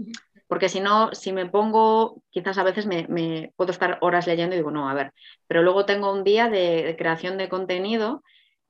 porque 0.48 0.70
si 0.70 0.80
no, 0.80 1.14
si 1.14 1.32
me 1.34 1.48
pongo, 1.48 2.22
quizás 2.30 2.58
a 2.58 2.64
veces 2.64 2.86
me, 2.86 3.54
puedo 3.56 3.72
estar 3.72 3.98
horas 4.02 4.28
leyendo 4.28 4.56
y 4.56 4.60
digo, 4.60 4.72
no, 4.72 4.90
a 4.90 4.94
ver, 4.94 5.14
pero 5.48 5.64
luego 5.64 5.86
tengo 5.86 6.12
un 6.12 6.24
día 6.24 6.50
de, 6.50 6.96
creación 6.98 7.38
de 7.38 7.50
contenido 7.50 8.24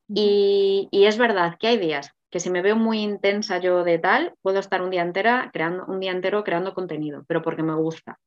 y, 0.07 0.87
y 0.91 1.05
es 1.05 1.17
verdad 1.17 1.57
que 1.59 1.67
hay 1.67 1.77
días 1.77 2.11
que 2.31 2.39
si 2.39 2.49
me 2.49 2.61
veo 2.61 2.77
muy 2.77 3.01
intensa 3.01 3.59
yo 3.59 3.83
de 3.83 3.99
tal, 3.99 4.33
puedo 4.41 4.59
estar 4.59 4.81
un 4.81 4.89
día, 4.89 5.01
entera 5.01 5.49
creando, 5.53 5.85
un 5.85 5.99
día 5.99 6.11
entero 6.11 6.43
creando 6.43 6.73
contenido, 6.73 7.25
pero 7.27 7.41
porque 7.41 7.61
me 7.61 7.75
gusta. 7.75 8.19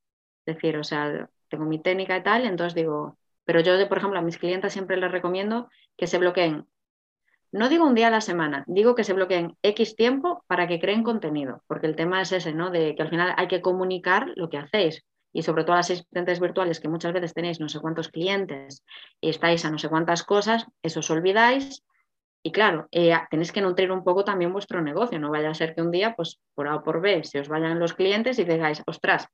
Es 0.45 0.57
decir, 0.57 0.77
o 0.77 0.85
sea, 0.85 1.29
tengo 1.49 1.65
mi 1.65 1.81
técnica 1.81 2.17
y 2.19 2.23
tal, 2.23 2.45
entonces 2.45 2.75
digo, 2.75 3.19
pero 3.45 3.61
yo, 3.61 3.73
por 3.89 3.99
ejemplo, 3.99 4.19
a 4.19 4.23
mis 4.23 4.39
clientes 4.39 4.73
siempre 4.73 4.97
les 4.97 5.11
recomiendo 5.11 5.69
que 5.97 6.07
se 6.07 6.19
bloqueen. 6.19 6.67
No 7.53 7.69
digo 7.69 7.87
un 7.87 7.95
día 7.95 8.09
a 8.09 8.11
la 8.11 8.21
semana, 8.21 8.65
digo 8.67 8.95
que 8.95 9.05
se 9.05 9.13
bloqueen 9.13 9.57
X 9.63 9.95
tiempo 9.95 10.45
para 10.49 10.67
que 10.67 10.81
creen 10.81 11.05
contenido, 11.05 11.63
porque 11.69 11.87
el 11.87 11.95
tema 11.95 12.21
es 12.21 12.33
ese, 12.33 12.53
¿no? 12.53 12.71
De 12.71 12.95
que 12.97 13.03
al 13.03 13.11
final 13.11 13.35
hay 13.37 13.47
que 13.47 13.63
comunicar 13.63 14.33
lo 14.35 14.49
que 14.49 14.59
hacéis 14.59 15.05
y 15.33 15.43
sobre 15.43 15.65
todo 15.65 15.77
las 15.77 15.91
asistentes 15.91 16.41
virtuales 16.41 16.81
que 16.81 16.89
muchas 16.89 17.13
veces 17.13 17.35
tenéis 17.35 17.61
no 17.61 17.69
sé 17.69 17.81
cuántos 17.81 18.09
clientes 18.09 18.85
y 19.21 19.29
estáis 19.29 19.65
a 19.65 19.71
no 19.71 19.79
sé 19.79 19.89
cuántas 19.89 20.25
cosas, 20.25 20.67
eso 20.83 21.01
os 21.01 21.11
olvidáis 21.11 21.85
y 22.47 22.53
claro, 22.53 22.89
eh, 22.91 23.17
tenéis 23.31 23.53
que 23.53 23.63
nutrir 23.63 23.91
un 23.91 24.05
poco 24.05 24.23
también 24.23 24.53
vuestro 24.53 24.83
negocio, 24.83 25.19
no 25.19 25.31
vaya 25.31 25.49
a 25.49 25.55
ser 25.55 25.75
que 25.75 25.81
un 25.81 25.91
día, 25.91 26.15
pues 26.15 26.41
por 26.55 26.69
A 26.69 26.77
o 26.77 26.83
por 26.85 27.01
B, 27.01 27.25
se 27.25 27.41
os 27.41 27.49
vayan 27.49 27.79
los 27.79 27.95
clientes 27.95 28.39
y 28.39 28.45
digáis, 28.45 28.83
ostras. 28.87 29.29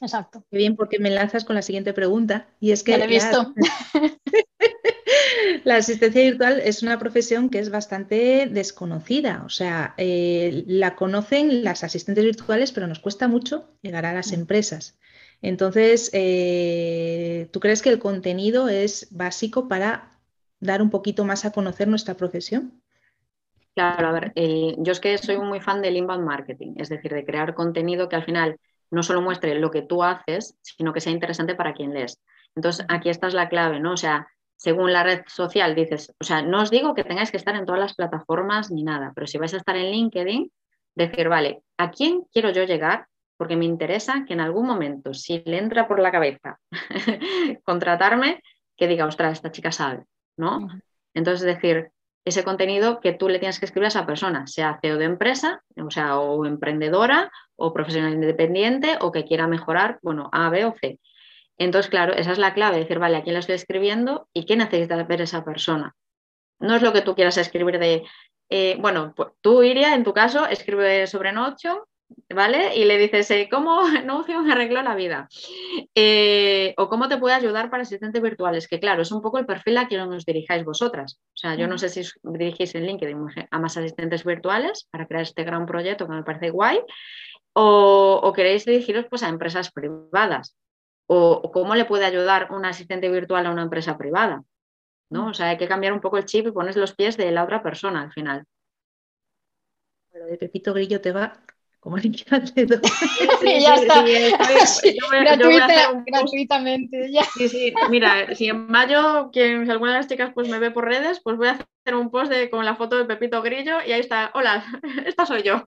Exacto. 0.00 0.44
Qué 0.50 0.58
bien, 0.58 0.76
porque 0.76 0.98
me 0.98 1.10
lanzas 1.10 1.44
con 1.44 1.56
la 1.56 1.62
siguiente 1.62 1.92
pregunta. 1.92 2.48
Y 2.60 2.72
es 2.72 2.82
que. 2.82 2.94
he 2.94 3.06
visto. 3.06 3.54
La... 5.64 5.76
asistencia 5.76 6.22
virtual 6.22 6.60
es 6.60 6.82
una 6.82 6.98
profesión 6.98 7.48
que 7.48 7.58
es 7.58 7.70
bastante 7.70 8.48
desconocida. 8.50 9.42
O 9.46 9.48
sea, 9.48 9.94
eh, 9.96 10.64
la 10.66 10.96
conocen 10.96 11.64
las 11.64 11.84
asistentes 11.84 12.24
virtuales, 12.24 12.72
pero 12.72 12.86
nos 12.86 12.98
cuesta 12.98 13.28
mucho 13.28 13.68
llegar 13.82 14.06
a 14.06 14.12
las 14.12 14.32
mm. 14.32 14.34
empresas. 14.34 14.98
Entonces, 15.42 16.10
eh, 16.12 17.48
¿tú 17.52 17.60
crees 17.60 17.82
que 17.82 17.90
el 17.90 17.98
contenido 17.98 18.68
es 18.68 19.08
básico 19.10 19.68
para 19.68 20.18
dar 20.60 20.82
un 20.82 20.90
poquito 20.90 21.24
más 21.24 21.44
a 21.44 21.52
conocer 21.52 21.88
nuestra 21.88 22.14
profesión? 22.14 22.82
Claro, 23.74 24.08
a 24.08 24.12
ver, 24.12 24.32
eh, 24.36 24.74
yo 24.78 24.92
es 24.92 25.00
que 25.00 25.18
soy 25.18 25.36
muy 25.36 25.60
fan 25.60 25.82
del 25.82 25.96
inbound 25.96 26.24
marketing, 26.24 26.74
es 26.78 26.88
decir, 26.88 27.12
de 27.12 27.26
crear 27.26 27.54
contenido 27.54 28.08
que 28.08 28.16
al 28.16 28.24
final 28.24 28.56
no 28.90 29.02
solo 29.02 29.22
muestre 29.22 29.54
lo 29.56 29.70
que 29.70 29.82
tú 29.82 30.02
haces, 30.02 30.56
sino 30.62 30.92
que 30.92 31.00
sea 31.00 31.12
interesante 31.12 31.54
para 31.54 31.74
quien 31.74 31.92
lees. 31.92 32.20
Entonces, 32.54 32.86
aquí 32.88 33.08
esta 33.08 33.26
es 33.26 33.34
la 33.34 33.48
clave, 33.48 33.80
¿no? 33.80 33.92
O 33.92 33.96
sea, 33.96 34.28
según 34.56 34.92
la 34.92 35.02
red 35.02 35.22
social 35.26 35.74
dices, 35.74 36.14
o 36.18 36.24
sea, 36.24 36.42
no 36.42 36.62
os 36.62 36.70
digo 36.70 36.94
que 36.94 37.04
tengáis 37.04 37.30
que 37.30 37.36
estar 37.36 37.54
en 37.54 37.66
todas 37.66 37.80
las 37.80 37.94
plataformas 37.94 38.70
ni 38.70 38.82
nada, 38.82 39.12
pero 39.14 39.26
si 39.26 39.38
vais 39.38 39.52
a 39.54 39.58
estar 39.58 39.76
en 39.76 39.90
LinkedIn, 39.90 40.50
decir, 40.94 41.28
vale, 41.28 41.62
¿a 41.76 41.90
quién 41.90 42.22
quiero 42.32 42.50
yo 42.50 42.64
llegar? 42.64 43.06
Porque 43.36 43.56
me 43.56 43.66
interesa 43.66 44.24
que 44.26 44.32
en 44.32 44.40
algún 44.40 44.66
momento, 44.66 45.12
si 45.12 45.42
le 45.44 45.58
entra 45.58 45.86
por 45.86 46.00
la 46.00 46.10
cabeza 46.10 46.58
contratarme, 47.64 48.42
que 48.76 48.86
diga, 48.86 49.06
ostras, 49.06 49.32
esta 49.32 49.50
chica 49.50 49.72
sabe. 49.72 50.04
¿no? 50.36 50.68
Entonces, 51.14 51.46
es 51.46 51.54
decir, 51.54 51.90
ese 52.26 52.42
contenido 52.42 52.98
que 53.00 53.12
tú 53.12 53.28
le 53.28 53.38
tienes 53.38 53.60
que 53.60 53.66
escribir 53.66 53.84
a 53.86 53.88
esa 53.88 54.04
persona, 54.04 54.48
sea 54.48 54.80
CEO 54.82 54.98
de 54.98 55.04
empresa, 55.04 55.62
o 55.76 55.90
sea, 55.92 56.18
o 56.18 56.44
emprendedora, 56.44 57.30
o 57.54 57.72
profesional 57.72 58.14
independiente, 58.14 58.98
o 59.00 59.12
que 59.12 59.24
quiera 59.24 59.46
mejorar, 59.46 60.00
bueno, 60.02 60.28
A, 60.32 60.50
B 60.50 60.64
o 60.64 60.74
C. 60.80 60.98
Entonces, 61.56 61.88
claro, 61.88 62.14
esa 62.14 62.32
es 62.32 62.38
la 62.38 62.52
clave, 62.52 62.78
decir, 62.78 62.98
vale, 62.98 63.16
¿a 63.16 63.22
quién 63.22 63.34
le 63.34 63.40
estoy 63.40 63.54
escribiendo 63.54 64.28
y 64.32 64.44
qué 64.44 64.56
necesita 64.56 65.00
ver 65.04 65.20
esa 65.20 65.44
persona? 65.44 65.94
No 66.58 66.74
es 66.74 66.82
lo 66.82 66.92
que 66.92 67.02
tú 67.02 67.14
quieras 67.14 67.38
escribir 67.38 67.78
de, 67.78 68.04
eh, 68.50 68.76
bueno, 68.80 69.14
pues 69.16 69.28
tú 69.40 69.62
irías, 69.62 69.92
en 69.92 70.02
tu 70.02 70.12
caso, 70.12 70.46
escribe 70.46 71.06
sobre 71.06 71.30
Notion, 71.30 71.78
¿vale? 72.34 72.76
Y 72.76 72.84
le 72.84 72.98
dices, 72.98 73.30
eh, 73.30 73.48
¿cómo 73.50 73.82
Notion 74.04 74.50
arregló 74.50 74.82
la 74.82 74.94
vida? 74.94 75.28
Eh, 75.94 76.74
o 76.76 76.88
cómo 76.88 77.08
te 77.08 77.18
puede 77.18 77.34
ayudar 77.34 77.70
para 77.70 77.82
asistentes 77.82 78.22
virtuales, 78.22 78.68
que 78.68 78.80
claro, 78.80 79.02
es 79.02 79.12
un 79.12 79.22
poco 79.22 79.38
el 79.38 79.46
perfil 79.46 79.78
a 79.78 79.88
quien 79.88 80.08
nos 80.08 80.24
dirijáis 80.24 80.64
vosotras. 80.64 81.18
O 81.34 81.36
sea, 81.36 81.54
yo 81.54 81.66
no 81.66 81.78
sé 81.78 81.88
si 81.88 82.02
dirigís 82.22 82.74
en 82.74 82.86
LinkedIn 82.86 83.18
a 83.50 83.58
más 83.58 83.76
asistentes 83.76 84.24
virtuales 84.24 84.88
para 84.90 85.06
crear 85.06 85.22
este 85.22 85.44
gran 85.44 85.66
proyecto 85.66 86.06
que 86.06 86.14
me 86.14 86.22
parece 86.22 86.50
guay, 86.50 86.80
o, 87.58 88.32
queréis 88.34 88.66
dirigiros 88.66 89.06
pues, 89.08 89.22
a 89.22 89.28
empresas 89.28 89.72
privadas 89.72 90.56
o, 91.06 91.50
cómo 91.52 91.74
le 91.74 91.86
puede 91.86 92.04
ayudar 92.04 92.52
un 92.52 92.66
asistente 92.66 93.08
virtual 93.08 93.46
a 93.46 93.50
una 93.50 93.62
empresa 93.62 93.96
privada. 93.96 94.42
¿no? 95.08 95.28
O 95.28 95.34
sea, 95.34 95.50
hay 95.50 95.56
que 95.56 95.68
cambiar 95.68 95.92
un 95.92 96.00
poco 96.00 96.18
el 96.18 96.26
chip 96.26 96.46
y 96.46 96.52
pones 96.52 96.76
los 96.76 96.94
pies 96.94 97.16
de 97.16 97.30
la 97.30 97.44
otra 97.44 97.62
persona 97.62 98.02
al 98.02 98.12
final. 98.12 98.44
Pero 100.12 100.26
de 100.26 100.36
Pepito 100.36 100.74
Grillo 100.74 101.00
te 101.00 101.12
va 101.12 101.40
como 101.86 101.98
el 101.98 102.10
dedo. 102.56 102.80
Sí, 103.40 103.60
ya 103.60 103.74
está. 103.74 104.02
gratuitamente. 106.04 107.12
Ya. 107.12 107.22
Sí, 107.36 107.48
sí. 107.48 107.72
Mira, 107.90 108.34
si 108.34 108.48
en 108.48 108.66
mayo, 108.66 109.30
quien, 109.32 109.64
si 109.64 109.70
alguna 109.70 109.92
de 109.92 109.98
las 109.98 110.08
chicas 110.08 110.32
pues, 110.34 110.48
me 110.48 110.58
ve 110.58 110.72
por 110.72 110.84
redes, 110.84 111.20
pues 111.22 111.36
voy 111.36 111.46
a 111.46 111.52
hacer 111.52 111.94
un 111.94 112.10
post 112.10 112.32
de, 112.32 112.50
con 112.50 112.64
la 112.64 112.74
foto 112.74 112.98
de 112.98 113.04
Pepito 113.04 113.40
Grillo 113.40 113.76
y 113.86 113.92
ahí 113.92 114.00
está, 114.00 114.32
hola, 114.34 114.64
esta 115.06 115.26
soy 115.26 115.44
yo. 115.44 115.62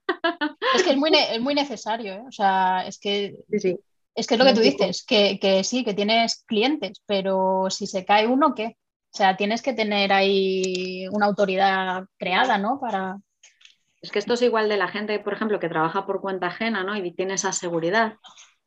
Es 0.75 0.83
que 0.83 0.89
es 0.89 0.97
muy, 0.97 1.09
es 1.13 1.39
muy 1.39 1.55
necesario, 1.55 2.15
¿eh? 2.15 2.23
o 2.27 2.31
sea, 2.33 2.85
es 2.85 2.99
que 2.99 3.37
sí, 3.49 3.59
sí. 3.59 3.79
Es 4.13 4.27
que 4.27 4.33
es 4.33 4.39
lo 4.39 4.45
que 4.45 4.53
tú 4.53 4.59
dices, 4.59 5.05
que, 5.05 5.61
sí, 5.63 5.85
que 5.85 5.93
tienes 5.93 6.43
clientes, 6.45 7.01
pero 7.05 7.67
si 7.69 7.87
se 7.87 8.03
cae 8.03 8.27
uno, 8.27 8.53
¿qué? 8.53 8.75
O 9.13 9.17
sea, 9.17 9.37
tienes 9.37 9.61
que 9.61 9.71
tener 9.71 10.11
ahí 10.11 11.07
una 11.13 11.27
autoridad 11.27 12.03
creada, 12.17 12.57
¿no? 12.57 12.77
Para... 12.81 13.21
Es 14.01 14.11
que 14.11 14.19
esto 14.19 14.33
es 14.33 14.41
igual 14.41 14.69
de 14.69 14.77
la 14.77 14.87
gente, 14.87 15.19
por 15.19 15.33
ejemplo, 15.33 15.59
que 15.59 15.69
trabaja 15.69 16.05
por 16.05 16.21
cuenta 16.21 16.47
ajena, 16.47 16.83
¿no? 16.83 16.95
Y 16.95 17.11
tiene 17.11 17.33
esa 17.33 17.51
seguridad. 17.51 18.15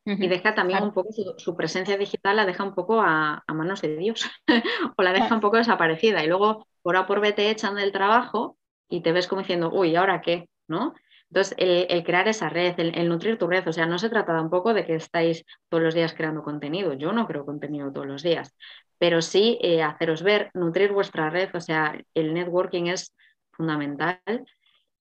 Y 0.05 0.27
deja 0.27 0.55
también 0.55 0.83
un 0.83 0.93
poco 0.93 1.11
su, 1.37 1.57
presencia 1.57 1.97
digital, 1.97 2.35
la 2.35 2.45
deja 2.45 2.65
un 2.65 2.75
poco 2.75 3.01
a, 3.01 3.45
manos 3.49 3.83
de 3.83 3.97
Dios, 3.97 4.29
o 4.97 5.03
la 5.03 5.13
deja 5.13 5.33
un 5.33 5.41
poco 5.41 5.59
desaparecida. 5.59 6.25
Y 6.25 6.27
luego, 6.27 6.67
por 6.83 6.97
A 6.97 7.07
por 7.07 7.21
B, 7.21 7.33
te 7.33 7.51
echan 7.51 7.77
del 7.77 7.93
trabajo 7.93 8.57
y 8.89 9.01
te 9.01 9.13
ves 9.13 9.29
como 9.29 9.43
diciendo, 9.43 9.71
uy, 9.73 9.95
¿ahora 9.95 10.21
qué? 10.21 10.49
¿No? 10.67 10.95
Entonces, 11.31 11.55
el, 11.57 12.05
crear 12.05 12.29
esa 12.29 12.51
red, 12.51 12.79
el, 12.79 13.09
nutrir 13.09 13.39
tu 13.39 13.47
red, 13.47 13.67
o 13.67 13.73
sea, 13.73 13.87
no 13.87 13.99
se 13.99 14.11
trata 14.11 14.35
tampoco 14.35 14.75
de 14.75 14.85
que 14.85 14.97
estáis 14.97 15.45
todos 15.71 15.83
los 15.83 15.95
días 15.95 16.13
creando 16.13 16.43
contenido. 16.43 16.93
Yo 16.93 17.13
no 17.13 17.27
creo 17.27 17.47
contenido 17.47 17.91
todos 17.91 18.07
los 18.07 18.23
días, 18.23 18.55
pero 18.99 19.23
sí 19.23 19.59
eh, 19.63 19.83
haceros 19.83 20.23
ver, 20.23 20.51
nutrir 20.53 20.93
vuestra 20.93 21.31
red, 21.31 21.49
o 21.55 21.61
sea, 21.61 21.99
el 22.13 22.35
networking 22.35 22.89
es 22.89 23.15
fundamental. 23.53 24.21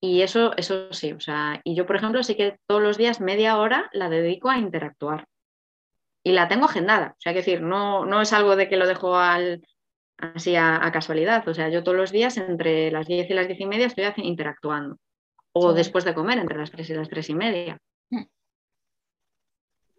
Y 0.01 0.23
eso, 0.23 0.55
eso 0.57 0.91
sí, 0.91 1.13
o 1.13 1.19
sea, 1.19 1.61
y 1.63 1.75
yo, 1.75 1.85
por 1.85 1.95
ejemplo, 1.95 2.23
sí 2.23 2.35
que 2.35 2.57
todos 2.65 2.81
los 2.81 2.97
días 2.97 3.21
media 3.21 3.57
hora 3.57 3.89
la 3.93 4.09
dedico 4.09 4.49
a 4.49 4.57
interactuar. 4.57 5.27
Y 6.23 6.31
la 6.31 6.47
tengo 6.47 6.65
agendada, 6.65 7.15
o 7.17 7.21
sea, 7.21 7.33
que 7.33 7.39
decir, 7.39 7.61
no, 7.61 8.05
no 8.05 8.21
es 8.21 8.33
algo 8.33 8.55
de 8.55 8.67
que 8.67 8.77
lo 8.77 8.87
dejo 8.87 9.15
al, 9.15 9.61
así 10.17 10.55
a, 10.55 10.83
a, 10.85 10.91
casualidad, 10.91 11.47
o 11.47 11.53
sea, 11.53 11.69
yo 11.69 11.83
todos 11.83 11.97
los 11.97 12.11
días 12.11 12.37
entre 12.37 12.91
las 12.91 13.07
10 13.07 13.29
y 13.29 13.33
las 13.33 13.47
10 13.47 13.59
y 13.59 13.65
media 13.65 13.87
estoy 13.87 14.05
interactuando 14.17 14.97
o 15.53 15.73
después 15.73 16.05
de 16.05 16.13
comer, 16.13 16.39
entre 16.39 16.57
las 16.57 16.71
tres 16.71 16.89
y 16.89 16.93
las 16.93 17.09
tres 17.09 17.29
y 17.29 17.35
media. 17.35 17.77
Muy 18.09 18.27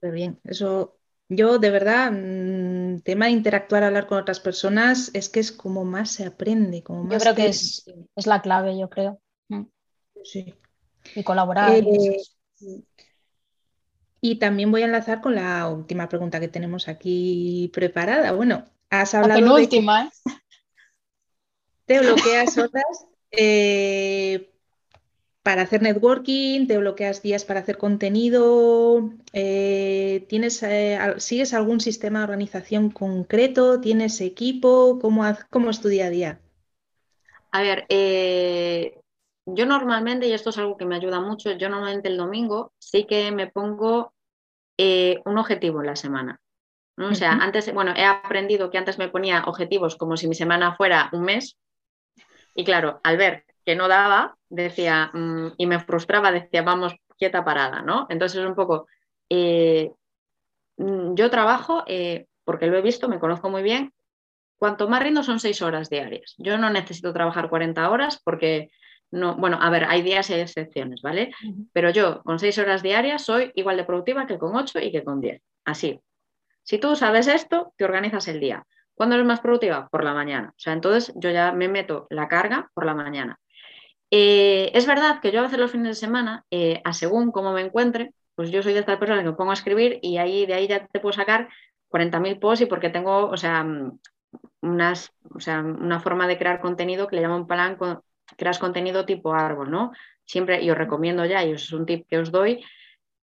mm. 0.01 0.12
bien, 0.12 0.41
eso 0.45 0.97
yo 1.29 1.59
de 1.59 1.71
verdad, 1.71 2.12
mm, 2.12 3.01
tema 3.01 3.27
de 3.27 3.33
interactuar, 3.33 3.85
hablar 3.85 4.07
con 4.07 4.19
otras 4.19 4.41
personas, 4.41 5.11
es 5.15 5.29
que 5.29 5.41
es 5.41 5.53
como 5.53 5.85
más 5.85 6.11
se 6.11 6.27
aprende. 6.27 6.83
Como 6.83 7.11
yo 7.11 7.19
creo 7.19 7.35
que 7.35 7.47
es, 7.47 7.85
la 8.27 8.43
clave, 8.43 8.79
yo 8.79 8.91
creo. 8.91 9.19
Sí. 10.25 10.55
Y 11.15 11.23
colaborar. 11.23 11.73
Eh, 11.73 12.23
y 14.21 14.37
también 14.39 14.71
voy 14.71 14.83
a 14.83 14.87
enlazar 14.87 15.21
con 15.21 15.35
la 15.35 15.69
última 15.69 16.09
pregunta 16.09 16.39
que 16.39 16.49
tenemos 16.49 16.89
aquí 16.89 17.71
preparada. 17.75 18.33
Bueno, 18.33 18.65
has 18.89 19.15
hablado. 19.15 19.41
La 19.41 19.47
penúltima, 19.47 20.05
¿eh? 20.05 20.11
Te 21.87 21.99
bloqueas 22.01 22.57
horas 22.57 23.07
eh, 23.33 24.53
para 25.43 25.63
hacer 25.63 25.83
networking, 25.83 26.67
te 26.69 26.79
bloqueas 26.79 27.21
días 27.23 27.45
para 27.45 27.61
hacer 27.61 27.77
contenido, 27.77 29.11
eh, 29.33 30.25
¿tienes, 30.29 30.63
eh, 30.63 30.99
¿sigues 31.17 31.53
algún 31.53 31.81
sistema 31.81 32.21
de 32.21 32.25
organización 32.25 32.91
concreto? 32.91 33.81
¿Tienes 33.81 34.21
equipo? 34.21 35.01
¿Cómo, 35.01 35.25
cómo 35.51 35.71
es 35.71 35.81
tu 35.81 35.89
día 35.89 36.07
a 36.07 36.11
día? 36.11 36.41
A 37.51 37.63
ver, 37.63 37.87
eh, 37.89 39.02
yo 39.47 39.67
normalmente, 39.67 40.27
y 40.27 40.33
esto 40.33 40.51
es 40.51 40.59
algo 40.59 40.77
que 40.77 40.85
me 40.85 40.97
ayuda 40.97 41.21
mucho, 41.21 41.53
yo 41.53 41.69
normalmente 41.69 42.09
el 42.09 42.17
domingo 42.17 42.73
sí 42.79 43.07
que 43.07 43.31
me 43.33 43.49
pongo 43.49 44.13
un 45.25 45.39
objetivo 45.39 45.81
en 45.81 45.87
la 45.87 45.95
semana. 45.95 46.41
O 46.99 47.15
sea, 47.15 47.33
antes, 47.33 47.73
bueno, 47.73 47.95
he 47.97 48.05
aprendido 48.05 48.71
que 48.71 48.79
antes 48.79 48.99
me 48.99 49.09
ponía 49.09 49.45
objetivos 49.47 49.97
como 49.97 50.17
si 50.17 50.29
mi 50.29 50.35
semana 50.35 50.77
fuera 50.77 51.09
un 51.13 51.23
mes. 51.23 51.57
Y 52.55 52.65
claro, 52.65 53.01
al 53.03 53.17
ver 53.17 53.45
que 53.65 53.77
no 53.77 53.89
daba, 53.89 54.37
decía, 54.49 55.11
mm, 55.13 55.53
y 55.57 55.67
me 55.67 55.81
frustraba, 55.81 56.33
decía, 56.33 56.63
vamos, 56.63 56.95
quieta 57.17 57.45
parada, 57.45 57.81
¿no? 57.83 58.07
Entonces 58.11 58.41
es 58.41 58.47
un 58.47 58.55
poco, 58.55 58.87
eh, 59.31 59.93
mm, 60.77 61.15
yo 61.15 61.31
trabajo, 61.31 61.85
eh, 61.87 62.27
porque 62.45 62.67
lo 62.67 62.77
he 62.77 62.83
visto, 62.83 63.09
me 63.09 63.21
conozco 63.21 63.49
muy 63.49 63.63
bien, 63.63 63.93
cuanto 64.59 64.89
más 64.89 65.03
rindo 65.03 65.23
son 65.23 65.41
seis 65.41 65.63
horas 65.63 65.89
diarias. 65.89 66.35
Yo 66.39 66.59
no 66.59 66.71
necesito 66.71 67.13
trabajar 67.13 67.49
40 67.49 67.89
horas 67.89 68.21
porque 68.23 68.71
no, 69.12 69.37
bueno, 69.37 69.59
a 69.61 69.70
ver, 69.70 69.85
hay 69.85 70.03
días 70.03 70.29
y 70.31 70.35
hay 70.35 70.40
excepciones, 70.40 71.03
¿vale? 71.03 71.33
Pero 71.72 71.90
yo 71.90 72.22
con 72.22 72.38
seis 72.38 72.59
horas 72.59 72.83
diarias 72.83 73.22
soy 73.22 73.53
igual 73.55 73.77
de 73.77 73.85
productiva 73.85 74.27
que 74.27 74.38
con 74.38 74.57
ocho 74.57 74.81
y 74.81 74.90
que 74.90 75.05
con 75.05 75.20
diez. 75.20 75.42
Así. 75.64 76.01
Si 76.62 76.79
tú 76.79 76.96
sabes 76.96 77.27
esto, 77.29 77.75
te 77.77 77.85
organizas 77.85 78.27
el 78.29 78.40
día. 78.40 78.66
¿Cuándo 78.94 79.14
eres 79.16 79.27
más 79.27 79.40
productiva? 79.40 79.88
Por 79.88 80.03
la 80.05 80.14
mañana. 80.14 80.51
O 80.51 80.59
sea, 80.59 80.72
entonces 80.72 81.12
yo 81.16 81.31
ya 81.31 81.53
me 81.53 81.68
meto 81.68 82.07
la 82.09 82.29
carga 82.29 82.70
por 82.75 82.87
la 82.87 82.94
mañana. 82.94 83.38
Eh, 84.11 84.70
es 84.75 84.87
verdad 84.87 85.20
que 85.20 85.31
yo 85.31 85.40
a 85.40 85.42
veces 85.42 85.59
los 85.59 85.70
fines 85.70 85.88
de 85.88 85.94
semana, 85.94 86.44
eh, 86.51 86.81
a 86.85 86.92
según 86.92 87.33
cómo 87.33 87.53
me 87.53 87.62
encuentre, 87.62 88.14
pues 88.35 88.51
yo 88.51 88.62
soy 88.62 88.72
de 88.72 88.81
estas 88.81 88.98
personas 88.98 89.25
que 89.25 89.31
me 89.31 89.37
pongo 89.37 89.51
a 89.51 89.55
escribir 89.55 89.98
y 90.03 90.18
ahí 90.18 90.46
de 90.46 90.55
ahí 90.55 90.68
ya 90.68 90.87
te 90.87 91.01
puedo 91.01 91.12
sacar 91.12 91.48
40.000 91.88 92.38
posts 92.38 92.62
y 92.62 92.66
porque 92.66 92.90
tengo, 92.90 93.27
o 93.29 93.37
sea, 93.37 93.62
mm, 93.64 93.98
unas, 94.62 95.12
o 95.35 95.40
sea, 95.40 95.61
una 95.61 96.01
forma 96.01 96.27
de 96.27 96.38
crear 96.38 96.61
contenido 96.61 97.09
que 97.09 97.16
le 97.16 97.22
llaman 97.22 97.46
plan, 97.46 97.77
creas 98.37 98.59
contenido 98.59 99.05
tipo 99.05 99.35
árbol, 99.35 99.71
¿no? 99.71 99.92
Siempre, 100.25 100.62
y 100.62 100.71
os 100.71 100.79
recomiendo 100.79 101.25
ya, 101.25 101.45
y 101.45 101.53
es 101.53 101.73
un 101.73 101.87
tip 101.87 102.07
que 102.09 102.18
os 102.18 102.31
doy, 102.31 102.64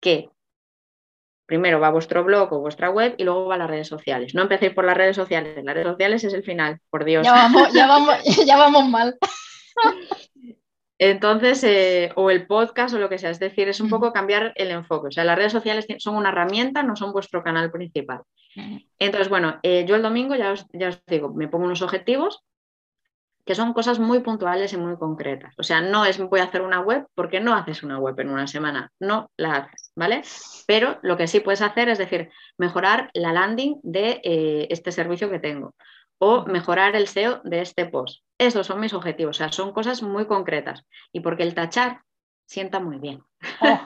que 0.00 0.30
primero 1.46 1.80
va 1.80 1.90
vuestro 1.90 2.22
blog 2.22 2.52
o 2.52 2.60
vuestra 2.60 2.90
web 2.90 3.14
y 3.18 3.24
luego 3.24 3.46
va 3.46 3.56
a 3.56 3.58
las 3.58 3.70
redes 3.70 3.88
sociales. 3.88 4.34
No 4.36 4.42
empecéis 4.42 4.72
por 4.72 4.84
las 4.84 4.96
redes 4.96 5.16
sociales, 5.16 5.64
las 5.64 5.74
redes 5.74 5.88
sociales 5.88 6.24
es 6.24 6.32
el 6.32 6.44
final, 6.44 6.78
por 6.90 7.04
Dios. 7.04 7.26
Ya 7.26 7.32
vamos, 7.32 7.72
ya 7.72 7.86
vamos, 7.88 8.14
ya 8.46 8.56
vamos 8.56 8.88
mal. 8.88 9.18
Entonces, 10.96 11.64
eh, 11.64 12.12
o 12.14 12.30
el 12.30 12.46
podcast 12.46 12.94
o 12.94 12.98
lo 12.98 13.08
que 13.08 13.18
sea, 13.18 13.30
es 13.30 13.40
decir, 13.40 13.68
es 13.68 13.80
un 13.80 13.88
poco 13.88 14.12
cambiar 14.12 14.52
el 14.54 14.70
enfoque. 14.70 15.08
O 15.08 15.10
sea, 15.10 15.24
las 15.24 15.36
redes 15.36 15.50
sociales 15.50 15.86
son 15.98 16.14
una 16.14 16.28
herramienta, 16.28 16.82
no 16.82 16.94
son 16.94 17.12
vuestro 17.12 17.42
canal 17.42 17.72
principal. 17.72 18.20
Entonces, 18.98 19.28
bueno, 19.28 19.58
eh, 19.62 19.84
yo 19.88 19.96
el 19.96 20.02
domingo 20.02 20.36
ya 20.36 20.52
os, 20.52 20.66
ya 20.72 20.90
os 20.90 21.02
digo, 21.06 21.32
me 21.32 21.48
pongo 21.48 21.64
unos 21.64 21.82
objetivos 21.82 22.44
que 23.50 23.56
son 23.56 23.72
cosas 23.72 23.98
muy 23.98 24.20
puntuales 24.20 24.72
y 24.74 24.76
muy 24.76 24.96
concretas. 24.96 25.52
O 25.58 25.64
sea, 25.64 25.80
no 25.80 26.04
es 26.04 26.18
voy 26.18 26.38
a 26.38 26.44
hacer 26.44 26.62
una 26.62 26.78
web 26.82 27.08
porque 27.16 27.40
no 27.40 27.52
haces 27.52 27.82
una 27.82 27.98
web 27.98 28.14
en 28.20 28.28
una 28.28 28.46
semana, 28.46 28.92
no 29.00 29.28
la 29.36 29.56
haces, 29.56 29.90
¿vale? 29.96 30.22
Pero 30.68 31.00
lo 31.02 31.16
que 31.16 31.26
sí 31.26 31.40
puedes 31.40 31.60
hacer 31.60 31.88
es 31.88 31.98
decir, 31.98 32.30
mejorar 32.58 33.10
la 33.12 33.32
landing 33.32 33.80
de 33.82 34.20
eh, 34.22 34.68
este 34.70 34.92
servicio 34.92 35.28
que 35.28 35.40
tengo 35.40 35.74
o 36.18 36.44
mejorar 36.46 36.94
el 36.94 37.08
SEO 37.08 37.40
de 37.42 37.60
este 37.60 37.86
post. 37.86 38.22
Esos 38.38 38.68
son 38.68 38.78
mis 38.78 38.94
objetivos, 38.94 39.36
o 39.36 39.38
sea, 39.38 39.50
son 39.50 39.72
cosas 39.72 40.00
muy 40.00 40.28
concretas 40.28 40.86
y 41.10 41.18
porque 41.18 41.42
el 41.42 41.56
tachar 41.56 42.02
sienta 42.46 42.78
muy 42.78 42.98
bien. 43.00 43.20
Oh, 43.62 43.80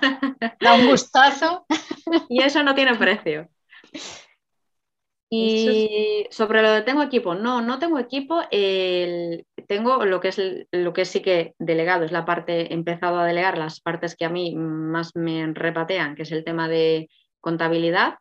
da 0.61 0.74
un 0.74 0.88
gustazo. 0.88 1.64
y 2.29 2.42
eso 2.42 2.62
no 2.62 2.74
tiene 2.74 2.96
precio. 2.96 3.48
Y 5.37 6.27
sobre 6.31 6.62
lo 6.62 6.70
de 6.70 6.83
tengo 6.83 7.03
equipo, 7.03 7.35
no, 7.35 7.61
no 7.61 7.79
tengo 7.79 7.99
equipo, 7.99 8.42
tengo 8.51 10.05
lo 10.05 10.20
que 10.20 10.29
es 10.29 10.40
lo 10.70 10.92
que 10.92 11.05
sí 11.05 11.23
que 11.23 11.55
delegado, 11.59 12.05
es 12.05 12.12
la 12.12 12.25
parte, 12.25 12.73
he 12.73 12.75
empezado 12.75 13.18
a 13.18 13.27
delegar 13.27 13.59
las 13.59 13.81
partes 13.81 14.14
que 14.16 14.25
a 14.25 14.31
mí 14.31 14.55
más 14.55 15.16
me 15.16 15.53
repatean, 15.53 16.14
que 16.14 16.23
es 16.23 16.33
el 16.33 16.44
tema 16.44 16.68
de 16.68 17.09
contabilidad, 17.40 18.14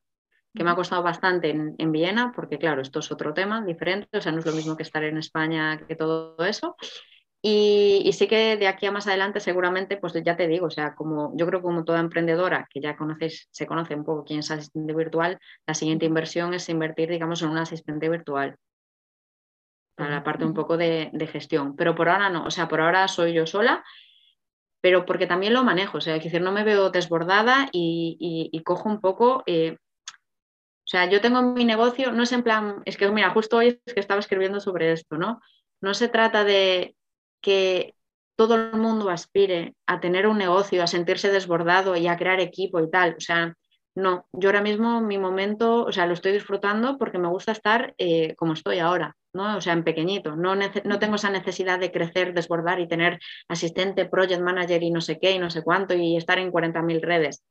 que 0.56 0.63
me 0.63 0.71
ha 0.71 0.76
costado 0.76 1.04
bastante 1.04 1.49
en, 1.49 1.91
Viena, 1.91 2.32
porque 2.36 2.58
claro, 2.58 2.82
esto 2.82 2.99
es 2.99 3.12
otro 3.12 3.34
tema 3.34 3.63
diferente, 3.65 4.17
o 4.17 4.21
sea, 4.21 4.32
no 4.32 4.39
es 4.39 4.45
lo 4.45 4.54
mismo 4.54 4.76
que 4.76 4.84
estar 4.84 5.04
en 5.04 5.17
España 5.17 5.86
que 5.88 5.95
todo 5.95 6.36
eso. 6.45 6.76
Y, 7.45 8.10
sí 8.13 8.27
que 8.27 8.56
de 8.56 8.67
aquí 8.69 8.86
a 8.86 8.91
más 8.93 9.06
adelante 9.06 9.41
seguramente, 9.41 9.97
pues 9.97 10.13
ya 10.23 10.38
te 10.38 10.47
digo, 10.47 10.67
o 10.67 10.71
sea, 10.71 10.95
como 10.95 11.36
yo 11.36 11.45
creo 11.45 11.60
que 11.60 11.65
como 11.65 11.84
toda 11.84 11.99
emprendedora, 11.99 12.69
que 12.69 12.79
ya 12.79 12.95
conocéis, 12.95 13.49
se 13.51 13.67
conoce 13.67 13.95
un 13.95 14.06
poco 14.06 14.23
quién 14.23 14.39
es 14.39 14.49
asistente 14.49 14.93
virtual, 14.93 15.38
la 15.67 15.73
siguiente 15.73 16.06
inversión 16.06 16.53
es 16.53 16.69
invertir, 16.69 17.10
digamos, 17.10 17.41
en 17.41 17.49
un 17.49 17.58
asistente 17.58 18.08
virtual 18.08 18.56
para 19.95 20.10
la 20.12 20.23
parte 20.23 20.45
un 20.45 20.53
poco 20.53 20.77
de, 20.77 21.12
gestión. 21.29 21.75
Pero 21.75 21.95
por 21.95 22.08
ahora 22.08 22.29
no, 22.29 22.45
o 22.45 22.51
sea, 22.51 22.69
por 22.69 22.79
ahora 22.79 23.10
soy 23.10 23.34
yo 23.34 23.45
sola, 23.45 23.84
pero 24.79 25.06
porque 25.06 25.27
también 25.27 25.53
lo 25.53 25.65
manejo, 25.65 25.97
o 25.97 26.01
sea, 26.01 26.15
es 26.15 26.23
decir, 26.23 26.41
no 26.41 26.53
me 26.53 26.63
veo 26.63 26.91
desbordada 26.91 27.67
y, 27.73 28.62
cojo 28.65 28.88
un 28.88 29.01
poco... 29.01 29.43
Eh, 29.47 29.77
o 30.86 30.88
sea, 30.88 31.10
yo 31.10 31.19
tengo 31.19 31.41
mi 31.41 31.65
negocio, 31.65 32.12
no 32.13 32.23
es 32.23 32.32
en 32.32 32.43
plan, 32.43 32.82
es 32.86 32.97
que 32.97 33.10
mira, 33.10 33.29
justo 33.32 33.58
hoy 33.58 33.79
es 33.86 33.93
que 33.93 33.99
estaba 33.99 34.19
escribiendo 34.19 34.60
sobre 34.60 34.91
esto, 34.91 35.17
¿no? 35.17 35.41
No 35.82 35.93
se 35.93 36.10
trata 36.10 36.43
de 36.43 36.95
que 37.43 37.93
todo 38.36 38.56
el 38.56 38.79
mundo 38.79 39.10
aspire 39.10 39.75
a 39.86 39.99
tener 39.99 40.25
un 40.25 40.39
negocio, 40.39 40.82
a 40.82 40.88
sentirse 40.88 41.32
desbordado 41.32 41.95
y 41.95 42.08
a 42.08 42.17
crear 42.17 42.39
equipo 42.39 42.79
y 42.79 42.89
tal. 42.89 43.15
O 43.17 43.21
sea, 43.21 43.56
no, 43.95 44.25
yo 44.32 44.49
ahora 44.49 44.62
mismo 44.62 45.01
mi 45.01 45.19
momento, 45.19 45.84
o 45.84 45.91
sea, 45.91 46.08
lo 46.08 46.13
estoy 46.13 46.32
disfrutando 46.32 46.97
porque 46.97 47.19
me 47.19 47.27
gusta 47.27 47.51
estar 47.51 47.93
eh, 47.99 48.34
como 48.36 48.53
estoy 48.53 48.79
ahora, 48.79 49.15
¿no? 49.34 49.58
O 49.58 49.62
sea, 49.62 49.73
en 49.73 49.84
pequeñito. 49.84 50.36
No, 50.36 50.56
no 50.56 50.99
tengo 50.99 51.15
esa 51.15 51.29
necesidad 51.29 51.79
de 51.79 51.91
crecer, 51.91 52.34
desbordar 52.34 52.79
y 52.79 52.88
tener 52.88 53.19
asistente, 53.47 54.06
project 54.06 54.41
manager 54.41 54.82
y 54.82 54.89
no 54.89 55.01
sé 55.01 55.19
qué 55.19 55.32
y 55.34 55.39
no 55.39 55.51
sé 55.51 55.62
cuánto 55.62 55.93
y 55.93 56.17
estar 56.17 56.39
en 56.39 56.51
40.000 56.51 57.01
redes. 57.01 57.43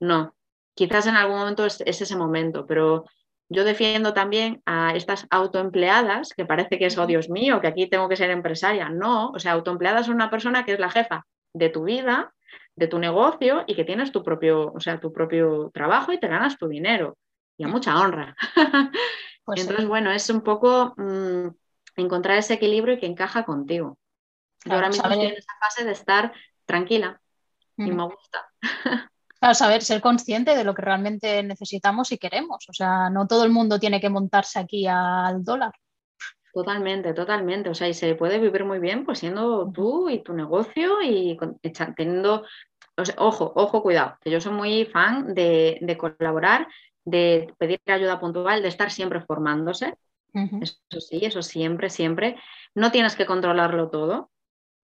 No, 0.00 0.34
quizás 0.74 1.06
en 1.06 1.16
algún 1.16 1.38
momento 1.38 1.66
es, 1.66 1.82
es 1.84 2.00
ese 2.00 2.16
momento, 2.16 2.64
pero 2.66 3.04
yo 3.52 3.64
defiendo 3.64 4.14
también 4.14 4.62
a 4.64 4.94
estas 4.94 5.26
autoempleadas, 5.28 6.32
que 6.34 6.46
parece 6.46 6.78
que 6.78 6.86
es, 6.86 6.96
oh 6.96 7.06
Dios 7.06 7.28
mío, 7.28 7.60
que 7.60 7.66
aquí 7.66 7.88
tengo 7.88 8.08
que 8.08 8.14
ser 8.14 8.30
empresaria. 8.30 8.88
No, 8.88 9.30
o 9.30 9.38
sea, 9.40 9.52
autoempleada 9.52 10.00
es 10.00 10.08
una 10.08 10.30
persona 10.30 10.64
que 10.64 10.74
es 10.74 10.78
la 10.78 10.88
jefa 10.88 11.26
de 11.52 11.68
tu 11.68 11.82
vida, 11.82 12.32
de 12.76 12.86
tu 12.86 13.00
negocio 13.00 13.64
y 13.66 13.74
que 13.74 13.84
tienes 13.84 14.12
tu 14.12 14.22
propio, 14.22 14.72
o 14.72 14.78
sea, 14.78 15.00
tu 15.00 15.12
propio 15.12 15.70
trabajo 15.74 16.12
y 16.12 16.20
te 16.20 16.28
ganas 16.28 16.58
tu 16.58 16.68
dinero. 16.68 17.18
Y 17.56 17.64
a 17.64 17.68
mucha 17.68 18.00
honra. 18.00 18.36
Pues 19.42 19.62
Entonces, 19.62 19.88
bueno, 19.88 20.12
es 20.12 20.30
un 20.30 20.42
poco 20.42 20.94
mm, 20.96 21.48
encontrar 21.96 22.38
ese 22.38 22.54
equilibrio 22.54 22.94
y 22.94 23.00
que 23.00 23.06
encaja 23.06 23.44
contigo. 23.44 23.98
yo 24.64 24.74
ahora 24.74 24.88
mismo 24.88 25.02
estoy 25.08 25.26
en 25.26 25.32
esa 25.32 25.52
fase 25.58 25.84
de 25.84 25.90
estar 25.90 26.32
tranquila 26.66 27.20
y 27.76 27.90
me 27.90 28.04
gusta. 28.04 28.46
Claro, 29.40 29.54
saber, 29.54 29.82
ser 29.82 30.02
consciente 30.02 30.54
de 30.54 30.64
lo 30.64 30.74
que 30.74 30.82
realmente 30.82 31.42
necesitamos 31.42 32.12
y 32.12 32.18
queremos. 32.18 32.68
O 32.68 32.74
sea, 32.74 33.08
no 33.08 33.26
todo 33.26 33.44
el 33.44 33.50
mundo 33.50 33.78
tiene 33.78 33.98
que 33.98 34.10
montarse 34.10 34.58
aquí 34.58 34.86
al 34.86 35.42
dólar. 35.42 35.72
Totalmente, 36.52 37.14
totalmente. 37.14 37.70
O 37.70 37.74
sea, 37.74 37.88
y 37.88 37.94
se 37.94 38.14
puede 38.16 38.38
vivir 38.38 38.64
muy 38.64 38.80
bien 38.80 39.04
pues 39.06 39.20
siendo 39.20 39.70
tú 39.72 40.10
y 40.10 40.22
tu 40.22 40.34
negocio 40.34 41.00
y 41.02 41.38
teniendo, 41.96 42.44
ojo, 43.16 43.52
ojo, 43.56 43.82
cuidado, 43.82 44.18
que 44.20 44.30
yo 44.30 44.42
soy 44.42 44.52
muy 44.52 44.84
fan 44.84 45.32
de, 45.32 45.96
colaborar, 45.98 46.68
de 47.04 47.50
pedir 47.56 47.80
ayuda 47.86 48.20
puntual, 48.20 48.60
de 48.60 48.68
estar 48.68 48.90
siempre 48.90 49.22
formándose. 49.22 49.94
Eso 50.34 51.00
sí, 51.00 51.20
eso 51.24 51.40
siempre, 51.40 51.88
siempre. 51.88 52.36
No 52.74 52.92
tienes 52.92 53.16
que 53.16 53.26
controlarlo 53.26 53.88
todo. 53.88 54.30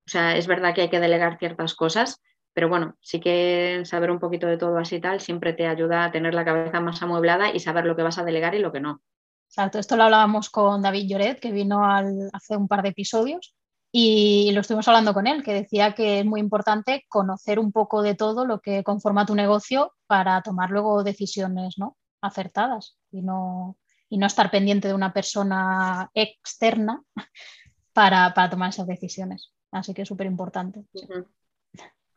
O 0.07 0.09
sea, 0.09 0.37
es 0.37 0.47
verdad 0.47 0.75
que 0.75 0.83
hay 0.83 0.89
que 0.89 1.01
delegar 1.01 1.39
ciertas 1.39 1.75
cosas, 1.75 2.23
pero 2.57 2.71
bueno, 2.71 2.97
sí 3.03 3.21
que 3.21 3.83
saber 3.85 4.11
un 4.11 4.19
poquito 4.19 4.47
de 4.47 4.57
todo 4.57 4.79
así 4.79 4.97
y 4.97 5.01
tal 5.03 5.21
siempre 5.21 5.53
te 5.53 5.67
ayuda 5.67 6.07
a 6.07 6.11
tener 6.11 6.33
la 6.33 6.43
cabeza 6.43 6.81
más 6.81 7.03
amueblada 7.03 7.55
y 7.55 7.61
saber 7.61 7.85
lo 7.85 7.95
que 7.95 8.03
vas 8.03 8.17
a 8.17 8.25
delegar 8.25 8.55
y 8.55 8.61
lo 8.61 8.73
que 8.73 8.81
no. 8.81 9.03
Exacto, 9.47 9.79
esto 9.79 9.95
lo 9.95 10.05
hablábamos 10.05 10.49
con 10.49 10.81
David 10.81 11.07
Lloret, 11.07 11.39
que 11.39 11.53
vino 11.53 11.85
hace 11.85 12.57
un 12.57 12.67
par 12.67 12.83
de 12.83 12.89
episodios, 12.89 13.55
y 13.93 14.53
lo 14.53 14.63
estuvimos 14.63 14.89
hablando 14.89 15.13
con 15.13 15.27
él, 15.27 15.43
que 15.43 15.53
decía 15.53 15.95
que 15.95 16.21
es 16.21 16.25
muy 16.25 16.41
importante 16.41 17.05
conocer 17.09 17.59
un 17.59 17.73
poco 17.73 18.01
de 18.01 18.15
todo 18.15 18.47
lo 18.47 18.61
que 18.61 18.83
conforma 18.83 19.27
tu 19.27 19.35
negocio 19.35 19.93
para 20.07 20.41
tomar 20.41 20.71
luego 20.71 21.05
decisiones 21.05 21.75
¿no? 21.77 21.99
acertadas 22.23 22.97
y 23.11 23.21
no, 23.21 23.77
y 24.09 24.17
no 24.17 24.27
estar 24.27 24.51
pendiente 24.51 24.89
de 24.89 24.95
una 24.95 25.13
persona 25.13 26.11
externa 26.15 27.03
para, 27.93 28.33
tomar 28.49 28.71
esas 28.71 28.87
decisiones. 28.87 29.53
Así 29.71 29.93
que 29.93 30.03
es 30.03 30.09
súper 30.09 30.27
importante 30.27 30.87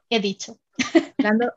he 0.09 0.19
dicho. 0.19 0.59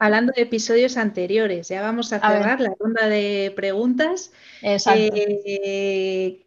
Hablando, 0.01 0.33
de 0.35 0.43
episodios 0.43 0.97
anteriores, 0.97 1.69
ya 1.69 1.81
vamos 1.81 2.13
a 2.13 2.21
cerrar 2.21 2.61
la 2.61 2.75
ronda 2.79 3.09
de 3.09 3.53
preguntas. 3.55 4.33
Exacto. 4.61 5.15
Eh, 5.17 6.47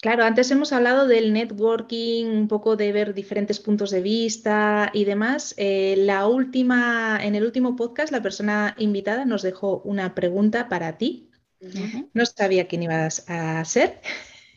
claro, 0.00 0.24
antes 0.24 0.50
hemos 0.50 0.72
hablado 0.72 1.06
del 1.06 1.32
networking, 1.32 2.26
un 2.26 2.48
poco 2.48 2.76
de 2.76 2.92
ver 2.92 3.14
diferentes 3.14 3.60
puntos 3.60 3.90
de 3.90 4.00
vista 4.00 4.90
y 4.94 5.04
demás. 5.04 5.54
Eh, 5.58 5.94
la 5.98 6.26
última, 6.26 7.18
en 7.22 7.34
el 7.34 7.44
último 7.44 7.76
podcast, 7.76 8.10
la 8.10 8.22
persona 8.22 8.74
invitada 8.78 9.24
nos 9.24 9.42
dejó 9.42 9.82
una 9.84 10.14
pregunta 10.14 10.68
para 10.68 10.96
ti. 10.96 11.30
No 12.12 12.24
sabía 12.26 12.66
quién 12.68 12.84
ibas 12.84 13.24
a 13.28 13.64
ser. 13.64 14.00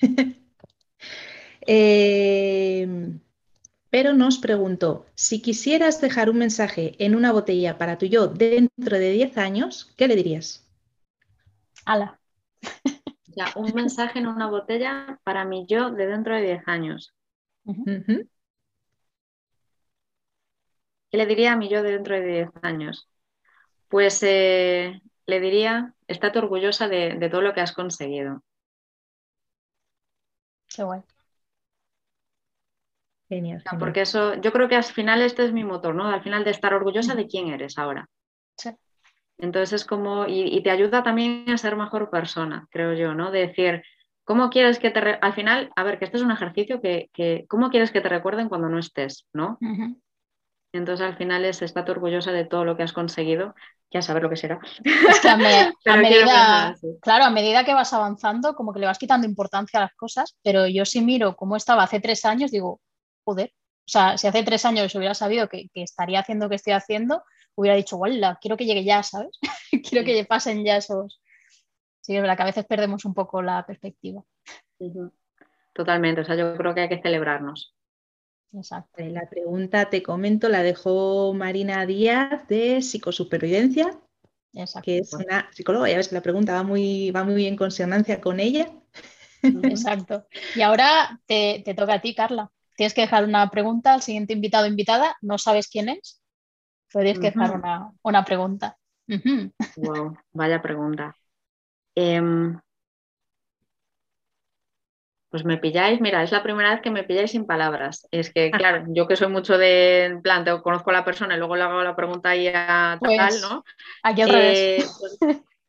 eh, 1.68 2.88
pero 3.90 4.14
nos 4.14 4.38
preguntó, 4.38 5.08
si 5.16 5.42
quisieras 5.42 6.00
dejar 6.00 6.30
un 6.30 6.38
mensaje 6.38 6.96
en 7.04 7.16
una 7.16 7.32
botella 7.32 7.78
para 7.78 7.98
tu 7.98 8.06
yo 8.06 8.28
dentro 8.28 8.98
de 8.98 9.12
10 9.12 9.38
años, 9.38 9.94
¿qué 9.98 10.08
le 10.08 10.16
dirías? 10.16 10.68
Ala. 11.86 12.20
Ya, 13.36 13.54
un 13.56 13.74
mensaje 13.74 14.20
en 14.20 14.28
una 14.28 14.48
botella 14.48 15.20
para 15.24 15.46
mi 15.46 15.66
yo 15.66 15.92
de 15.92 16.08
dentro 16.08 16.36
de 16.36 16.42
10 16.42 16.68
años. 16.68 17.14
¿Qué 17.64 18.28
le 21.18 21.26
diría 21.26 21.54
a 21.54 21.56
mi 21.56 21.70
yo 21.70 21.82
de 21.82 21.92
dentro 21.92 22.16
de 22.16 22.26
10 22.26 22.50
años? 22.62 23.10
Pues 23.88 24.22
eh, 24.24 25.02
le 25.26 25.40
diría, 25.40 25.94
estate 26.08 26.40
orgullosa 26.40 26.88
de, 26.88 27.16
de, 27.16 27.30
todo 27.30 27.42
lo 27.42 27.54
que 27.54 27.62
has 27.62 27.72
conseguido. 27.72 28.44
Qué 30.68 30.84
guay. 30.84 31.02
Genial, 33.30 33.64
Porque 33.78 34.02
eso, 34.02 34.34
yo 34.42 34.52
creo 34.52 34.68
que 34.68 34.76
al 34.76 34.84
final 34.84 35.22
este 35.22 35.46
es 35.46 35.54
mi 35.54 35.64
motor, 35.64 35.94
¿no? 35.94 36.08
Al 36.08 36.24
final 36.24 36.44
de 36.44 36.50
estar 36.50 36.74
orgullosa 36.74 37.14
de 37.14 37.28
quién 37.28 37.50
eres 37.50 37.78
ahora. 37.78 38.10
Sí. 38.58 38.72
Entonces 39.38 39.82
es 39.82 39.86
como, 39.86 40.26
y, 40.28 40.62
te 40.64 40.72
ayuda 40.72 41.04
también 41.04 41.48
a 41.48 41.58
ser 41.58 41.76
mejor 41.76 42.10
persona, 42.10 42.68
creo 42.72 42.94
yo, 42.94 43.14
¿no? 43.14 43.30
De 43.30 43.48
decir, 43.48 43.84
¿cómo 44.24 44.50
quieres 44.50 44.80
que 44.80 44.90
te, 44.90 45.00
al 45.00 45.34
final, 45.34 45.72
a 45.76 45.84
ver, 45.84 46.00
que 46.00 46.06
este 46.06 46.18
es 46.18 46.24
un 46.24 46.32
ejercicio 46.32 46.82
que, 46.82 47.12
que 47.14 47.46
¿cómo 47.48 47.70
quieres 47.70 47.92
que 47.92 48.02
te 48.02 48.10
recuerden 48.10 48.50
cuando 48.50 48.68
no 48.68 48.80
estés, 48.80 49.28
¿no? 49.32 49.60
Entonces 50.74 51.06
al 51.06 51.16
final 51.16 51.46
es, 51.46 51.62
estate 51.62 51.92
orgullosa 51.92 52.32
de 52.32 52.46
todo 52.46 52.66
lo 52.66 52.76
que 52.76 52.84
has 52.84 52.94
conseguido, 52.94 53.54
ya 53.92 54.02
saber 54.02 54.24
lo 54.24 54.30
que 54.30 54.38
será. 54.38 54.60
Es 54.84 55.20
que 55.20 55.30
a, 55.30 55.38
medida, 55.98 56.76
claro, 57.02 57.26
a 57.26 57.30
medida 57.30 57.64
que 57.64 57.74
vas 57.74 57.94
avanzando, 57.94 58.56
como 58.56 58.74
que 58.74 58.80
le 58.80 58.88
vas 58.88 59.00
quitando 59.00 59.28
importancia 59.28 59.80
a 59.80 59.84
las 59.84 59.94
cosas, 59.94 60.36
pero 60.44 60.68
yo 60.68 60.84
si 60.86 61.02
miro 61.02 61.36
cómo 61.36 61.56
estaba 61.56 61.84
hace 61.84 62.00
tres 62.00 62.26
años, 62.26 62.52
digo, 62.52 62.82
joder, 63.30 63.54
o 63.86 63.92
sea, 63.92 64.18
si 64.18 64.28
hace 64.28 64.44
tres 64.44 64.66
años 64.66 64.94
hubiera 64.96 65.14
sabido 65.14 65.50
que, 65.50 65.70
estaría 65.76 66.20
haciendo 66.20 66.46
lo 66.46 66.50
que 66.50 66.56
estoy 66.56 66.74
haciendo, 66.74 67.24
hubiera 67.56 67.76
dicho, 67.76 67.98
guau, 67.98 68.12
quiero 68.42 68.58
que 68.58 68.66
llegue 68.66 68.84
ya, 68.84 69.04
¿sabes? 69.04 69.38
quiero 69.90 70.06
que 70.06 70.26
pasen 70.26 70.64
ya 70.64 70.78
esos... 70.78 71.22
Sí, 72.02 72.16
es 72.16 72.22
verdad 72.22 72.38
que 72.38 72.44
a 72.44 72.48
veces 72.48 72.66
perdemos 72.66 73.06
un 73.06 73.14
poco 73.14 73.42
la 73.44 73.66
perspectiva. 73.66 74.24
Totalmente, 75.74 76.22
o 76.22 76.26
sea, 76.26 76.36
yo 76.36 76.56
creo 76.56 76.74
que 76.74 76.82
hay 76.82 76.90
que 76.90 77.02
celebrarnos. 77.02 77.76
Exacto. 78.54 79.04
La 79.04 79.30
pregunta, 79.30 79.90
te 79.90 80.02
comento, 80.02 80.50
la 80.50 80.64
dejó 80.64 81.34
Marina 81.36 81.86
Díaz 81.86 82.48
de 82.48 82.82
Psicosupervivencia, 82.82 84.00
Exacto. 84.54 84.86
que 84.86 85.00
es 85.00 85.14
una 85.14 85.50
psicóloga, 85.52 85.90
ya 85.90 85.98
ves 85.98 86.08
que 86.08 86.16
la 86.16 86.22
pregunta 86.22 86.54
va 86.54 86.64
muy, 86.64 87.12
va 87.12 87.24
muy 87.24 87.36
bien 87.36 87.54
en 87.54 87.58
consonancia 87.58 88.22
con 88.22 88.40
ella. 88.40 88.72
Exacto. 89.42 90.28
Y 90.56 90.62
ahora 90.62 91.20
te, 91.26 91.62
te 91.64 91.74
toca 91.76 91.96
a 91.96 92.02
ti, 92.02 92.16
Carla 92.16 92.52
tienes 92.80 92.94
que 92.94 93.02
dejar 93.02 93.26
una 93.26 93.50
pregunta 93.50 93.94
al 93.94 94.02
siguiente 94.02 94.32
invitado 94.32 94.64
o 94.64 94.70
invitada, 94.70 95.18
no 95.22 95.38
sabes 95.38 95.68
quién 95.68 95.90
es, 95.90 96.22
pero 96.90 97.04
tienes 97.04 97.20
que 97.20 97.38
dejar 97.38 97.62
una, 98.02 98.24
pregunta. 98.24 98.78
Wow, 99.76 100.18
vaya 100.32 100.62
pregunta. 100.62 101.14
Em, 101.94 102.58
pues 105.30 105.44
me 105.44 105.58
pilláis, 105.58 106.00
mira, 106.00 106.24
es 106.24 106.32
la 106.32 106.42
primera 106.42 106.72
vez 106.72 106.80
que 106.82 106.90
me 106.90 107.04
pilláis 107.04 107.32
sin 107.32 107.46
palabras. 107.46 108.08
Es 108.12 108.32
que, 108.32 108.50
claro, 108.50 108.86
yo 108.88 109.10
que 109.10 109.18
soy 109.18 109.28
mucho 109.28 109.58
de, 109.58 110.06
en 110.06 110.22
plan, 110.22 110.46
conozco 110.62 110.92
a 110.92 110.94
la 110.94 111.04
persona 111.04 111.36
y 111.36 111.38
luego 111.38 111.58
le 111.58 111.64
hago 111.64 111.84
la 111.84 111.98
pregunta 111.98 112.34
y 112.34 112.48
a 112.48 112.98
tal, 112.98 113.00
pues, 113.02 113.42
¿no? 113.42 113.66
Aquí 114.04 114.22
al 114.22 114.30
eh, 114.36 114.86
pues, 115.02 115.20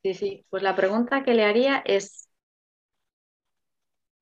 sí, 0.04 0.14
sí, 0.14 0.46
pues 0.48 0.62
la 0.62 0.76
pregunta 0.76 1.24
que 1.24 1.34
le 1.34 1.44
haría 1.44 1.82
es, 1.84 2.28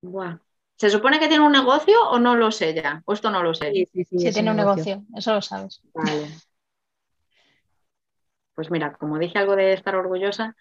Buah, 0.01 0.39
¿Se 0.79 0.91
supone 0.91 1.19
que 1.19 1.27
tiene 1.27 1.45
un 1.45 1.51
negocio 1.51 2.01
o 2.09 2.21
no 2.21 2.37
lo 2.37 2.53
sé 2.53 2.73
ya? 2.73 3.03
O 3.05 3.13
esto 3.13 3.31
no 3.31 3.43
lo 3.43 3.53
sé. 3.53 3.73
Sí, 3.73 3.89
sí, 3.93 4.05
sí, 4.05 4.33
tiene 4.33 4.53
un 4.53 4.57
negocio. 4.57 5.03
eso 5.17 5.35
lo 5.35 5.43
sabes. 5.43 5.83
Vale. 5.93 6.29
Pues 8.55 8.71
mira, 8.71 8.93
como 8.93 9.19
dije 9.19 9.39
algo 9.39 9.57
de 9.57 9.73
estar 9.73 9.97
orgullosa, 9.97 10.55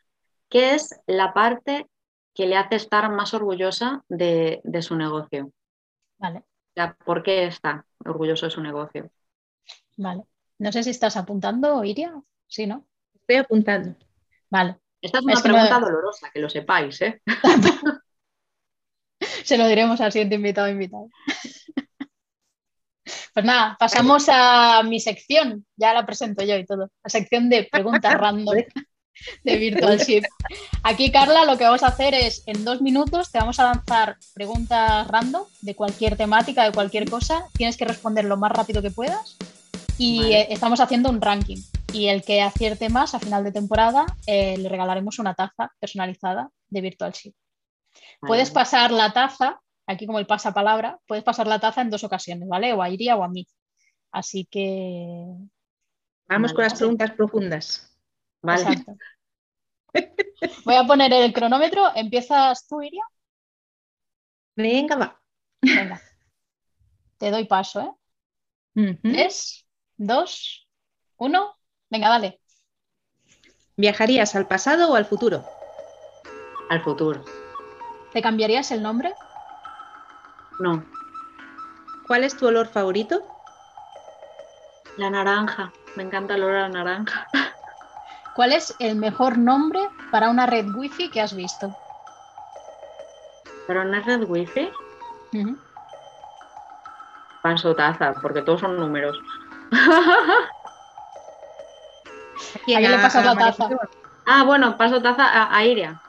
¿qué 0.49 0.74
es 0.74 0.99
la 1.05 1.36
parte 1.36 1.88
que 2.34 2.47
le 2.47 2.57
hace 2.57 2.76
estar 2.76 3.11
más 3.11 3.36
orgullosa 3.36 4.03
de, 4.09 4.61
su 4.82 4.95
negocio? 4.95 5.51
Vale. 6.18 6.43
¿por 7.05 7.22
qué 7.22 7.45
está 7.45 7.86
orgulloso 8.03 8.47
de 8.47 8.51
su 8.51 8.61
negocio? 8.61 9.11
Vale. 9.97 10.24
No 10.57 10.72
sé 10.72 10.84
si 10.84 10.89
estás 10.89 11.15
apuntando, 11.15 11.84
Iria. 11.84 12.20
Sí, 12.47 12.65
¿no? 12.65 12.88
Estoy 13.13 13.36
apuntando. 13.36 13.95
Vale. 14.49 14.80
Esta 14.99 15.20
es 15.20 15.26
una 15.26 15.41
pregunta 15.41 15.80
dolorosa, 15.80 16.32
que 16.32 16.39
lo 16.39 16.49
sepáis, 16.49 17.01
¿eh? 17.01 17.22
Se 19.48 19.58
lo 19.58 19.66
diremos 19.66 20.02
al 20.02 20.12
siguiente 20.12 20.36
invitado 20.36 20.68
invitado. 20.68 21.08
Pues 23.34 23.45
nada, 23.45 23.78
pasamos 23.80 24.26
a 24.30 24.82
mi 24.84 25.00
sección, 25.00 25.64
ya 25.78 25.93
la 25.93 26.06
presento 26.08 26.43
yo 26.43 26.58
y 26.58 26.66
todo, 26.66 26.89
la 27.04 27.10
sección 27.10 27.50
de 27.50 27.66
preguntas 27.72 28.14
random 28.20 28.58
de 29.43 29.58
Virtual 29.58 29.98
Ship. 30.00 30.24
Aquí, 30.84 31.12
Carla, 31.12 31.45
lo 31.45 31.56
que 31.56 31.64
vamos 31.64 31.84
a 31.84 31.88
hacer 31.88 32.16
es, 32.16 32.43
en 32.48 32.66
dos 32.66 32.82
minutos, 32.82 33.32
te 33.32 33.38
vamos 33.38 33.60
a 33.60 33.66
lanzar 33.66 34.18
preguntas 34.34 35.08
random 35.08 35.43
de 35.62 35.76
cualquier 35.76 36.18
temática, 36.18 36.64
de 36.64 36.72
cualquier 36.72 37.08
cosa. 37.10 37.45
Tienes 37.54 37.78
que 37.78 37.86
responder 37.86 38.26
lo 38.26 38.38
más 38.38 38.52
rápido 38.52 38.82
que 38.82 38.91
puedas. 38.91 39.38
Y 40.00 40.34
eh, 40.34 40.48
estamos 40.50 40.80
haciendo 40.80 41.10
un 41.10 41.22
ranking. 41.22 41.62
Y 41.93 42.08
el 42.08 42.24
que 42.24 42.41
acierte 42.41 42.89
más 42.89 43.14
a 43.14 43.20
final 43.20 43.43
de 43.43 43.52
temporada, 43.52 44.08
eh, 44.26 44.58
le 44.58 44.68
regalaremos 44.68 45.20
una 45.20 45.36
taza 45.36 45.72
personalizada 45.80 46.50
de 46.70 46.82
Virtual 46.82 47.14
Ship. 47.14 47.34
Puedes 48.22 48.52
pasar 48.52 48.91
la 48.91 49.14
taza, 49.14 49.62
aquí 49.86 50.06
como 50.06 50.20
el 50.20 50.28
pasapalabra, 50.28 51.00
puedes 51.08 51.24
pasar 51.24 51.48
la 51.48 51.60
taza 51.60 51.82
en 51.82 51.89
dos 51.89 52.04
ocasiones, 52.04 52.48
¿vale? 52.48 52.74
O 52.74 52.82
a 52.82 52.89
Iria 52.89 53.16
o 53.16 53.24
a 53.24 53.30
mí. 53.30 53.48
Así 54.12 54.45
que. 54.45 55.36
Vamos 56.28 56.54
con 56.54 56.64
las 56.64 56.74
preguntas 56.74 57.12
profundas. 57.12 57.98
Vale. 58.41 58.86
Voy 60.66 60.76
a 60.76 60.86
poner 60.86 61.14
el 61.14 61.34
cronómetro. 61.34 61.91
¿Empiezas 61.95 62.68
tú, 62.68 62.82
Iria? 62.82 63.04
Venga, 64.56 64.95
va. 64.95 65.22
Venga. 65.62 66.02
Te 67.18 67.32
doy 67.32 67.45
paso, 67.45 67.82
¿eh? 67.82 69.00
Tres, 69.02 69.66
dos, 69.95 70.68
uno. 71.18 71.56
Venga, 71.89 72.10
dale. 72.10 72.39
¿Viajarías 73.76 74.36
al 74.36 74.48
pasado 74.48 74.91
o 74.91 74.95
al 74.95 75.06
futuro? 75.06 75.43
Al 76.70 76.84
futuro. 76.84 77.24
¿Te 78.18 78.24
cambiarías 78.24 78.72
el 78.72 78.82
nombre? 78.82 79.13
No. 80.57 80.84
¿Cuál 82.07 82.24
es 82.24 82.36
tu 82.36 82.47
olor 82.47 82.65
favorito? 82.65 83.22
La 84.97 85.11
naranja. 85.11 85.72
Me 85.95 86.01
encanta 86.01 86.34
el 86.34 86.41
olor 86.41 86.55
a 86.55 86.68
naranja. 86.68 87.30
¿Cuál 88.36 88.53
es 88.53 88.76
el 88.80 88.95
mejor 88.95 89.38
nombre 89.38 89.88
para 90.09 90.32
una 90.32 90.47
red 90.47 90.65
wifi 90.74 91.11
que 91.11 91.22
has 91.22 91.36
visto? 91.36 91.76
¿Para 93.68 93.84
una 93.84 94.01
red 94.01 94.24
wifi? 94.28 94.72
Uh 95.34 95.55
taza, 97.76 98.15
porque 98.20 98.41
todos 98.41 98.61
son 98.61 98.80
números. 98.80 99.15
¿A 99.72 100.49
quién 102.65 102.82
le 102.82 102.97
pasas 102.97 103.24
la 103.24 103.36
taza? 103.36 103.70
Ah, 104.26 104.43
bueno, 104.43 104.76
paso 104.76 105.03
taza 105.03 105.55
a, 105.55 105.65
Iria. 105.65 106.01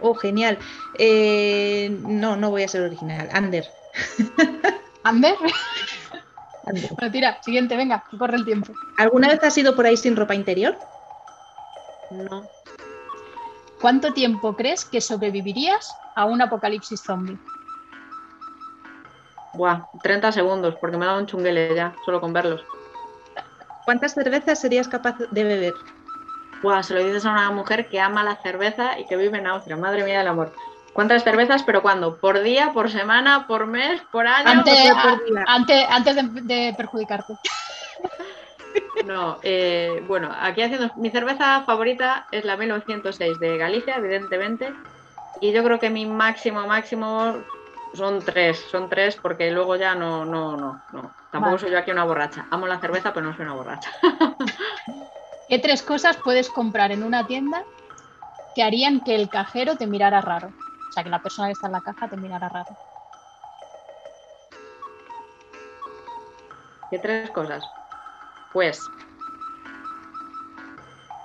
Oh, 0.00 0.14
genial. 0.14 0.58
Eh, 0.98 1.96
no, 2.02 2.36
no 2.36 2.50
voy 2.50 2.62
a 2.62 2.68
ser 2.68 2.82
original. 2.82 3.28
Ander. 3.32 3.68
¿Ander? 5.02 5.36
Bueno, 6.62 7.12
tira, 7.12 7.38
siguiente, 7.42 7.76
venga, 7.76 8.04
corre 8.18 8.36
el 8.36 8.44
tiempo. 8.44 8.72
¿Alguna 8.98 9.28
vez 9.28 9.42
has 9.42 9.56
ido 9.56 9.74
por 9.74 9.86
ahí 9.86 9.96
sin 9.96 10.16
ropa 10.16 10.34
interior? 10.34 10.78
No. 12.10 12.46
¿Cuánto 13.80 14.12
tiempo 14.12 14.54
crees 14.56 14.84
que 14.84 15.00
sobrevivirías 15.00 15.96
a 16.14 16.24
un 16.24 16.42
apocalipsis 16.42 17.00
zombie? 17.00 17.38
Buah, 19.54 19.86
30 20.02 20.32
segundos, 20.32 20.76
porque 20.80 20.96
me 20.96 21.06
da 21.06 21.16
un 21.16 21.26
chunguele 21.26 21.74
ya, 21.74 21.94
solo 22.04 22.20
con 22.20 22.32
verlos. 22.32 22.64
¿Cuántas 23.84 24.12
cervezas 24.12 24.60
serías 24.60 24.88
capaz 24.88 25.16
de 25.30 25.44
beber? 25.44 25.74
Buah, 26.62 26.82
se 26.82 26.94
lo 26.94 27.04
dices 27.04 27.24
a 27.24 27.32
una 27.32 27.50
mujer 27.50 27.88
que 27.88 28.00
ama 28.00 28.24
la 28.24 28.36
cerveza 28.36 28.98
y 28.98 29.06
que 29.06 29.16
vive 29.16 29.38
en 29.38 29.46
Austria. 29.46 29.76
Madre 29.76 30.04
mía 30.04 30.18
del 30.18 30.28
amor. 30.28 30.52
¿Cuántas 30.92 31.22
cervezas? 31.22 31.62
¿Pero 31.62 31.82
cuándo? 31.82 32.16
¿Por 32.16 32.40
día? 32.42 32.72
¿Por 32.72 32.90
semana? 32.90 33.46
¿Por 33.46 33.66
mes? 33.66 34.02
¿Por 34.10 34.26
año? 34.26 34.50
Antes, 34.50 34.90
antes, 35.46 35.86
antes 35.88 36.46
de 36.46 36.74
perjudicarte. 36.76 37.34
No, 39.04 39.38
eh, 39.42 40.04
bueno, 40.06 40.30
aquí 40.38 40.62
haciendo. 40.62 40.90
Mi 40.96 41.10
cerveza 41.10 41.62
favorita 41.62 42.26
es 42.30 42.44
la 42.44 42.56
1906 42.56 43.38
de 43.38 43.56
Galicia, 43.56 43.96
evidentemente. 43.96 44.72
Y 45.40 45.52
yo 45.52 45.64
creo 45.64 45.78
que 45.78 45.88
mi 45.88 46.04
máximo, 46.04 46.66
máximo 46.66 47.36
son 47.94 48.20
tres. 48.20 48.58
Son 48.70 48.88
tres 48.88 49.16
porque 49.16 49.50
luego 49.50 49.76
ya 49.76 49.94
no, 49.94 50.24
no, 50.24 50.56
no, 50.56 50.82
no. 50.92 51.10
Tampoco 51.30 51.58
soy 51.58 51.70
yo 51.70 51.78
aquí 51.78 51.90
una 51.90 52.04
borracha. 52.04 52.46
Amo 52.50 52.66
la 52.66 52.80
cerveza, 52.80 53.12
pero 53.12 53.26
no 53.26 53.36
soy 53.36 53.44
una 53.44 53.54
borracha. 53.54 53.90
¿Qué 55.48 55.58
tres 55.58 55.82
cosas 55.82 56.18
puedes 56.18 56.50
comprar 56.50 56.92
en 56.92 57.02
una 57.02 57.26
tienda 57.26 57.64
que 58.54 58.62
harían 58.62 59.00
que 59.00 59.14
el 59.14 59.30
cajero 59.30 59.76
te 59.76 59.86
mirara 59.86 60.20
raro? 60.20 60.48
O 60.48 60.92
sea, 60.92 61.02
que 61.02 61.08
la 61.08 61.22
persona 61.22 61.48
que 61.48 61.52
está 61.52 61.68
en 61.68 61.72
la 61.72 61.80
caja 61.80 62.06
te 62.06 62.18
mirara 62.18 62.50
raro. 62.50 62.68
¿Qué 66.90 66.98
tres 66.98 67.30
cosas? 67.30 67.64
Pues 68.52 68.90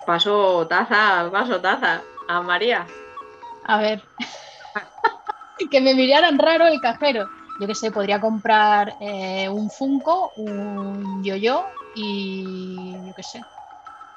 paso 0.06 0.68
taza, 0.68 1.30
paso 1.30 1.60
taza 1.60 2.02
a 2.30 2.42
María. 2.42 2.88
A 3.66 3.78
ver. 3.82 4.08
que 5.70 5.82
me 5.82 5.96
miraran 5.96 6.40
raro 6.40 6.66
el 6.68 6.80
cajero. 6.80 7.28
Yo 7.60 7.68
qué 7.68 7.76
sé, 7.76 7.92
podría 7.92 8.22
comprar 8.22 8.96
eh, 9.02 9.50
un 9.50 9.70
Funko, 9.70 10.32
un 10.38 11.22
yo-yo 11.24 11.66
y 11.96 13.06
yo 13.06 13.14
qué 13.14 13.24
sé, 13.24 13.42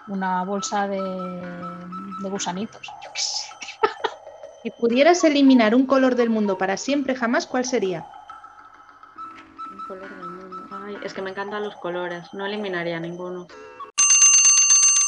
una 0.08 0.44
bolsa 0.44 0.88
de, 0.88 1.00
de 1.00 2.30
gusanitos. 2.30 2.86
Yo 3.04 3.10
qué 3.12 3.20
sé. 3.20 3.46
Si 4.62 4.70
pudieras 4.72 5.22
eliminar 5.22 5.76
un 5.76 5.86
color 5.86 6.16
del 6.16 6.28
mundo 6.28 6.58
para 6.58 6.76
siempre 6.76 7.14
jamás, 7.14 7.46
¿cuál 7.46 7.64
sería? 7.64 8.04
es 11.02 11.14
que 11.14 11.22
me 11.22 11.30
encantan 11.30 11.62
los 11.62 11.76
colores, 11.76 12.32
no 12.32 12.46
eliminaría 12.46 12.98
ninguno. 13.00 13.46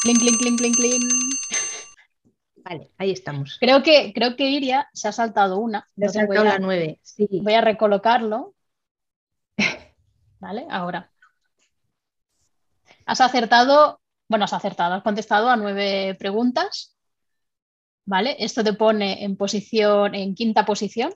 Clink, 0.01 0.19
clink, 0.19 0.37
clink, 0.39 0.57
clink, 0.57 0.75
clink. 0.75 1.03
Vale, 2.63 2.91
ahí 2.97 3.11
estamos. 3.11 3.57
Creo 3.59 3.83
que, 3.83 4.13
creo 4.13 4.35
que 4.35 4.49
Iria 4.49 4.89
se 4.93 5.07
ha 5.07 5.11
saltado 5.11 5.57
una. 5.57 5.87
Se 5.97 6.05
ha 6.05 6.09
saltado 6.09 6.45
la 6.45 6.59
nueve, 6.59 6.99
sí. 7.01 7.27
Voy 7.43 7.53
a 7.53 7.61
recolocarlo. 7.61 8.53
Vale, 10.39 10.67
ahora. 10.69 11.11
Has 13.05 13.21
acertado, 13.21 13.99
bueno, 14.29 14.45
has 14.45 14.53
acertado, 14.53 14.93
has 14.93 15.03
contestado 15.03 15.49
a 15.49 15.57
nueve 15.57 16.15
preguntas. 16.17 16.95
¿Vale? 18.05 18.37
Esto 18.39 18.63
te 18.63 18.73
pone 18.73 19.23
en 19.23 19.35
posición, 19.35 20.15
en 20.15 20.33
quinta 20.33 20.65
posición. 20.65 21.13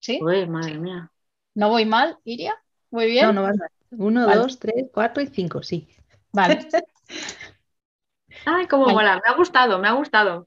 ¿Sí? 0.00 0.18
Uy, 0.22 0.46
madre 0.46 0.78
mía. 0.78 1.12
¿No 1.54 1.68
voy 1.68 1.84
mal, 1.84 2.16
Iria? 2.24 2.54
Muy 2.90 3.06
bien. 3.06 3.26
No, 3.26 3.32
no 3.32 3.42
vas 3.42 3.56
mal. 3.56 3.68
Uno, 3.90 4.26
dos, 4.34 4.58
tres, 4.58 4.86
cuatro 4.92 5.22
y 5.22 5.26
cinco, 5.26 5.62
sí. 5.62 5.88
Vale. 6.32 6.66
Ay, 8.44 8.66
cómo 8.66 8.86
mola, 8.86 9.16
me 9.16 9.32
ha 9.32 9.36
gustado, 9.36 9.78
me 9.78 9.88
ha 9.88 9.92
gustado. 9.92 10.46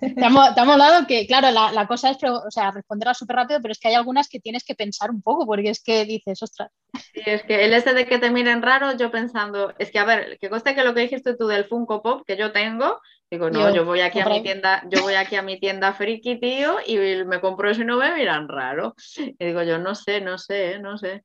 Te 0.00 0.24
ha, 0.24 0.64
molado 0.64 1.06
que, 1.06 1.26
claro, 1.26 1.50
la, 1.50 1.86
cosa 1.86 2.10
es 2.10 2.18
o 2.24 2.50
sea, 2.50 2.70
responderla 2.70 3.14
súper 3.14 3.36
rápido, 3.36 3.60
pero 3.60 3.72
es 3.72 3.78
que 3.78 3.88
hay 3.88 3.94
algunas 3.94 4.28
que 4.28 4.40
tienes 4.40 4.64
que 4.64 4.74
pensar 4.74 5.10
un 5.10 5.22
poco, 5.22 5.46
porque 5.46 5.70
es 5.70 5.82
que 5.82 6.04
dices, 6.04 6.42
ostras. 6.42 6.70
Sí, 7.14 7.22
es 7.24 7.42
que 7.42 7.64
el 7.64 7.72
este 7.72 7.94
de 7.94 8.06
que 8.06 8.18
te 8.18 8.30
miren 8.30 8.62
raro, 8.62 8.96
yo 8.96 9.10
pensando, 9.10 9.72
es 9.78 9.90
que 9.90 9.98
a 9.98 10.04
ver, 10.04 10.38
que 10.38 10.50
conste 10.50 10.74
que 10.74 10.84
lo 10.84 10.94
que 10.94 11.00
dijiste 11.00 11.36
tú 11.36 11.46
del 11.46 11.64
Funko 11.64 12.02
Pop 12.02 12.22
que 12.26 12.36
yo 12.36 12.52
tengo, 12.52 13.00
digo, 13.30 13.50
no, 13.50 13.74
yo, 13.74 13.84
voy 13.84 14.00
aquí 14.00 14.20
a 14.20 14.26
mi 14.26 14.42
tienda, 14.42 14.82
yo 14.90 15.02
voy 15.02 15.14
aquí 15.14 15.36
a 15.36 15.42
mi 15.42 15.58
tienda 15.58 15.94
friki, 15.94 16.38
tío, 16.38 16.76
y 16.86 17.24
me 17.24 17.40
compro 17.40 17.70
eso 17.70 17.82
y 17.82 17.86
no 17.86 17.96
me 17.96 18.14
miran 18.14 18.48
raro. 18.48 18.94
Y 19.16 19.44
digo 19.44 19.62
yo, 19.62 19.78
no 19.78 19.94
sé, 19.94 20.20
no 20.20 20.38
sé, 20.38 20.78
no 20.78 20.98
sé. 20.98 21.24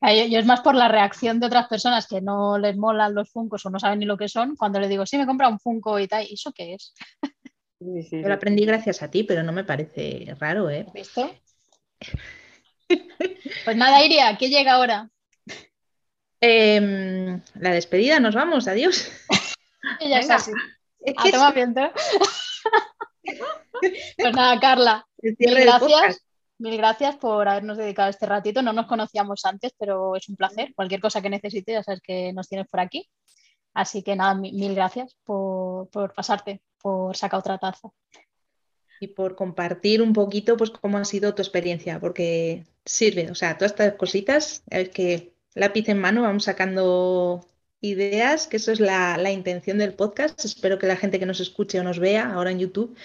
Yo, 0.00 0.38
es 0.38 0.46
más 0.46 0.60
por 0.60 0.76
la 0.76 0.88
reacción 0.88 1.40
de 1.40 1.46
otras 1.46 1.66
personas 1.66 2.06
que 2.06 2.20
no 2.20 2.56
les 2.58 2.76
molan 2.76 3.14
los 3.14 3.30
Funcos 3.30 3.66
o 3.66 3.70
no 3.70 3.80
saben 3.80 3.98
ni 3.98 4.04
lo 4.04 4.16
que 4.16 4.28
son, 4.28 4.54
cuando 4.54 4.78
le 4.78 4.88
digo, 4.88 5.04
sí, 5.04 5.18
me 5.18 5.26
compra 5.26 5.48
un 5.48 5.58
Funko 5.58 5.98
y 5.98 6.06
tal, 6.06 6.24
¿y 6.28 6.34
eso 6.34 6.52
qué 6.52 6.74
es? 6.74 6.94
Yo 7.80 8.28
lo 8.28 8.34
aprendí 8.34 8.64
gracias 8.64 9.02
a 9.02 9.10
ti, 9.10 9.24
pero 9.24 9.42
no 9.42 9.52
me 9.52 9.64
parece 9.64 10.36
raro, 10.38 10.70
¿eh? 10.70 10.86
¿Visto? 10.94 11.34
Pues 13.64 13.76
nada, 13.76 14.04
Iria, 14.04 14.36
¿qué 14.38 14.48
llega 14.48 14.72
ahora? 14.72 15.10
Em, 16.40 17.40
la 17.54 17.72
despedida, 17.72 18.20
nos 18.20 18.34
vamos, 18.34 18.68
adiós. 18.68 19.10
ya 20.00 20.20
es 20.20 20.30
así. 20.30 20.52
Ah, 21.16 21.52
pues 24.16 24.34
nada, 24.34 24.60
Carla, 24.60 25.06
gracias. 25.18 26.22
Mil 26.58 26.76
gracias 26.76 27.16
por 27.16 27.48
habernos 27.48 27.76
dedicado 27.76 28.10
este 28.10 28.26
ratito. 28.26 28.62
No 28.62 28.72
nos 28.72 28.86
conocíamos 28.86 29.44
antes, 29.44 29.72
pero 29.78 30.16
es 30.16 30.28
un 30.28 30.36
placer. 30.36 30.74
Cualquier 30.74 31.00
cosa 31.00 31.22
que 31.22 31.30
necesites, 31.30 31.74
ya 31.74 31.82
sabes 31.82 32.00
que 32.00 32.32
nos 32.32 32.48
tienes 32.48 32.66
por 32.68 32.80
aquí. 32.80 33.08
Así 33.74 34.02
que 34.02 34.16
nada, 34.16 34.34
mil 34.34 34.74
gracias 34.74 35.16
por, 35.24 35.88
pasarte, 36.14 36.60
por 36.82 37.16
sacar 37.16 37.40
otra 37.40 37.58
taza. 37.58 37.88
y 39.00 39.06
por 39.08 39.36
compartir 39.36 40.02
un 40.02 40.12
poquito 40.12 40.56
pues 40.56 40.70
cómo 40.70 40.98
ha 40.98 41.04
sido 41.04 41.32
tu 41.32 41.40
experiencia, 41.42 42.00
porque 42.00 42.66
sirve, 42.84 43.30
o 43.30 43.36
sea, 43.36 43.56
todas 43.56 43.70
estas 43.70 43.94
cositas, 43.94 44.64
es 44.70 44.88
que 44.88 45.34
lápiz 45.54 45.88
en 45.88 46.00
mano 46.00 46.22
vamos 46.22 46.44
sacando 46.44 47.46
ideas, 47.80 48.46
que 48.48 48.56
eso 48.56 48.72
es 48.72 48.80
la, 48.80 49.30
intención 49.30 49.78
del 49.78 49.94
podcast. 49.94 50.44
Espero 50.44 50.78
que 50.78 50.86
la 50.86 50.96
gente 50.96 51.18
que 51.18 51.26
nos 51.26 51.40
escuche 51.40 51.78
o 51.78 51.84
nos 51.84 51.98
vea 51.98 52.32
ahora 52.32 52.50
en 52.50 52.58
YouTube. 52.58 52.96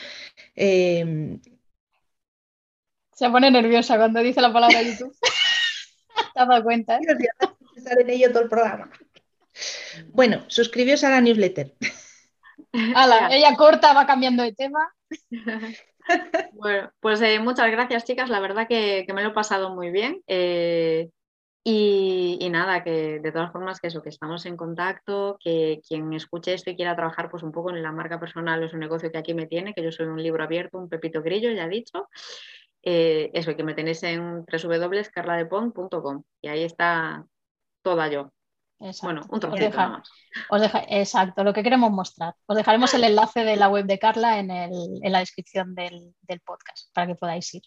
Em, 0.55 1.39
Se 3.13 3.29
pone 3.29 3.51
nerviosa 3.51 3.97
cuando 3.97 4.21
dice 4.21 4.41
la 4.41 4.51
palabra 4.51 4.81
YouTube. 4.83 5.15
¿Te 6.33 6.39
has 6.39 6.47
dado 6.47 6.63
cuenta? 6.63 6.99
Estar 7.75 7.99
en 7.99 8.09
ello 8.09 8.31
todo 8.31 8.43
el 8.43 8.49
programa. 8.49 8.89
Bueno, 10.09 10.43
suscribíos 10.47 11.03
a 11.03 11.09
la 11.09 11.21
newsletter. 11.21 11.73
ella 12.73 13.55
corta, 13.55 13.93
va 13.93 14.05
cambiando 14.05 14.43
de 14.43 14.53
tema. 14.53 14.93
Bueno, 16.51 16.91
pues 16.99 17.21
eh, 17.21 17.39
muchas 17.39 17.71
gracias, 17.71 18.03
chicas. 18.03 18.29
La 18.29 18.41
verdad 18.41 18.67
que, 18.67 19.05
me 19.13 19.23
lo 19.23 19.29
he 19.29 19.33
pasado 19.33 19.73
muy 19.73 19.89
bien. 19.89 20.21
Eh, 20.27 21.09
y, 21.63 22.49
nada, 22.51 22.83
que 22.83 23.21
de 23.21 23.31
todas 23.31 23.53
formas 23.53 23.79
que 23.79 23.87
eso, 23.87 24.01
que 24.01 24.09
estamos 24.09 24.45
en 24.45 24.57
contacto, 24.57 25.37
que 25.39 25.79
quien 25.87 26.11
escuche 26.11 26.53
esto 26.53 26.71
y 26.71 26.75
quiera 26.75 26.97
trabajar 26.97 27.29
pues 27.31 27.41
un 27.41 27.53
poco 27.53 27.69
en 27.69 27.81
la 27.81 27.93
marca 27.93 28.19
personal 28.19 28.61
es 28.63 28.73
un 28.73 28.81
negocio 28.81 29.13
que 29.13 29.17
aquí 29.17 29.33
me 29.33 29.47
tiene, 29.47 29.73
que 29.73 29.81
yo 29.81 29.93
soy 29.93 30.07
un 30.07 30.21
libro 30.21 30.43
abierto, 30.43 30.77
un 30.77 30.89
pepito 30.89 31.21
grillo, 31.21 31.51
ya 31.51 31.67
he 31.67 31.69
dicho. 31.69 32.09
Eh, 32.83 33.31
eso, 33.33 33.55
que 33.55 33.63
me 33.63 33.73
tenéis 33.73 34.03
en 34.03 34.45
www.carladepon.com 34.45 36.23
y 36.41 36.47
ahí 36.49 36.63
está 36.63 37.25
toda 37.81 38.09
yo. 38.09 38.31
Bueno, 39.01 39.21
un 39.29 39.39
trocito 39.39 39.77
más. 39.77 40.09
exacto, 40.89 41.43
lo 41.45 41.53
que 41.53 41.63
queremos 41.63 41.89
mostrar. 41.91 42.35
Os 42.45 42.57
dejaremos 42.57 42.93
el 42.93 43.05
enlace 43.05 43.45
de 43.45 43.55
la 43.55 43.69
web 43.69 43.85
de 43.85 43.97
Carla 43.97 44.39
en, 44.39 44.49
la 44.49 45.19
descripción 45.19 45.73
del 45.73 46.41
podcast 46.43 46.93
para 46.93 47.07
que 47.07 47.15
podáis 47.15 47.53
ir. 47.53 47.63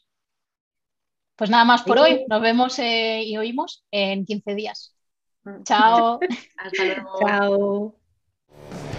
Pues 1.36 1.50
nada 1.50 1.64
más 1.64 1.82
por 1.82 1.98
hoy. 1.98 2.24
Nos 2.28 2.40
vemos 2.40 2.78
eh, 2.78 3.22
y 3.24 3.36
oímos 3.36 3.84
en 3.90 4.24
15 4.24 4.54
días. 4.54 4.96
Mm. 5.44 5.62
Chao. 5.64 6.18
Hasta 6.56 6.84
luego. 6.84 7.18
Chao. 7.20 8.95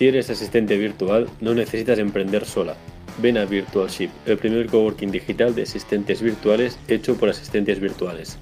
Si 0.00 0.08
eres 0.08 0.30
asistente 0.30 0.78
virtual, 0.78 1.28
no 1.42 1.52
necesitas 1.52 1.98
emprender 1.98 2.46
sola. 2.46 2.74
Ven 3.20 3.36
a 3.36 3.44
Virtualship, 3.44 4.08
el 4.24 4.38
primer 4.38 4.66
coworking 4.66 5.10
digital 5.10 5.54
de 5.54 5.64
asistentes 5.64 6.22
virtuales 6.22 6.78
hecho 6.88 7.18
por 7.18 7.28
asistentes 7.28 7.80
virtuales. 7.80 8.38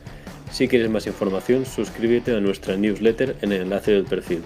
Si 0.53 0.69
quieres 0.69 0.89
más 0.89 1.09
información, 1.09 1.67
suscríbete 1.67 2.33
a 2.33 2.39
nuestra 2.39 2.77
newsletter 2.77 3.35
en 3.43 3.51
el 3.51 3.63
enlace 3.63 3.91
del 3.91 4.05
perfil. 4.05 4.43